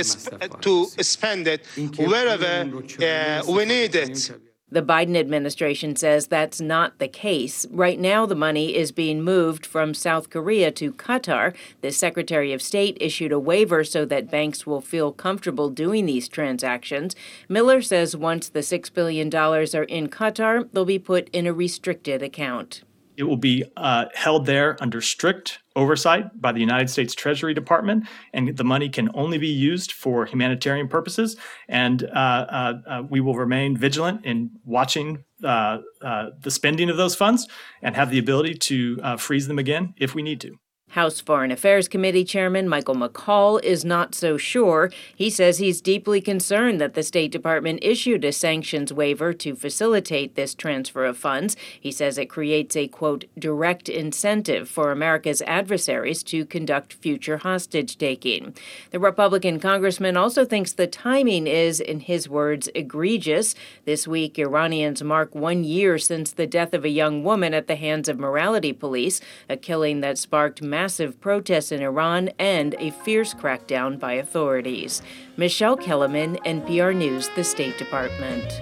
[0.61, 0.73] to
[1.03, 1.61] spend it
[1.97, 2.53] wherever
[3.01, 4.31] uh, we need it.
[4.73, 7.67] The Biden administration says that's not the case.
[7.69, 11.53] Right now, the money is being moved from South Korea to Qatar.
[11.81, 16.27] The Secretary of State issued a waiver so that banks will feel comfortable doing these
[16.27, 17.15] transactions.
[17.47, 22.23] Miller says once the $6 billion are in Qatar, they'll be put in a restricted
[22.23, 22.81] account.
[23.17, 28.07] It will be uh, held there under strict oversight by the United States Treasury Department,
[28.33, 31.35] and the money can only be used for humanitarian purposes.
[31.67, 36.97] And uh, uh, uh we will remain vigilant in watching uh, uh, the spending of
[36.97, 37.47] those funds
[37.81, 40.55] and have the ability to freeze them again if we need to.
[40.93, 44.91] House Foreign Affairs Committee Chairman Michael McCaul is not so sure.
[45.15, 50.35] He says he's deeply concerned that the State Department issued a sanctions waiver to facilitate
[50.35, 51.55] this transfer of funds.
[51.81, 57.97] He says it creates a, quote, direct incentive for America's adversaries to conduct future hostage
[57.97, 58.53] taking.
[58.91, 63.55] The Republican congressman also thinks the timing is, in his words, egregious.
[63.85, 67.77] This week, Iranians mark one year since the death of a young woman at the
[67.77, 72.91] hands of morality police, a killing that sparked mass massive protests in Iran and a
[72.91, 75.01] fierce crackdown by authorities.
[75.37, 78.61] Michelle Kelemen, NPR News, the State Department.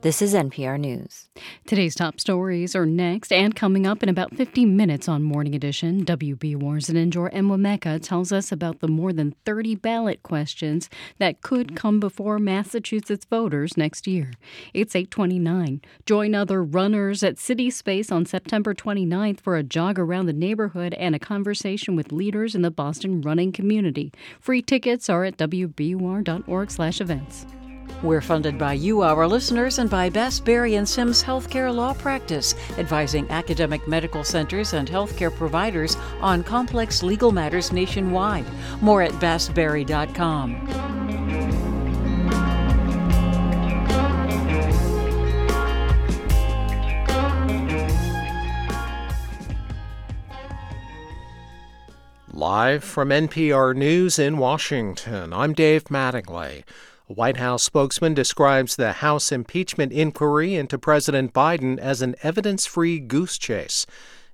[0.00, 1.28] This is NPR News.
[1.66, 6.04] Today's top stories are next and coming up in about 15 minutes on Morning Edition.
[6.04, 10.88] wb WBUR's Ninjor Enwemeka tells us about the more than 30 ballot questions
[11.18, 14.34] that could come before Massachusetts voters next year.
[14.72, 15.80] It's 829.
[16.06, 20.94] Join other runners at City Space on September 29th for a jog around the neighborhood
[20.94, 24.12] and a conversation with leaders in the Boston running community.
[24.38, 27.57] Free tickets are at wbur.org/events.
[28.02, 32.54] We're funded by you, our listeners, and by Bass Berry and Sims Healthcare Law Practice,
[32.78, 38.46] advising academic medical centers and healthcare providers on complex legal matters nationwide.
[38.80, 40.98] More at bassberry.com.
[52.38, 56.62] Live from NPR News in Washington, I'm Dave Mattingly.
[57.10, 62.66] A White House spokesman describes the House impeachment inquiry into President Biden as an evidence
[62.66, 63.86] free goose chase.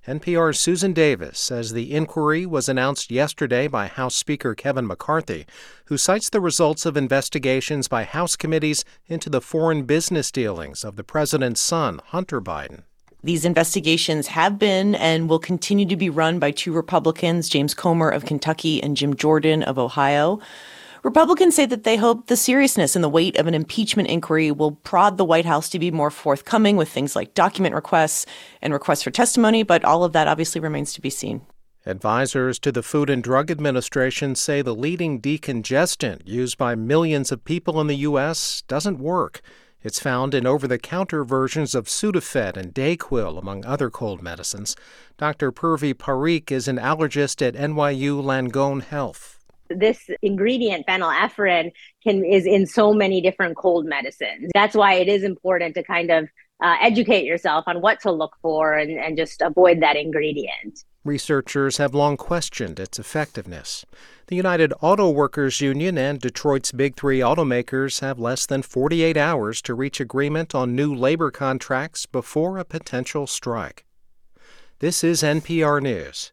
[0.05, 5.45] NPR's Susan Davis says the inquiry was announced yesterday by House Speaker Kevin McCarthy,
[5.85, 10.97] who cites the results of investigations by House committees into the foreign business dealings of
[10.97, 12.81] the president's son, Hunter Biden.
[13.23, 18.09] These investigations have been and will continue to be run by two Republicans, James Comer
[18.09, 20.41] of Kentucky and Jim Jordan of Ohio.
[21.05, 24.71] Republicans say that they hope the seriousness and the weight of an impeachment inquiry will
[24.71, 28.25] prod the White House to be more forthcoming with things like document requests
[28.59, 31.41] and requests for testimony, but all of that obviously remains to be seen.
[31.85, 37.45] Advisors to the Food and Drug Administration say the leading decongestant used by millions of
[37.45, 38.63] people in the U.S.
[38.67, 39.41] doesn't work.
[39.83, 44.75] It's found in over the counter versions of Sudafed and Dayquil, among other cold medicines.
[45.19, 45.51] Dr.
[45.51, 49.34] Purvi Parikh is an allergist at NYU Langone Health
[49.69, 51.71] this ingredient phenylephrine
[52.03, 54.51] can is in so many different cold medicines.
[54.53, 56.29] That's why it is important to kind of
[56.61, 60.83] uh, educate yourself on what to look for and, and just avoid that ingredient.
[61.03, 63.85] Researchers have long questioned its effectiveness.
[64.27, 69.61] The united auto workers union and detroit's big three automakers have less than 48 hours
[69.63, 73.85] to reach agreement on new labor contracts before a potential strike.
[74.79, 76.31] This is npr news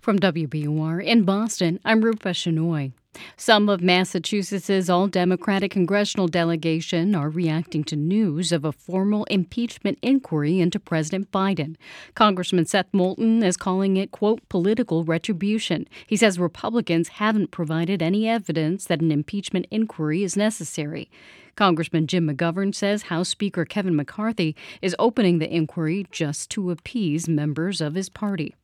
[0.00, 2.92] from WBUR in Boston, I'm Rupa Shenoy.
[3.36, 9.98] Some of Massachusetts' all Democratic congressional delegation are reacting to news of a formal impeachment
[10.02, 11.76] inquiry into President Biden.
[12.14, 15.86] Congressman Seth Moulton is calling it, quote, political retribution.
[16.06, 21.10] He says Republicans haven't provided any evidence that an impeachment inquiry is necessary.
[21.56, 27.28] Congressman Jim McGovern says House Speaker Kevin McCarthy is opening the inquiry just to appease
[27.28, 28.56] members of his party.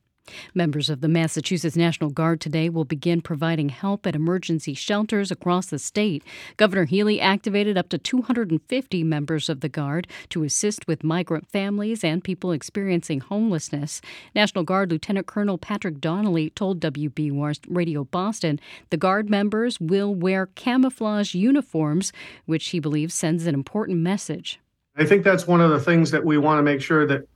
[0.53, 5.67] Members of the Massachusetts National Guard today will begin providing help at emergency shelters across
[5.67, 6.23] the state.
[6.57, 12.03] Governor Healey activated up to 250 members of the Guard to assist with migrant families
[12.03, 14.01] and people experiencing homelessness.
[14.35, 20.47] National Guard Lieutenant Colonel Patrick Donnelly told WBUR Radio Boston the Guard members will wear
[20.47, 22.11] camouflage uniforms,
[22.45, 24.59] which he believes sends an important message.
[24.95, 27.27] I think that's one of the things that we want to make sure that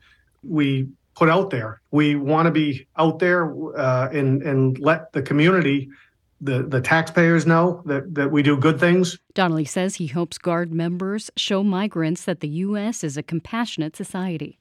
[0.43, 1.81] we put out there.
[1.91, 5.89] We want to be out there uh, and and let the community,
[6.41, 9.17] the the taxpayers know that that we do good things.
[9.33, 13.03] Donnelly says he hopes Guard members show migrants that the U.S.
[13.03, 14.59] is a compassionate society.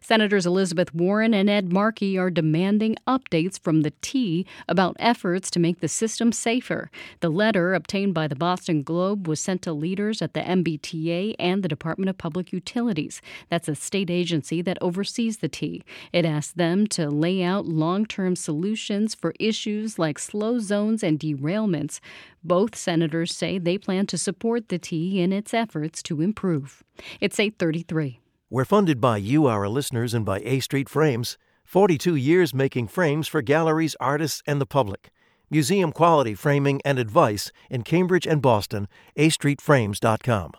[0.00, 5.60] Senators Elizabeth Warren and Ed Markey are demanding updates from the T about efforts to
[5.60, 6.90] make the system safer.
[7.20, 11.62] The letter obtained by the Boston Globe was sent to leaders at the MBTA and
[11.62, 13.20] the Department of Public Utilities.
[13.48, 15.82] That's a state agency that oversees the T.
[16.12, 21.18] It asked them to lay out long term solutions for issues like slow zones and
[21.18, 22.00] derailments.
[22.42, 26.82] Both senators say they plan to support the T in its efforts to improve.
[27.20, 28.20] It's 833.
[28.54, 31.36] We're funded by you, our listeners, and by A Street Frames.
[31.64, 35.10] 42 years making frames for galleries, artists, and the public.
[35.50, 38.86] Museum quality framing and advice in Cambridge and Boston.
[39.18, 40.52] astreetframes.com.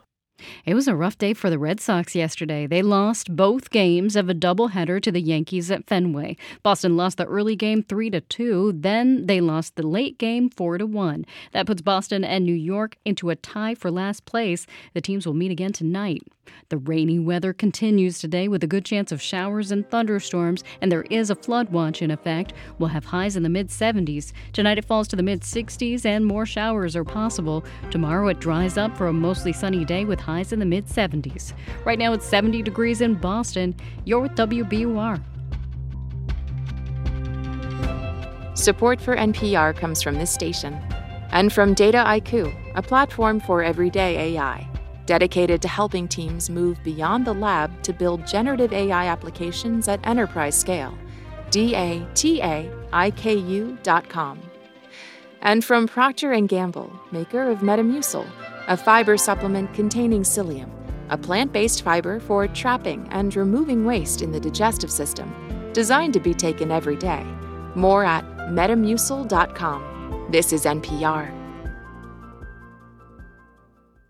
[0.66, 2.68] It was a rough day for the Red Sox yesterday.
[2.68, 6.36] They lost both games of a doubleheader to the Yankees at Fenway.
[6.64, 10.80] Boston lost the early game 3 to 2, then they lost the late game 4
[10.80, 11.26] to 1.
[11.54, 14.68] That puts Boston and New York into a tie for last place.
[14.94, 16.24] The teams will meet again tonight.
[16.70, 21.04] The rainy weather continues today with a good chance of showers and thunderstorms, and there
[21.10, 22.54] is a flood watch in effect.
[22.80, 24.34] We'll have highs in the mid 70s.
[24.54, 27.64] Tonight it falls to the mid 60s and more showers are possible.
[27.92, 31.54] Tomorrow it dries up for a mostly sunny day with highs in the mid 70s.
[31.86, 33.76] Right now it's 70 degrees in Boston.
[34.06, 35.22] You're with WBUR.
[38.56, 40.74] Support for NPR comes from this station
[41.32, 44.68] and from Dataiku, a platform for everyday AI,
[45.06, 50.60] dedicated to helping teams move beyond the lab to build generative AI applications at enterprise
[50.60, 50.98] scale.
[51.52, 52.02] D-A-T-A-I-K-U.com.
[55.42, 58.26] And from Procter & Gamble, maker of Metamucil,
[58.68, 60.70] a fiber supplement containing psyllium,
[61.10, 65.32] a plant-based fiber for trapping and removing waste in the digestive system,
[65.74, 67.24] designed to be taken every day.
[67.76, 70.28] More at metamucil.com.
[70.32, 71.35] This is NPR.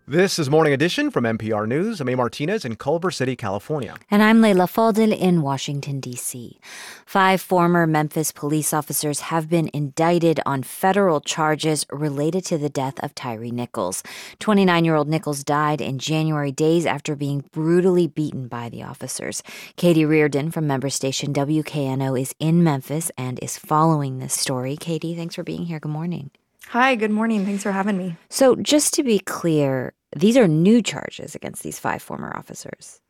[0.08, 2.00] This is Morning Edition from NPR News.
[2.00, 2.14] I'm A.
[2.14, 3.96] Martinez in Culver City, California.
[4.08, 6.60] And I'm Leila Fadel in Washington, D.C.
[7.04, 13.00] Five former Memphis police officers have been indicted on federal charges related to the death
[13.02, 14.04] of Tyre Nichols.
[14.38, 19.42] 29 year old Nichols died in January, days after being brutally beaten by the officers.
[19.74, 24.76] Katie Riordan from member station WKNO is in Memphis and is following this story.
[24.76, 25.80] Katie, thanks for being here.
[25.80, 26.30] Good morning.
[26.70, 27.44] Hi, good morning.
[27.44, 28.16] Thanks for having me.
[28.28, 33.00] So, just to be clear, these are new charges against these five former officers.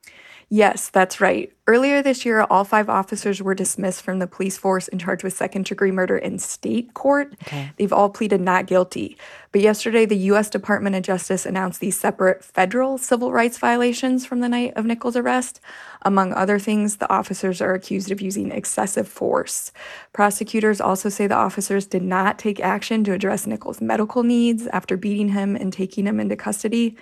[0.48, 1.52] Yes, that's right.
[1.66, 5.36] Earlier this year, all five officers were dismissed from the police force and charged with
[5.36, 7.34] second degree murder in state court.
[7.42, 7.72] Okay.
[7.76, 9.18] They've all pleaded not guilty.
[9.50, 10.48] But yesterday, the U.S.
[10.48, 15.16] Department of Justice announced these separate federal civil rights violations from the night of Nichols'
[15.16, 15.60] arrest.
[16.02, 19.72] Among other things, the officers are accused of using excessive force.
[20.12, 24.96] Prosecutors also say the officers did not take action to address Nichols' medical needs after
[24.96, 26.96] beating him and taking him into custody.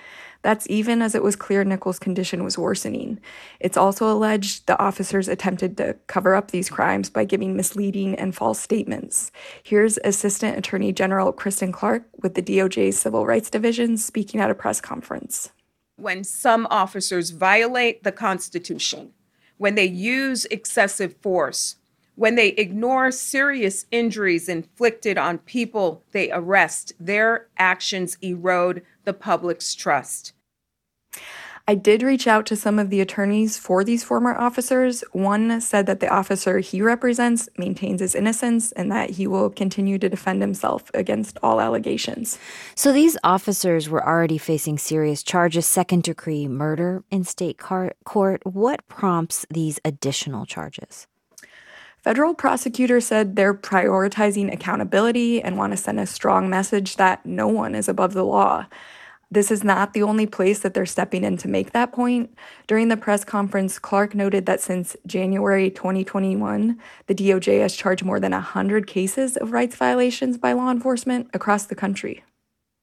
[0.44, 3.18] That's even as it was clear Nichols' condition was worsening.
[3.60, 8.34] It's also alleged the officers attempted to cover up these crimes by giving misleading and
[8.34, 9.32] false statements.
[9.62, 14.54] Here's Assistant Attorney General Kristen Clarke with the DOJ's Civil Rights Division speaking at a
[14.54, 15.50] press conference.
[15.96, 19.14] When some officers violate the Constitution,
[19.56, 21.76] when they use excessive force,
[22.16, 29.74] when they ignore serious injuries inflicted on people they arrest, their actions erode the public's
[29.74, 30.32] trust.
[31.66, 35.02] I did reach out to some of the attorneys for these former officers.
[35.12, 39.98] One said that the officer he represents maintains his innocence and that he will continue
[39.98, 42.38] to defend himself against all allegations.
[42.74, 48.42] So these officers were already facing serious charges, second degree murder in state car- court.
[48.44, 51.06] What prompts these additional charges?
[51.96, 57.48] Federal prosecutors said they're prioritizing accountability and want to send a strong message that no
[57.48, 58.66] one is above the law.
[59.34, 62.32] This is not the only place that they're stepping in to make that point.
[62.68, 66.78] During the press conference, Clarke noted that since January 2021,
[67.08, 71.66] the DOJ has charged more than 100 cases of rights violations by law enforcement across
[71.66, 72.22] the country.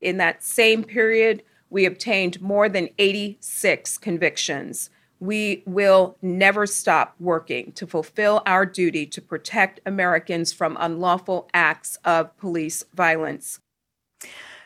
[0.01, 4.89] In that same period, we obtained more than 86 convictions.
[5.21, 11.97] We will never stop working to fulfill our duty to protect Americans from unlawful acts
[12.03, 13.61] of police violence.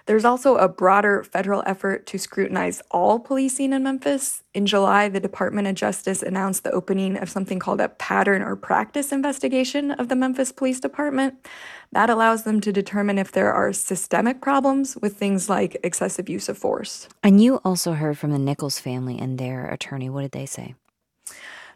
[0.08, 4.44] There's also a broader federal effort to scrutinize all policing in Memphis.
[4.54, 8.56] In July, the Department of Justice announced the opening of something called a pattern or
[8.56, 11.48] practice investigation of the Memphis Police Department.
[11.92, 16.50] That allows them to determine if there are systemic problems with things like excessive use
[16.50, 17.08] of force.
[17.24, 20.10] And you also heard from the Nichols family and their attorney.
[20.10, 20.76] What did they say?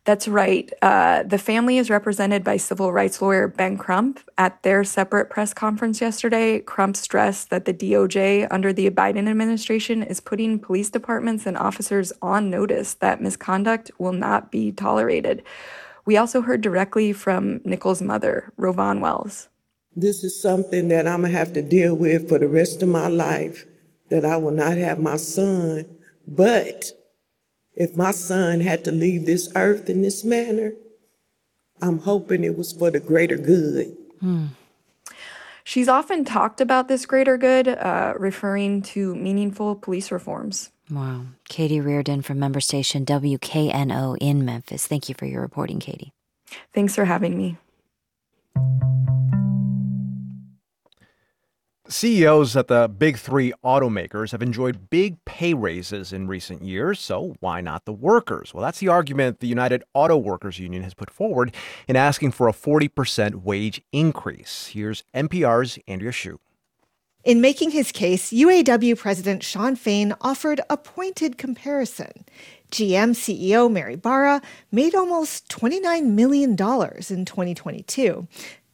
[0.05, 0.71] That's right.
[0.81, 4.19] Uh, the family is represented by civil rights lawyer Ben Crump.
[4.38, 10.01] At their separate press conference yesterday, Crump stressed that the DOJ under the Biden administration
[10.01, 15.43] is putting police departments and officers on notice that misconduct will not be tolerated.
[16.05, 19.49] We also heard directly from Nichols' mother, RowVaughn Wells.
[19.95, 22.89] This is something that I'm going to have to deal with for the rest of
[22.89, 23.65] my life,
[24.09, 25.85] that I will not have my son.
[26.27, 26.85] But
[27.80, 30.73] if my son had to leave this earth in this manner,
[31.81, 33.95] I'm hoping it was for the greater good.
[34.19, 34.47] Hmm.
[35.64, 40.72] She's often talked about this greater good, uh, referring to meaningful police reforms.
[40.91, 41.22] Wow.
[41.47, 44.88] Katie Riordan from member station WKNO in Memphis.
[44.88, 46.11] Thank you for your reporting, Katie.
[46.73, 47.57] Thanks for having me.
[51.91, 57.36] CEOs at the big three automakers have enjoyed big pay raises in recent years, so
[57.40, 58.53] why not the workers?
[58.53, 61.56] Well, that's the argument the United Auto Workers Union has put forward
[61.88, 64.68] in asking for a 40% wage increase.
[64.68, 66.40] Here's NPR's Andrea Hsu.
[67.24, 72.24] In making his case, UAW President Shawn Fain offered a pointed comparison.
[72.72, 74.41] GM CEO Mary Barra
[74.72, 78.28] made almost $29 million in 2022.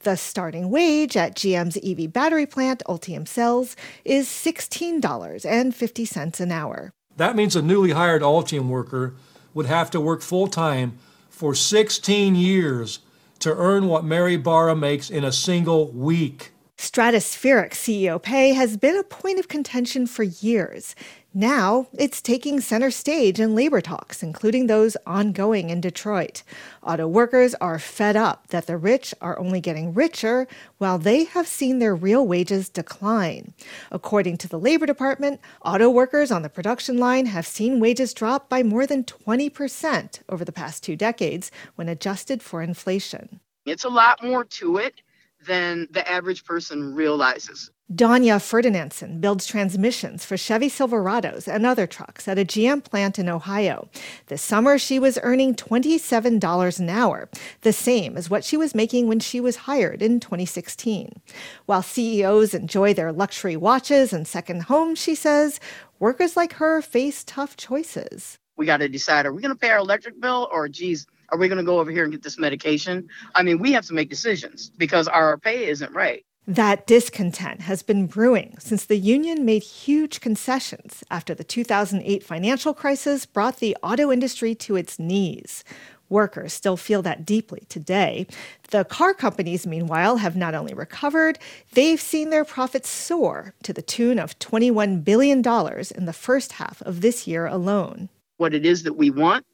[0.06, 6.94] The starting wage at GM's EV battery plant, Ultium Cells, is $16.50 an hour.
[7.18, 9.16] That means a newly hired Ultium worker
[9.56, 13.00] would have to work full time for 16 years
[13.40, 16.52] to earn what Mary Barra makes in a single week.
[16.78, 20.94] Stratospheric CEO pay has been a point of contention for years.
[21.38, 26.44] Now it's taking center stage in labor talks, including those ongoing in Detroit.
[26.82, 30.48] Auto workers are fed up that the rich are only getting richer
[30.78, 33.54] while they have seen their real wages decline.
[33.92, 38.48] According to the Labor Department, auto workers on the production line have seen wages drop
[38.48, 43.42] by more than 20% over the past two decades when adjusted for inflation.
[43.66, 45.02] It's a lot more to it
[45.46, 47.72] than the average person realizes.
[47.94, 53.30] Danya Ferdinandson builds transmissions for Chevy Silverados and other trucks at a GM plant in
[53.30, 53.88] Ohio.
[54.26, 57.30] This summer, she was earning $27 an hour,
[57.62, 61.22] the same as what she was making when she was hired in 2016.
[61.68, 65.60] While CEOs enjoy their luxury watches and second homes, she says,
[66.00, 68.40] workers like her face tough choices.
[68.58, 71.38] We got to decide are we going to pay our electric bill or, geez, are
[71.38, 73.08] we going to go over here and get this medication?
[73.34, 76.26] I mean, we have to make decisions because our pay isn't right.
[76.48, 82.72] That discontent has been brewing since the union made huge concessions after the 2008 financial
[82.72, 85.64] crisis brought the auto industry to its knees.
[86.08, 88.28] Workers still feel that deeply today.
[88.70, 91.40] The car companies, meanwhile, have not only recovered,
[91.74, 96.80] they've seen their profits soar to the tune of $21 billion in the first half
[96.84, 98.10] of this year alone.
[98.38, 99.46] What it is that we want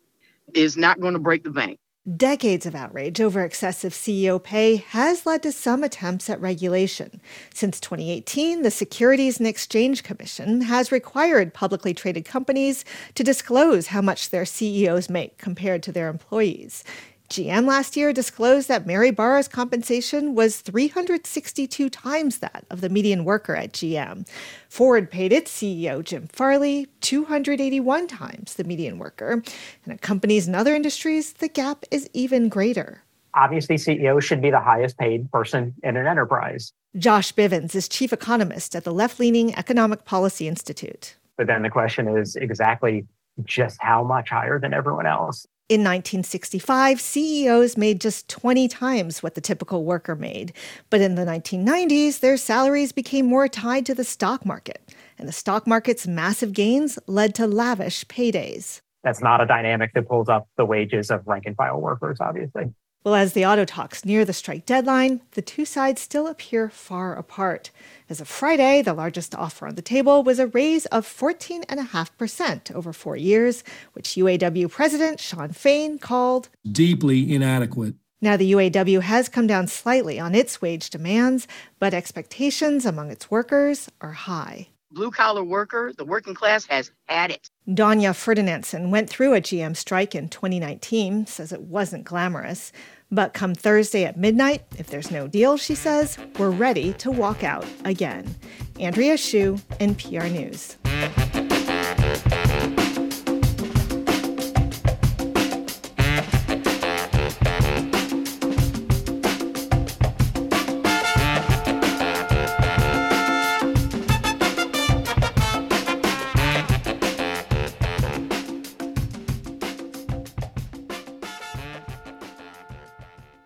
[0.56, 1.80] is not going to break the bank.
[2.18, 7.22] Decades of outrage over excessive CEO pay has led to some attempts at regulation.
[7.54, 12.84] Since 2018, the Securities and Exchange Commission has required publicly traded companies
[13.14, 16.84] to disclose how much their CEOs make compared to their employees.
[17.32, 23.24] GM last year disclosed that Mary Barra's compensation was 362 times that of the median
[23.24, 24.28] worker at GM.
[24.68, 29.42] Ford paid its CEO, Jim Farley, 281 times the median worker.
[29.86, 33.02] And at companies in other industries, the gap is even greater.
[33.34, 36.74] Obviously, CEO should be the highest paid person in an enterprise.
[36.98, 41.16] Josh Bivens is chief economist at the left leaning Economic Policy Institute.
[41.38, 43.06] But then the question is exactly
[43.46, 45.48] just how much higher than everyone else.
[45.72, 50.52] In 1965, CEOs made just 20 times what the typical worker made.
[50.90, 54.94] But in the 1990s, their salaries became more tied to the stock market.
[55.18, 58.82] And the stock market's massive gains led to lavish paydays.
[59.06, 62.74] That's not a dynamic that pulls up the wages of rank and file workers, obviously.
[63.04, 67.16] Well, as the auto talks near the strike deadline, the two sides still appear far
[67.16, 67.72] apart.
[68.08, 72.94] As of Friday, the largest offer on the table was a raise of 14.5% over
[72.94, 73.64] four years,
[73.94, 77.96] which UAW President Shawn Fain called deeply inadequate.
[78.22, 81.48] Now, the UAW has come down slightly on its wage demands,
[81.80, 87.32] but expectations among its workers are high blue collar worker, the working class has had
[87.32, 87.50] it.
[87.68, 92.72] Danya Ferdinandson went through a GM strike in 2019, says it wasn't glamorous.
[93.12, 97.44] But come Thursday at midnight, if there's no deal, she says, we're ready to walk
[97.44, 98.36] out again.
[98.80, 100.78] Andrea Hsu, NPR News.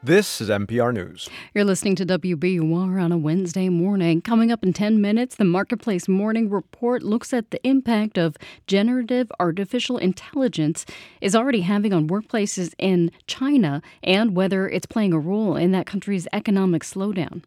[0.06, 1.27] This is NPR News.
[1.56, 4.22] You're listening to WBUR on a Wednesday morning.
[4.22, 8.38] Coming up in 10 minutes, the Marketplace Morning Report looks at the impact of
[8.68, 10.86] generative artificial intelligence
[11.22, 15.88] is already having on workplaces in China and whether it's playing a role in that
[15.88, 17.41] country's economic slowdown.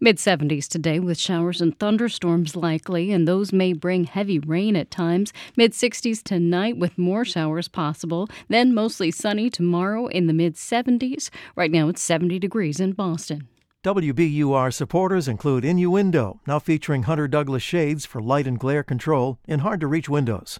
[0.00, 4.90] Mid 70s today with showers and thunderstorms likely, and those may bring heavy rain at
[4.90, 5.32] times.
[5.56, 11.30] Mid 60s tonight with more showers possible, then mostly sunny tomorrow in the mid 70s.
[11.56, 13.48] Right now it's 70 degrees in Boston.
[13.84, 19.60] WBUR supporters include Innuendo, now featuring Hunter Douglas shades for light and glare control in
[19.60, 20.58] hard to reach windows.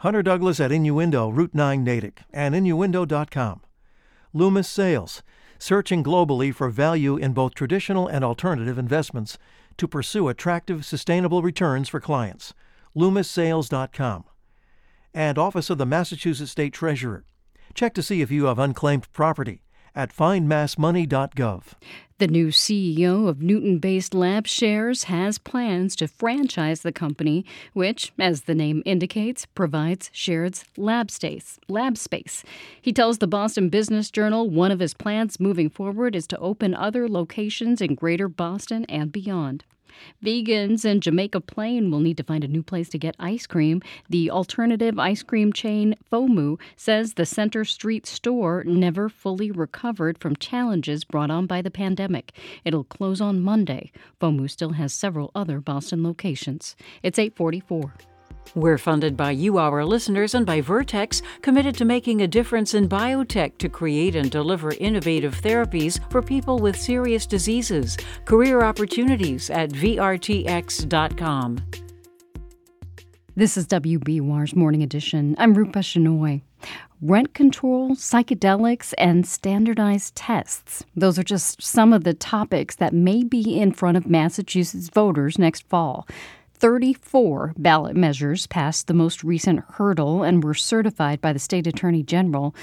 [0.00, 3.62] Hunter Douglas at Innuendo, Route 9 Natick, and Innuendo.com.
[4.34, 5.22] Loomis Sayles
[5.58, 9.38] searching globally for value in both traditional and alternative investments
[9.76, 12.54] to pursue attractive, sustainable returns for clients.
[12.96, 14.24] LoomisSayles.com.
[15.12, 17.24] And Office of the Massachusetts State Treasurer.
[17.74, 19.62] Check to see if you have unclaimed property
[19.94, 21.62] at findmassmoney.gov.
[22.18, 27.44] The new CEO of Newton based LabShares has plans to franchise the company,
[27.74, 31.58] which, as the name indicates, provides shared lab space.
[31.68, 32.42] Lab space.
[32.80, 36.74] He tells the Boston Business Journal one of his plans moving forward is to open
[36.74, 39.64] other locations in greater Boston and beyond.
[40.24, 43.82] Vegans in Jamaica Plain will need to find a new place to get ice cream.
[44.08, 50.36] The alternative ice cream chain FOMU says the Center Street store never fully recovered from
[50.36, 52.32] challenges brought on by the pandemic.
[52.64, 53.92] It'll close on Monday.
[54.20, 56.76] FOMU still has several other Boston locations.
[57.02, 58.15] It's 844.
[58.54, 62.88] We're funded by you, our listeners, and by Vertex, committed to making a difference in
[62.88, 67.96] biotech to create and deliver innovative therapies for people with serious diseases.
[68.24, 71.58] Career opportunities at VRTX.com.
[73.38, 75.36] This is WBUR's Morning Edition.
[75.38, 76.40] I'm Rupa Shenoy.
[77.02, 80.82] Rent control, psychedelics, and standardized tests.
[80.96, 85.38] Those are just some of the topics that may be in front of Massachusetts voters
[85.38, 86.08] next fall.
[86.56, 92.02] 34 ballot measures passed the most recent hurdle and were certified by the state attorney
[92.02, 92.54] general.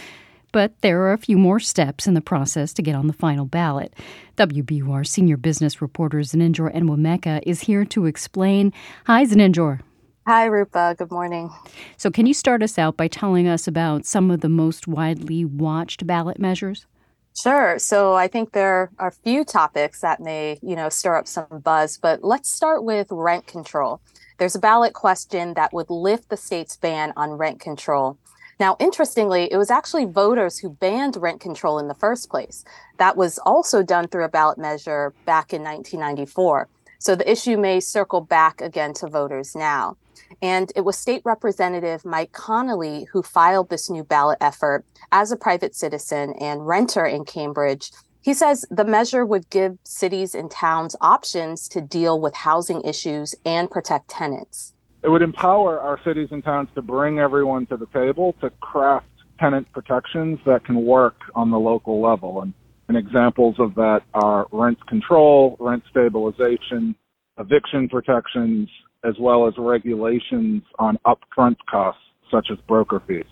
[0.52, 3.46] But there are a few more steps in the process to get on the final
[3.46, 3.94] ballot.
[4.38, 8.74] WBUR senior business reporter Zeninjor Enwemeka is here to explain.
[9.06, 9.80] Hi, Zeninjor.
[10.28, 10.96] Hi, Rupa.
[10.98, 11.52] Good morning.
[11.98, 15.44] So, can you start us out by telling us about some of the most widely
[15.44, 16.86] watched ballot measures?
[17.36, 17.80] Sure.
[17.80, 21.62] So I think there are a few topics that may, you know, stir up some
[21.64, 24.02] buzz, but let's start with rent control.
[24.38, 28.18] There's a ballot question that would lift the state's ban on rent control.
[28.60, 32.64] Now, interestingly, it was actually voters who banned rent control in the first place.
[32.98, 36.68] That was also done through a ballot measure back in 1994.
[37.00, 39.98] So the issue may circle back again to voters now.
[40.42, 45.38] And it was State Representative Mike Connolly who filed this new ballot effort as a
[45.38, 47.92] private citizen and renter in Cambridge.
[48.22, 53.36] He says the measure would give cities and towns options to deal with housing issues
[53.46, 54.74] and protect tenants.
[55.04, 59.08] It would empower our cities and towns to bring everyone to the table to craft
[59.38, 62.42] tenant protections that can work on the local level.
[62.42, 62.54] And,
[62.88, 66.96] and examples of that are rent control, rent stabilization,
[67.38, 68.70] eviction protections,
[69.04, 72.02] as well as regulations on upfront costs,
[72.32, 73.26] such as broker fees.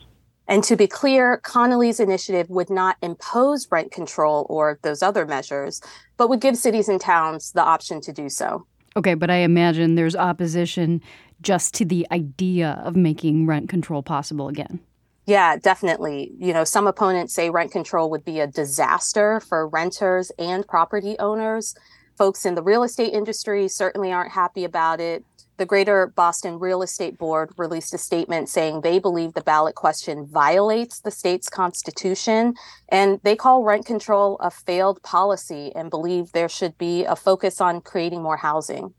[0.47, 5.81] And to be clear, Connolly's initiative would not impose rent control or those other measures,
[6.17, 8.65] but would give cities and towns the option to do so.
[8.97, 11.01] Okay, but I imagine there's opposition
[11.41, 14.81] just to the idea of making rent control possible again.
[15.25, 16.33] Yeah, definitely.
[16.37, 21.15] You know, some opponents say rent control would be a disaster for renters and property
[21.19, 21.75] owners.
[22.17, 25.23] Folks in the real estate industry certainly aren't happy about it.
[25.61, 30.25] The Greater Boston Real Estate Board released a statement saying they believe the ballot question
[30.25, 32.55] violates the state's constitution
[32.89, 37.61] and they call rent control a failed policy and believe there should be a focus
[37.61, 38.95] on creating more housing.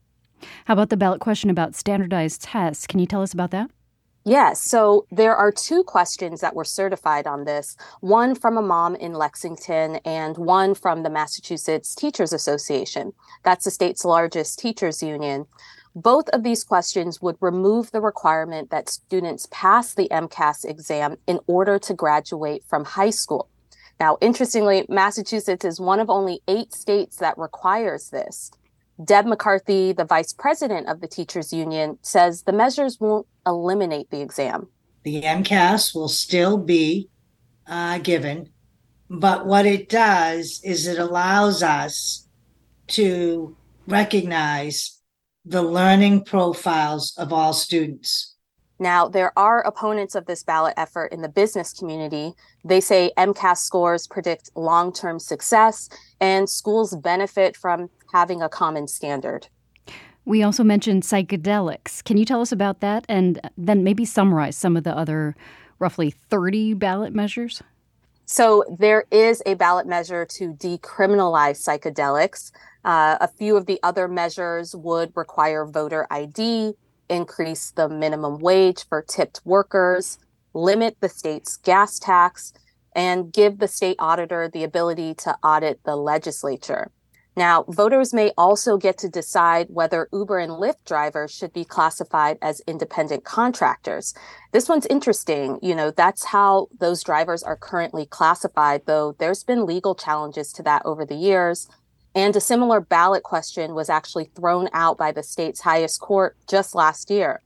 [0.67, 2.87] How about the ballot question about standardized tests?
[2.87, 3.69] Can you tell us about that?
[4.25, 4.63] Yes.
[4.63, 9.15] So there are two questions that were certified on this one from a mom in
[9.15, 13.15] Lexington and one from the Massachusetts Teachers Association.
[13.43, 15.47] That's the state's largest teachers union.
[15.95, 21.39] Both of these questions would remove the requirement that students pass the MCAS exam in
[21.47, 23.49] order to graduate from high school.
[24.01, 28.51] Now, interestingly, Massachusetts is one of only eight states that requires this.
[29.05, 34.23] Deb McCarthy, the vice president of the teachers union, says the measures won't eliminate the
[34.23, 34.69] exam.
[35.03, 37.11] The MCAS will still be
[37.67, 38.51] uh, given,
[39.11, 42.29] but what it does is it allows us
[42.89, 43.57] to
[43.87, 45.02] recognize
[45.45, 48.37] the learning profiles of all students.
[48.79, 52.33] Now, there are opponents of this ballot effort in the business community.
[52.65, 55.89] They say MCAS scores predict long term success
[56.21, 59.49] and schools benefit from having a common standard.
[60.25, 62.03] We also mentioned psychedelics.
[62.05, 65.37] Can you tell us about that and then maybe summarize some of the other
[65.79, 67.63] roughly 30 ballot measures?
[68.25, 72.53] So, there is a ballot measure to decriminalize psychedelics.
[72.85, 76.75] Uh, a few of the other measures would require voter ID,
[77.09, 80.19] increase the minimum wage for tipped workers,
[80.55, 82.53] limit the state's gas tax,
[82.95, 86.91] and give the state auditor the ability to audit the legislature.
[87.35, 92.37] Now, voters may also get to decide whether Uber and Lyft drivers should be classified
[92.43, 94.13] as independent contractors.
[94.53, 95.59] This one's interesting.
[95.63, 100.63] You know, that's how those drivers are currently classified, though there's been legal challenges to
[100.65, 101.69] that over the years.
[102.15, 106.75] And a similar ballot question was actually thrown out by the state's highest court just
[106.75, 107.43] last year.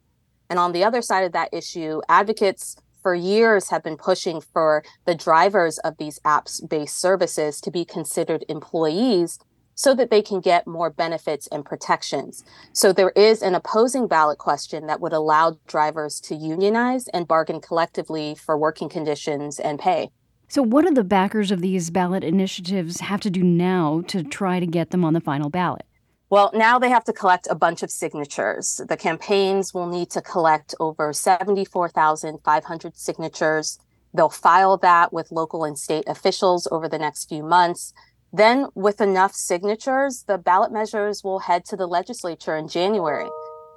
[0.50, 4.82] And on the other side of that issue, advocates for years have been pushing for
[5.04, 9.38] the drivers of these apps based services to be considered employees
[9.76, 12.42] so that they can get more benefits and protections.
[12.72, 17.60] So there is an opposing ballot question that would allow drivers to unionize and bargain
[17.60, 20.10] collectively for working conditions and pay.
[20.48, 24.60] So, what do the backers of these ballot initiatives have to do now to try
[24.60, 25.84] to get them on the final ballot?
[26.30, 28.80] Well, now they have to collect a bunch of signatures.
[28.88, 33.78] The campaigns will need to collect over 74,500 signatures.
[34.12, 37.92] They'll file that with local and state officials over the next few months.
[38.32, 43.28] Then, with enough signatures, the ballot measures will head to the legislature in January.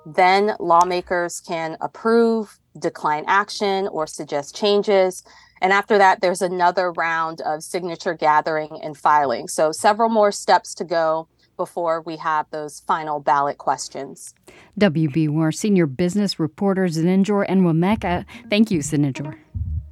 [0.05, 5.23] Then, lawmakers can approve, decline action, or suggest changes.
[5.61, 9.47] And after that, there's another round of signature gathering and filing.
[9.47, 11.27] So, several more steps to go
[11.57, 14.33] before we have those final ballot questions.
[14.79, 18.25] WBUR senior business reporter and Enwemeka.
[18.49, 19.37] Thank you, Zeninjor.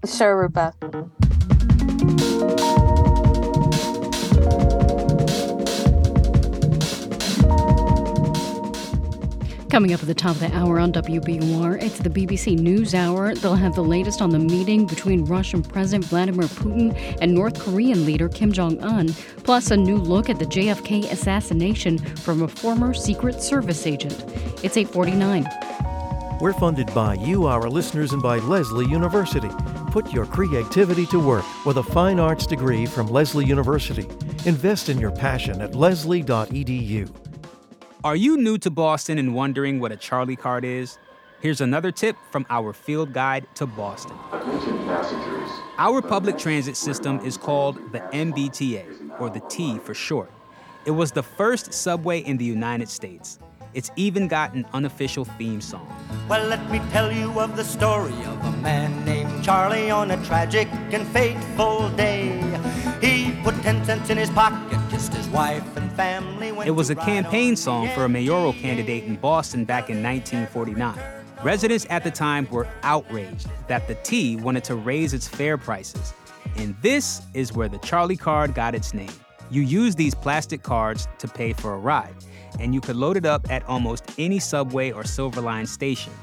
[0.05, 0.73] Sure, Rupa.
[9.69, 13.35] Coming up at the top of the hour on WBUR, it's the BBC News Hour.
[13.35, 18.05] They'll have the latest on the meeting between Russian President Vladimir Putin and North Korean
[18.05, 19.09] leader Kim Jong un,
[19.43, 24.13] plus a new look at the JFK assassination from a former Secret Service agent.
[24.63, 25.45] It's 849.
[26.39, 29.49] We're funded by you, our listeners, and by Lesley University.
[29.91, 34.07] Put your creativity to work with a fine arts degree from Lesley University.
[34.45, 37.26] Invest in your passion at lesley.edu.
[38.03, 40.99] Are you new to Boston and wondering what a Charlie card is?
[41.41, 44.15] Here's another tip from our field guide to Boston.
[45.79, 50.31] Our public transit system is called the MBTA, or the T for short.
[50.85, 53.39] It was the first subway in the United States.
[53.73, 55.87] It's even got an unofficial theme song.
[56.29, 60.23] Well, let me tell you of the story of a man named Charlie on a
[60.25, 62.39] tragic and fateful day.
[63.01, 66.49] He put 10 cents in his pocket, kissed his wife and family.
[66.65, 70.97] It was a campaign song for a mayoral candidate in Boston back in 1949.
[71.43, 76.13] Residents at the time were outraged that the T wanted to raise its fare prices.
[76.55, 79.11] And this is where the Charlie card got its name.
[79.49, 82.15] You use these plastic cards to pay for a ride,
[82.59, 86.13] and you could load it up at almost any subway or Silver Line station.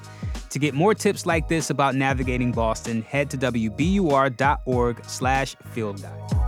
[0.50, 6.44] To get more tips like this about navigating Boston, head to wbur.org slash field guide.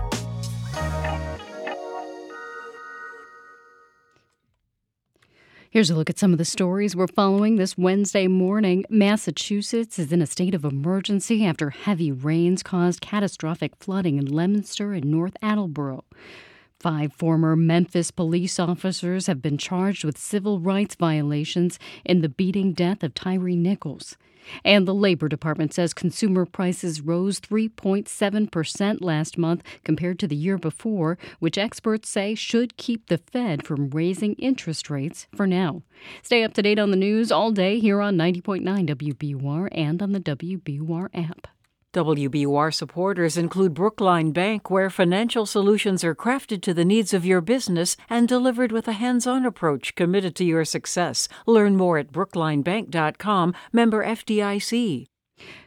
[5.77, 8.87] Here's a look at some of the stories we're following this Wednesday morning.
[8.89, 14.95] Massachusetts is in a state of emergency after heavy rains caused catastrophic flooding in Leominster
[14.95, 16.05] and North Attleboro.
[16.87, 22.75] Five former Memphis police officers have been charged with civil rights violations in the beating
[22.75, 24.17] death of Tyre Nichols.
[24.65, 30.59] And the Labor Department says consumer prices rose 3.7% last month compared to the year
[30.59, 35.83] before, which experts say should keep the Fed from raising interest rates for now.
[36.23, 40.13] Stay up to date on the news all day here on 90.9 WBUR and on
[40.13, 41.49] the WBUR app.
[41.97, 47.41] WBUR supporters include Brookline Bank, where financial solutions are crafted to the needs of your
[47.41, 51.27] business and delivered with a hands on approach committed to your success.
[51.47, 55.07] Learn more at brooklinebank.com, member FDIC.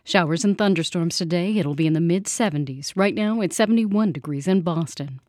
[0.03, 1.57] Showers and thunderstorms today.
[1.57, 2.93] It'll be in the mid 70s.
[2.95, 5.21] Right now, it's 71 degrees in Boston.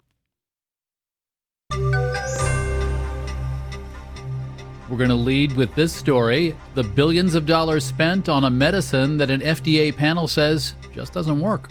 [4.90, 9.16] We're going to lead with this story the billions of dollars spent on a medicine
[9.18, 11.70] that an FDA panel says just doesn't work.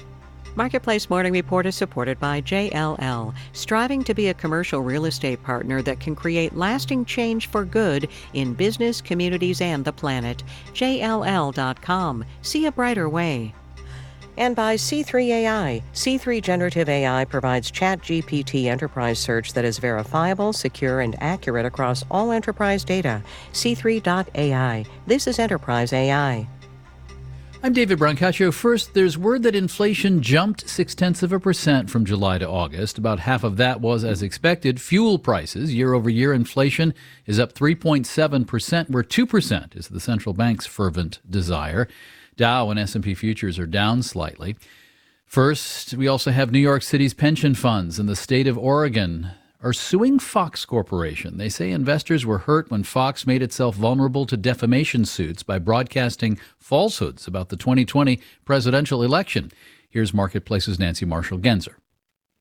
[0.56, 5.82] Marketplace Morning Report is supported by JLL, striving to be a commercial real estate partner
[5.82, 10.42] that can create lasting change for good in business, communities, and the planet.
[10.74, 12.24] JLL.com.
[12.42, 13.54] See a brighter way.
[14.40, 15.84] And by C3 AI.
[15.94, 22.32] C3 Generative AI provides ChatGPT enterprise search that is verifiable, secure, and accurate across all
[22.32, 23.22] enterprise data.
[23.52, 24.86] C3.ai.
[25.06, 26.48] This is enterprise AI.
[27.62, 28.54] I'm David Brancaccio.
[28.54, 32.98] First, there's word that inflation jumped six tenths of a percent from July to August.
[32.98, 34.80] About half of that was as expected.
[34.80, 36.94] Fuel prices, year over year inflation,
[37.26, 41.90] is up 3.7%, where 2% is the central bank's fervent desire.
[42.40, 44.56] Dow and S&P futures are down slightly.
[45.26, 49.74] First, we also have New York City's pension funds and the state of Oregon are
[49.74, 51.38] suing Fox Corporation.
[51.38, 56.40] They say investors were hurt when Fox made itself vulnerable to defamation suits by broadcasting
[56.58, 59.52] falsehoods about the 2020 presidential election.
[59.90, 61.76] Here's Marketplace's Nancy Marshall Genzer.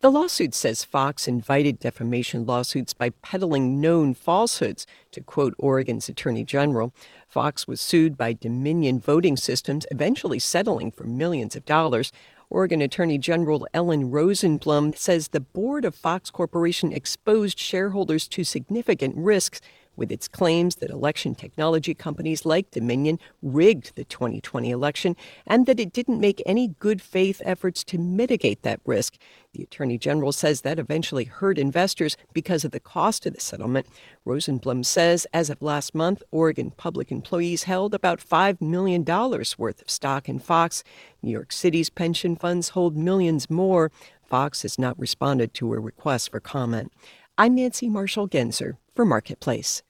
[0.00, 4.86] The lawsuit says Fox invited defamation lawsuits by peddling known falsehoods.
[5.10, 6.94] To quote Oregon's Attorney General,
[7.38, 12.10] Fox was sued by Dominion Voting Systems, eventually settling for millions of dollars.
[12.50, 19.14] Oregon Attorney General Ellen Rosenblum says the board of Fox Corporation exposed shareholders to significant
[19.16, 19.60] risks
[19.98, 25.16] with its claims that election technology companies like Dominion rigged the 2020 election
[25.46, 29.16] and that it didn't make any good faith efforts to mitigate that risk.
[29.52, 33.86] The Attorney General says that eventually hurt investors because of the cost of the settlement.
[34.24, 39.90] Rosenblum says as of last month, Oregon public employees held about $5 million worth of
[39.90, 40.84] stock in Fox.
[41.22, 43.90] New York City's pension funds hold millions more.
[44.28, 46.92] Fox has not responded to a request for comment.
[47.38, 49.82] I'm Nancy Marshall Genzer for Marketplace.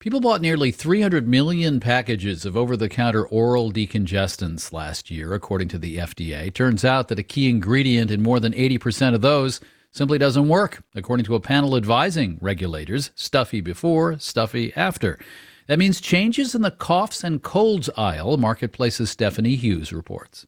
[0.00, 5.66] People bought nearly 300 million packages of over the counter oral decongestants last year, according
[5.70, 6.54] to the FDA.
[6.54, 9.60] Turns out that a key ingredient in more than 80% of those
[9.90, 15.18] simply doesn't work, according to a panel advising regulators stuffy before, stuffy after.
[15.66, 20.46] That means changes in the coughs and colds aisle, Marketplace's Stephanie Hughes reports.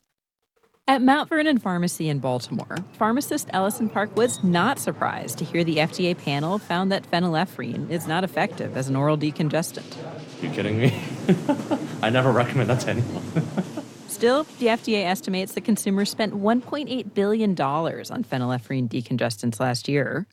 [0.90, 5.76] At Mount Vernon Pharmacy in Baltimore, pharmacist Ellison Park was not surprised to hear the
[5.76, 9.96] FDA panel found that phenylephrine is not effective as an oral decongestant.
[9.96, 11.00] Are You kidding me?
[12.02, 13.22] I never recommend that to anyone.
[14.08, 20.26] Still, the FDA estimates that consumers spent $1.8 billion on phenylephrine decongestants last year.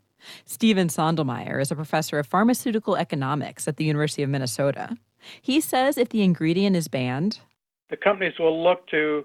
[0.45, 4.97] Stephen Schondelmeyer is a professor of pharmaceutical economics at the University of Minnesota.
[5.39, 7.41] He says if the ingredient is banned,
[7.91, 9.23] the companies will look to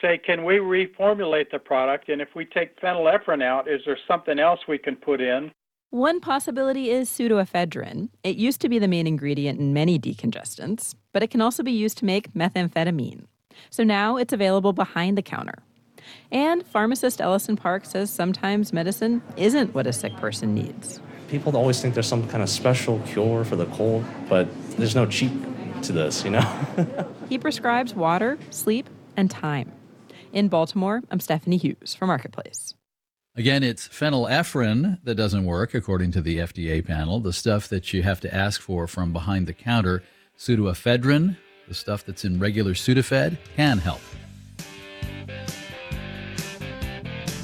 [0.00, 2.08] say, can we reformulate the product?
[2.08, 5.50] And if we take phenylephrine out, is there something else we can put in?
[5.90, 8.10] One possibility is pseudoephedrine.
[8.24, 11.72] It used to be the main ingredient in many decongestants, but it can also be
[11.72, 13.24] used to make methamphetamine.
[13.70, 15.62] So now it's available behind the counter.
[16.30, 21.00] And pharmacist Ellison Park says sometimes medicine isn't what a sick person needs.
[21.28, 25.06] People always think there's some kind of special cure for the cold, but there's no
[25.06, 25.32] cheap
[25.82, 27.06] to this, you know?
[27.28, 29.72] he prescribes water, sleep, and time.
[30.36, 32.74] In Baltimore, I'm Stephanie Hughes for Marketplace.
[33.36, 37.20] Again, it's phenylephrine that doesn't work, according to the FDA panel.
[37.20, 40.02] The stuff that you have to ask for from behind the counter,
[40.38, 44.02] pseudoephedrine, the stuff that's in regular Sudafed, can help.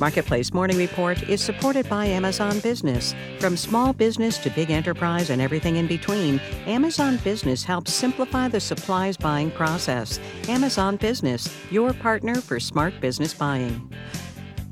[0.03, 3.15] Marketplace Morning Report is supported by Amazon Business.
[3.39, 8.59] From small business to big enterprise and everything in between, Amazon Business helps simplify the
[8.59, 10.19] supplies buying process.
[10.49, 13.95] Amazon Business, your partner for smart business buying.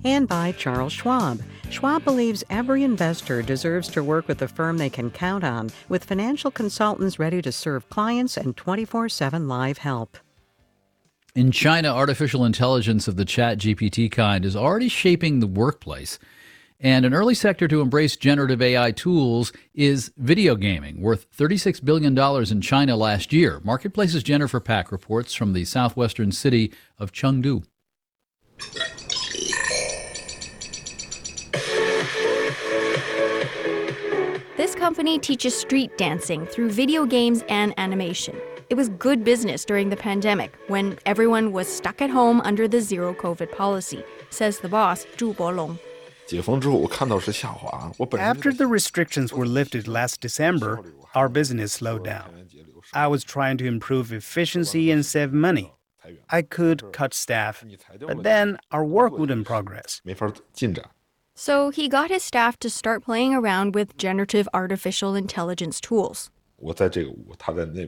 [0.04, 1.40] And by Charles Schwab.
[1.70, 6.02] Schwab believes every investor deserves to work with a firm they can count on, with
[6.02, 10.18] financial consultants ready to serve clients and 24 7 live help.
[11.34, 16.18] In China, artificial intelligence of the chat GPT kind is already shaping the workplace.
[16.80, 22.18] And an early sector to embrace generative AI tools is video gaming, worth $36 billion
[22.50, 23.60] in China last year.
[23.62, 27.64] Marketplace's Jennifer Pak reports from the southwestern city of Chengdu.
[34.56, 38.36] This company teaches street dancing through video games and animation.
[38.70, 42.80] It was good business during the pandemic when everyone was stuck at home under the
[42.80, 45.76] zero COVID policy, says the boss, Zhu Bolong.
[48.20, 50.84] After the restrictions were lifted last December,
[51.16, 52.46] our business slowed down.
[52.94, 55.74] I was trying to improve efficiency and save money.
[56.30, 57.64] I could cut staff,
[57.98, 60.00] but then our work wouldn't progress.
[61.34, 66.30] So he got his staff to start playing around with generative artificial intelligence tools.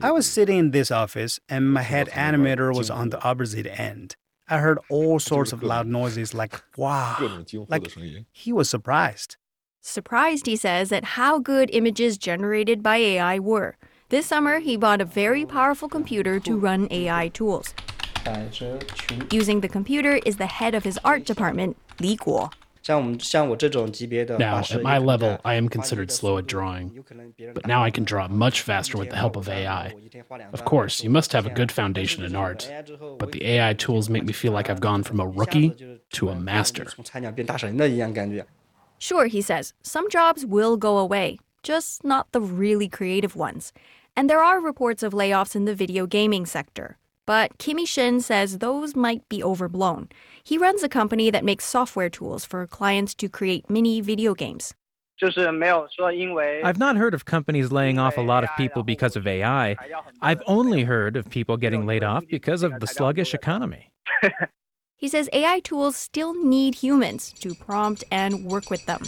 [0.01, 4.15] I was sitting in this office, and my head animator was on the opposite end.
[4.47, 7.43] I heard all sorts of loud noises like wow.
[7.69, 7.87] Like
[8.31, 9.37] he was surprised.
[9.81, 13.75] Surprised, he says, at how good images generated by AI were.
[14.09, 17.73] This summer, he bought a very powerful computer to run AI tools.
[19.31, 22.49] Using the computer is the head of his art department, Li Guo.
[22.87, 27.03] Now, at my level, I am considered slow at drawing,
[27.53, 29.93] but now I can draw much faster with the help of AI.
[30.51, 32.69] Of course, you must have a good foundation in art,
[33.19, 35.75] but the AI tools make me feel like I've gone from a rookie
[36.13, 36.87] to a master.
[38.97, 43.71] Sure, he says, some jobs will go away, just not the really creative ones.
[44.15, 46.97] And there are reports of layoffs in the video gaming sector.
[47.25, 50.09] But Kimmy Shin says those might be overblown.
[50.45, 54.73] He runs a company that makes software tools for clients to create mini video games.
[56.63, 59.77] I've not heard of companies laying off a lot of people because of AI.
[60.21, 63.89] I've only heard of people getting laid off because of the sluggish economy.
[65.03, 69.01] He says AI tools still need humans to prompt and work with them.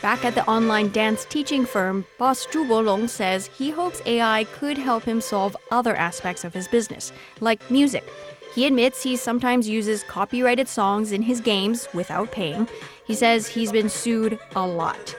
[0.00, 4.78] Back at the online dance teaching firm, boss Zhu Bolong says he hopes AI could
[4.78, 8.04] help him solve other aspects of his business, like music.
[8.58, 12.66] He admits he sometimes uses copyrighted songs in his games without paying.
[13.06, 15.14] He says he's been sued a lot.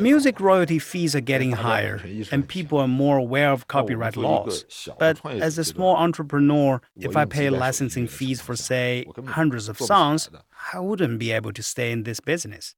[0.00, 2.02] Music royalty fees are getting higher,
[2.32, 4.88] and people are more aware of copyright laws.
[4.98, 10.28] But as a small entrepreneur, if I pay licensing fees for, say, hundreds of songs,
[10.74, 12.74] I wouldn't be able to stay in this business.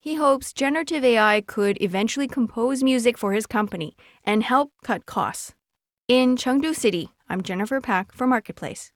[0.00, 5.54] He hopes generative AI could eventually compose music for his company and help cut costs.
[6.08, 8.90] In Chengdu City, I'm Jennifer Pak for Marketplace.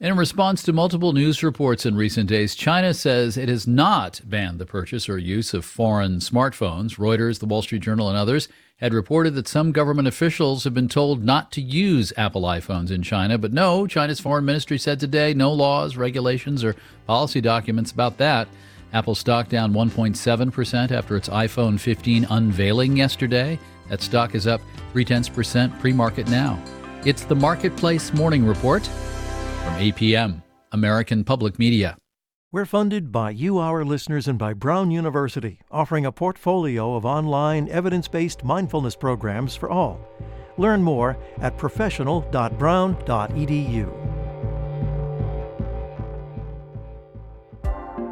[0.00, 4.58] In response to multiple news reports in recent days, China says it has not banned
[4.58, 6.96] the purchase or use of foreign smartphones.
[6.96, 8.48] Reuters, the Wall Street Journal, and others
[8.78, 13.02] had reported that some government officials have been told not to use Apple iPhones in
[13.02, 13.36] China.
[13.36, 16.74] But no, China's foreign ministry said today no laws, regulations, or
[17.06, 18.48] policy documents about that.
[18.94, 23.58] Apple stock down 1.7% after its iPhone 15 unveiling yesterday.
[23.88, 24.62] That stock is up
[24.92, 26.58] three tenths percent pre market now.
[27.04, 28.86] It's the Marketplace Morning Report.
[28.86, 31.96] From APM, American Public Media.
[32.52, 37.68] We're funded by you, our listeners, and by Brown University, offering a portfolio of online
[37.70, 39.98] evidence based mindfulness programs for all.
[40.58, 44.01] Learn more at professional.brown.edu.